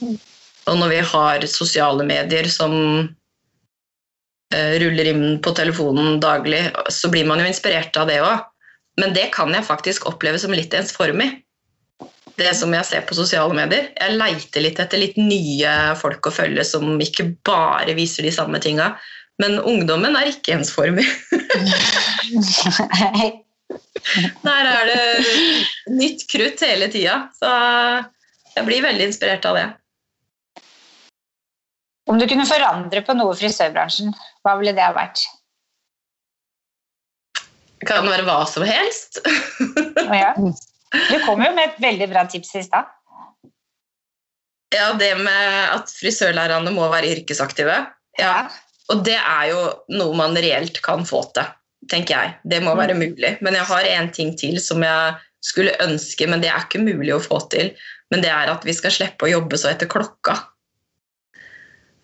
Og 0.02 0.76
når 0.76 0.92
vi 0.92 1.00
har 1.14 1.48
sosiale 1.48 2.04
medier 2.08 2.50
som 2.52 2.76
uh, 3.08 4.74
ruller 4.84 5.14
inn 5.14 5.26
på 5.40 5.56
telefonen 5.56 6.20
daglig, 6.24 6.66
så 6.92 7.08
blir 7.14 7.30
man 7.30 7.40
jo 7.40 7.48
inspirert 7.48 7.96
av 7.96 8.12
det 8.12 8.20
òg. 8.26 8.44
Men 9.00 9.14
det 9.16 9.30
kan 9.36 9.54
jeg 9.54 9.64
faktisk 9.64 10.10
oppleve 10.10 10.42
som 10.42 10.52
litt 10.52 10.74
ensformig 10.76 11.38
det 12.38 12.54
som 12.58 12.74
jeg 12.76 12.86
ser 12.86 13.06
på 13.08 13.18
sosiale 13.18 13.54
medier. 13.58 13.90
Jeg 13.98 14.18
leiter 14.18 14.64
litt 14.64 14.80
etter 14.82 15.02
litt 15.02 15.18
nye 15.18 15.74
folk 15.98 16.30
å 16.30 16.34
følge 16.34 16.66
som 16.68 17.00
ikke 17.02 17.32
bare 17.48 17.96
viser 17.98 18.28
de 18.28 18.34
samme 18.36 18.62
tinga. 18.64 18.92
Men 19.42 19.60
ungdommen 19.62 20.18
er 20.18 20.30
ikke 20.32 20.56
ensformig. 20.58 21.06
Der 24.46 24.70
er 24.72 24.88
det 24.90 25.02
nytt 25.94 26.26
krutt 26.32 26.62
hele 26.66 26.88
tida. 26.94 27.28
Så 27.38 27.50
jeg 28.56 28.66
blir 28.70 28.86
veldig 28.86 29.10
inspirert 29.10 29.46
av 29.50 29.58
det. 29.60 29.68
Om 32.08 32.22
du 32.22 32.26
kunne 32.30 32.48
forandre 32.48 33.04
på 33.04 33.18
noe 33.18 33.34
i 33.36 33.40
frisørbransjen, 33.42 34.14
hva 34.46 34.56
ville 34.62 34.74
det 34.78 34.86
ha 34.86 34.94
vært? 34.96 35.26
Det 37.78 37.90
kan 37.90 38.08
være 38.08 38.26
hva 38.26 38.40
som 38.50 38.66
helst. 38.66 39.20
Ja. 40.08 40.32
Du 40.94 41.18
kom 41.26 41.42
jo 41.44 41.52
med 41.56 41.72
et 41.72 41.82
veldig 41.84 42.08
bra 42.12 42.24
tips 42.32 42.56
i 42.56 42.64
stad. 42.66 42.88
Ja, 44.76 44.92
det 45.00 45.14
med 45.20 45.76
at 45.76 45.92
frisørlærerne 45.96 46.72
må 46.76 46.88
være 46.92 47.14
yrkesaktive. 47.16 47.78
Ja, 48.20 48.48
Og 48.88 49.04
det 49.04 49.18
er 49.20 49.50
jo 49.52 49.62
noe 49.92 50.16
man 50.16 50.38
reelt 50.40 50.80
kan 50.84 51.04
få 51.08 51.26
til, 51.36 51.48
tenker 51.92 52.16
jeg. 52.16 52.36
Det 52.48 52.62
må 52.64 52.76
være 52.80 52.96
mulig. 52.96 53.34
Men 53.44 53.58
jeg 53.60 53.68
har 53.68 53.88
en 53.92 54.12
ting 54.16 54.32
til 54.40 54.62
som 54.64 54.84
jeg 54.84 55.18
skulle 55.44 55.76
ønske, 55.84 56.28
men 56.28 56.40
det 56.44 56.52
er 56.52 56.64
ikke 56.64 56.80
mulig 56.84 57.12
å 57.16 57.24
få 57.24 57.42
til. 57.52 57.74
Men 58.12 58.24
det 58.24 58.32
er 58.32 58.48
at 58.52 58.64
vi 58.64 58.76
skal 58.76 58.96
slippe 58.96 59.28
å 59.28 59.34
jobbe 59.34 59.60
så 59.60 59.74
etter 59.74 59.92
klokka. 59.92 60.38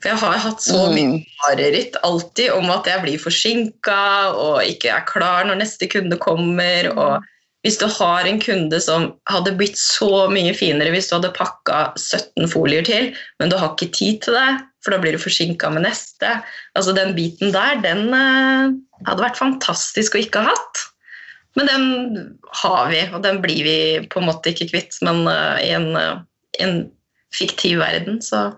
For 0.03 0.11
jeg 0.11 0.19
har 0.19 0.41
hatt 0.43 0.63
så 0.63 0.81
mye 0.91 1.21
mareritt 1.45 1.95
alltid 2.03 2.51
om 2.51 2.67
at 2.73 2.87
jeg 2.91 2.99
blir 3.05 3.21
forsinka 3.23 3.99
og 4.35 4.57
ikke 4.67 4.91
er 4.91 5.05
klar 5.07 5.47
når 5.47 5.61
neste 5.61 5.87
kunde 5.87 6.19
kommer. 6.19 6.91
og 6.91 7.23
hvis 7.63 7.79
du 7.79 7.85
har 7.87 8.27
en 8.27 8.39
kunde 8.43 8.79
som 8.83 9.13
hadde 9.31 9.53
blitt 9.59 9.79
så 9.79 10.27
mye 10.31 10.51
finere 10.55 10.91
hvis 10.91 11.07
du 11.09 11.15
hadde 11.15 11.33
pakka 11.37 11.93
17 11.95 12.49
folier 12.51 12.83
til, 12.87 13.11
men 13.39 13.51
du 13.51 13.55
har 13.59 13.71
ikke 13.71 13.93
tid 13.95 14.19
til 14.25 14.35
det, 14.35 14.49
for 14.83 14.91
da 14.91 14.99
blir 14.99 15.15
du 15.15 15.21
forsinka 15.23 15.69
med 15.71 15.85
neste. 15.85 16.33
Altså 16.75 16.95
Den 16.95 17.13
biten 17.15 17.53
der, 17.55 17.79
den 17.83 18.09
eh, 18.11 18.73
hadde 19.07 19.23
vært 19.23 19.39
fantastisk 19.39 20.17
å 20.17 20.23
ikke 20.25 20.43
ha 20.43 20.51
hatt. 20.51 20.83
Men 21.55 21.69
den 21.69 21.85
har 22.63 22.89
vi, 22.91 22.99
og 23.13 23.23
den 23.23 23.39
blir 23.43 23.63
vi 23.63 23.77
på 24.11 24.19
en 24.19 24.27
måte 24.27 24.51
ikke 24.51 24.71
kvitt. 24.73 24.99
Men 25.05 25.23
eh, 25.31 25.63
i 25.63 25.71
en, 25.77 25.93
eh, 25.95 26.19
en 26.65 26.75
fiktiv 27.33 27.79
verden, 27.79 28.19
så 28.25 28.49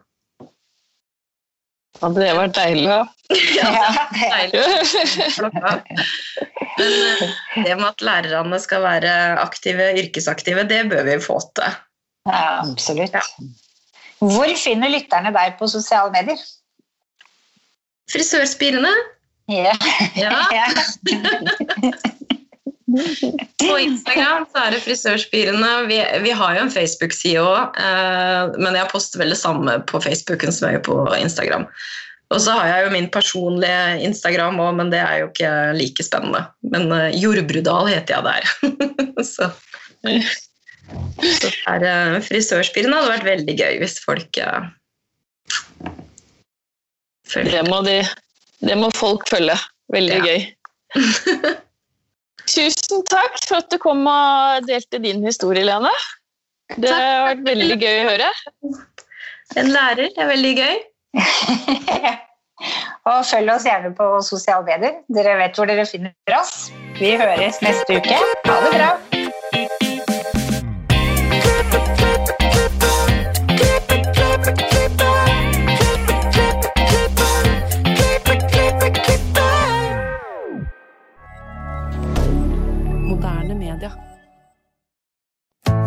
Hadde 2.06 2.22
det 2.22 2.34
vært 2.38 2.53
deilig, 2.53 2.86
da? 2.86 2.99
ja, 3.58 3.70
Ja, 3.74 4.06
det 4.14 4.28
deilig. 4.30 4.60
Men 6.76 6.91
eh, 6.93 7.22
det 7.66 7.78
med 7.80 7.88
at 7.88 8.03
lærerne 8.06 8.60
skal 8.62 8.84
være 8.84 9.14
aktive, 9.41 9.88
yrkesaktive, 10.03 10.68
det 10.70 10.84
bør 10.91 11.08
vi 11.08 11.16
få 11.24 11.39
til. 11.58 11.80
Ja, 12.30 12.62
absolutt. 12.62 13.16
Hvor 14.22 14.53
finner 14.60 14.93
lytterne 14.93 15.34
deg 15.34 15.58
på 15.60 15.70
sosiale 15.72 16.14
medier? 16.14 16.41
Frisørspirene 18.12 18.93
Ja. 19.49 19.74
Ja. 20.18 20.66
På 22.86 23.78
Instagram 23.82 24.46
så 24.52 24.62
er 24.62 24.76
det 24.76 24.82
Frisørspirene. 24.86 25.70
Vi, 25.90 26.00
vi 26.22 26.34
har 26.38 26.58
jo 26.58 26.66
en 26.66 26.74
Facebook-side 26.74 27.42
òg, 27.42 27.78
eh, 27.82 28.56
men 28.62 28.78
jeg 28.78 28.92
poster 28.92 29.22
vel 29.22 29.34
det 29.34 29.40
samme 29.42 29.80
på 29.90 30.02
Facebooken 30.04 30.54
som 30.54 30.70
jeg 30.70 30.78
gjør 30.78 30.86
på 30.90 30.98
Instagram. 31.18 31.66
Og 32.34 32.42
så 32.42 32.56
har 32.58 32.70
jeg 32.70 32.86
jo 32.86 32.94
min 32.94 33.10
personlige 33.14 34.06
Instagram 34.06 34.62
òg, 34.62 34.78
men 34.80 34.94
det 34.94 35.02
er 35.02 35.24
jo 35.24 35.30
ikke 35.32 35.52
like 35.78 36.06
spennende. 36.06 36.46
Men 36.74 36.94
eh, 36.94 37.18
Jordbrudal 37.18 37.90
heter 37.90 38.20
jeg 38.20 38.28
der. 38.30 38.44
så 39.34 39.50
så 40.86 41.50
er, 41.66 41.82
uh, 41.82 42.20
frisørspiren 42.22 42.94
hadde 42.94 43.10
vært 43.10 43.26
veldig 43.26 43.56
gøy 43.58 43.80
hvis 43.82 43.98
folk 44.04 44.38
uh, 44.46 44.68
følger. 47.26 47.64
Det 47.64 47.64
må, 47.72 47.82
de, 47.88 48.00
det 48.62 48.78
må 48.78 48.92
folk 48.94 49.26
følge. 49.32 49.58
Veldig 49.94 50.20
ja. 50.20 50.26
gøy. 50.30 51.56
Tusen 52.46 53.06
takk 53.10 53.39
for 53.48 53.62
at 53.62 53.72
du 53.74 53.80
kom 53.82 54.06
og 54.10 54.68
delte 54.70 55.02
din 55.02 55.24
historie, 55.26 55.66
Lene. 55.66 55.93
Det 56.76 56.91
har 56.91 57.30
vært 57.30 57.43
veldig 57.46 57.78
gøy 57.82 57.98
å 58.02 58.06
høre. 58.10 58.30
En 59.60 59.72
lærer. 59.74 60.10
Er 60.18 60.30
veldig 60.30 60.54
gøy. 60.58 60.76
og 63.10 63.20
følg 63.30 63.54
oss 63.54 63.68
gjerne 63.70 63.93
på 63.98 64.10
sosiale 64.26 64.66
medier. 64.68 65.02
Dere 65.18 65.38
vet 65.41 65.58
hvor 65.58 65.70
dere 65.70 65.88
finner 65.89 66.39
oss. 66.39 66.70
Vi 67.00 67.16
høres 67.22 67.62
neste 67.66 68.00
uke. 68.02 68.22
Ha 68.50 68.62
det 68.66 68.78
bra. 68.78 69.85